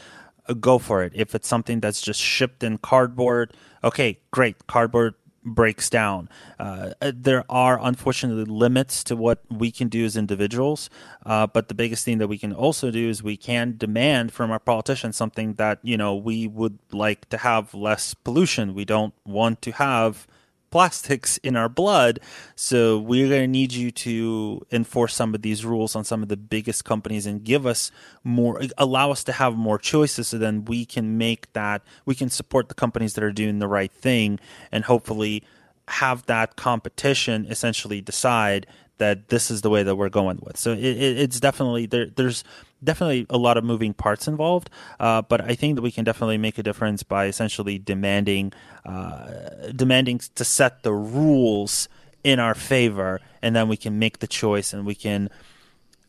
uh, 0.49 0.55
go 0.55 0.79
for 0.79 1.05
it. 1.05 1.13
If 1.15 1.33
it's 1.33 1.47
something 1.47 1.79
that's 1.79 2.03
just 2.03 2.21
shipped 2.21 2.65
in 2.65 2.79
cardboard, 2.79 3.53
okay, 3.85 4.19
great. 4.33 4.67
Cardboard 4.67 5.15
breaks 5.45 5.91
down. 5.91 6.29
Uh, 6.59 6.91
uh, 7.01 7.13
there 7.15 7.45
are 7.49 7.79
unfortunately 7.81 8.45
limits 8.45 9.03
to 9.05 9.17
what 9.17 9.41
we 9.51 9.71
can 9.71 9.89
do 9.89 10.05
as 10.05 10.17
individuals, 10.17 10.89
uh, 11.27 11.47
but 11.47 11.69
the 11.69 11.75
biggest 11.75 12.05
thing 12.05 12.19
that 12.19 12.29
we 12.29 12.39
can 12.39 12.53
also 12.53 12.91
do 12.91 13.09
is 13.09 13.23
we 13.23 13.37
can 13.37 13.77
demand 13.77 14.33
from 14.33 14.51
our 14.51 14.59
politicians 14.59 15.17
something 15.17 15.55
that 15.55 15.79
you 15.83 15.97
know 15.97 16.15
we 16.15 16.47
would 16.47 16.79
like 16.93 17.29
to 17.29 17.39
have 17.39 17.75
less 17.75 18.15
pollution. 18.15 18.75
We 18.75 18.85
don't 18.85 19.15
want 19.25 19.63
to 19.63 19.73
have 19.73 20.27
plastics 20.73 21.37
in 21.39 21.55
our 21.55 21.69
blood. 21.69 22.19
So 22.57 22.99
we're 22.99 23.29
going 23.29 23.43
to 23.43 23.47
need 23.47 23.73
you 23.73 23.93
to 23.93 24.67
enforce 24.73 25.15
some 25.15 25.35
of 25.35 25.43
these 25.43 25.65
rules 25.65 25.95
on 25.95 26.03
some 26.03 26.23
of 26.23 26.29
the 26.29 26.37
biggest 26.37 26.85
companies 26.85 27.27
and 27.27 27.45
give 27.45 27.65
us 27.67 27.93
more, 28.25 28.61
allow 28.77 29.13
us 29.13 29.23
to 29.25 29.33
have 29.33 29.55
more 29.55 29.79
choices 29.79 30.29
so 30.29 30.39
then 30.39 30.65
we 30.65 30.85
can 30.85 31.17
make 31.17 31.53
that, 31.53 31.83
we 32.07 32.17
can 32.17 32.31
support 32.31 32.69
the 32.69 32.75
companies 32.75 33.15
that 33.15 33.23
are 33.23 33.33
doing 33.33 33.61
the 33.61 33.69
right 33.69 33.93
thing 33.93 34.41
and 34.73 34.85
hopefully 34.85 35.45
have 35.89 36.27
that 36.27 36.57
competition 36.57 37.47
essentially 37.47 38.01
decide 38.01 38.67
that 38.99 39.29
this 39.29 39.51
is 39.51 39.63
the 39.63 39.71
way 39.71 39.83
that 39.83 39.97
we're 39.97 40.09
going 40.09 40.39
with. 40.43 40.57
So 40.57 40.73
it, 40.73 40.79
it, 40.79 41.19
it's 41.19 41.41
definitely 41.41 41.87
there. 41.87 42.07
There's 42.07 42.45
definitely 42.83 43.27
a 43.31 43.39
lot 43.39 43.57
of 43.57 43.65
moving 43.65 43.95
parts 43.95 44.29
involved, 44.29 44.71
uh, 45.01 45.23
but 45.23 45.41
I 45.41 45.55
think 45.55 45.77
that 45.77 45.83
we 45.83 45.91
can 45.91 46.05
definitely 46.05 46.39
make 46.39 46.59
a 46.59 46.63
difference 46.63 47.03
by 47.03 47.27
essentially 47.27 47.79
demanding 47.79 48.53
uh, 48.85 49.71
demanding 49.75 50.21
to 50.35 50.45
set 50.45 50.83
the 50.83 50.93
rules 50.93 51.89
in 52.25 52.39
our 52.39 52.55
favor, 52.55 53.21
and 53.41 53.55
then 53.55 53.69
we 53.69 53.77
can 53.77 53.99
make 53.99 54.19
the 54.19 54.27
choice 54.27 54.73
and 54.73 54.87
we 54.87 54.95
can. 54.95 55.31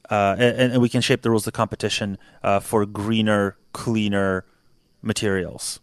Uh, 0.10 0.36
and, 0.38 0.74
and, 0.74 0.82
we 0.82 0.90
can 0.90 1.00
shape 1.00 1.22
the 1.22 1.30
rules 1.30 1.48
of 1.48 1.54
competition 1.54 2.18
uh, 2.44 2.60
for 2.60 2.86
greener, 2.86 3.56
cleaner 3.72 4.46
materials. 5.02 5.80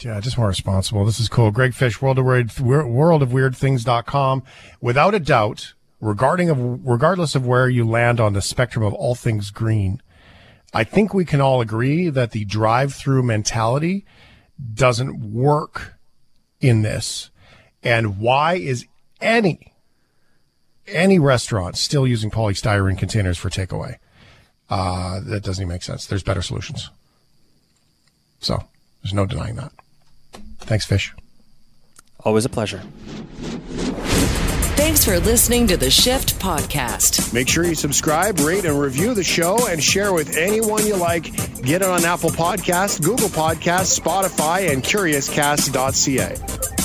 Yeah, 0.00 0.18
just 0.20 0.36
more 0.36 0.48
responsible. 0.48 1.04
This 1.04 1.20
is 1.20 1.28
cool. 1.28 1.52
Greg 1.52 1.72
Fish, 1.72 2.02
World 2.02 2.18
of 2.18 2.24
Weird, 2.24 2.58
World 2.58 3.22
of 3.22 3.32
Weird 3.32 3.56
Things.com. 3.56 4.42
Without 4.80 5.14
a 5.14 5.20
doubt, 5.20 5.74
regarding 6.00 6.50
of 6.50 6.58
regardless 6.84 7.34
of 7.34 7.46
where 7.46 7.68
you 7.68 7.88
land 7.88 8.20
on 8.20 8.32
the 8.32 8.42
spectrum 8.42 8.84
of 8.84 8.92
all 8.94 9.14
things 9.14 9.50
green, 9.50 10.02
I 10.72 10.84
think 10.84 11.12
we 11.12 11.24
can 11.24 11.40
all 11.40 11.60
agree 11.60 12.08
that 12.08 12.30
the 12.30 12.44
drive-through 12.44 13.22
mentality 13.22 14.06
doesn't 14.74 15.32
work 15.32 15.94
in 16.60 16.82
this. 16.82 17.30
And 17.82 18.18
why 18.18 18.54
is 18.54 18.86
any 19.20 19.72
any 20.86 21.18
restaurant 21.18 21.76
still 21.76 22.06
using 22.06 22.30
polystyrene 22.30 22.98
containers 22.98 23.38
for 23.38 23.50
takeaway? 23.50 23.96
Uh, 24.68 25.20
that 25.20 25.42
doesn't 25.42 25.62
even 25.62 25.68
make 25.68 25.82
sense. 25.82 26.06
There's 26.06 26.22
better 26.22 26.42
solutions. 26.42 26.90
So 28.40 28.58
there's 29.02 29.14
no 29.14 29.26
denying 29.26 29.56
that. 29.56 29.72
Thanks, 30.60 30.86
Fish. 30.86 31.14
Always 32.24 32.44
a 32.44 32.48
pleasure. 32.48 32.82
Thanks 34.76 35.04
for 35.04 35.18
listening 35.20 35.66
to 35.68 35.76
the 35.76 35.90
Shift 35.90 36.31
Podcast. 36.42 37.32
Make 37.32 37.48
sure 37.48 37.64
you 37.64 37.76
subscribe, 37.76 38.40
rate, 38.40 38.64
and 38.64 38.78
review 38.78 39.14
the 39.14 39.22
show 39.22 39.68
and 39.68 39.80
share 39.80 40.12
with 40.12 40.36
anyone 40.36 40.84
you 40.84 40.96
like. 40.96 41.32
Get 41.62 41.82
it 41.82 41.88
on 41.88 42.04
Apple 42.04 42.30
Podcasts, 42.30 43.00
Google 43.00 43.28
Podcasts, 43.28 43.98
Spotify, 43.98 44.72
and 44.72 44.82
CuriousCast.ca. 44.82 46.81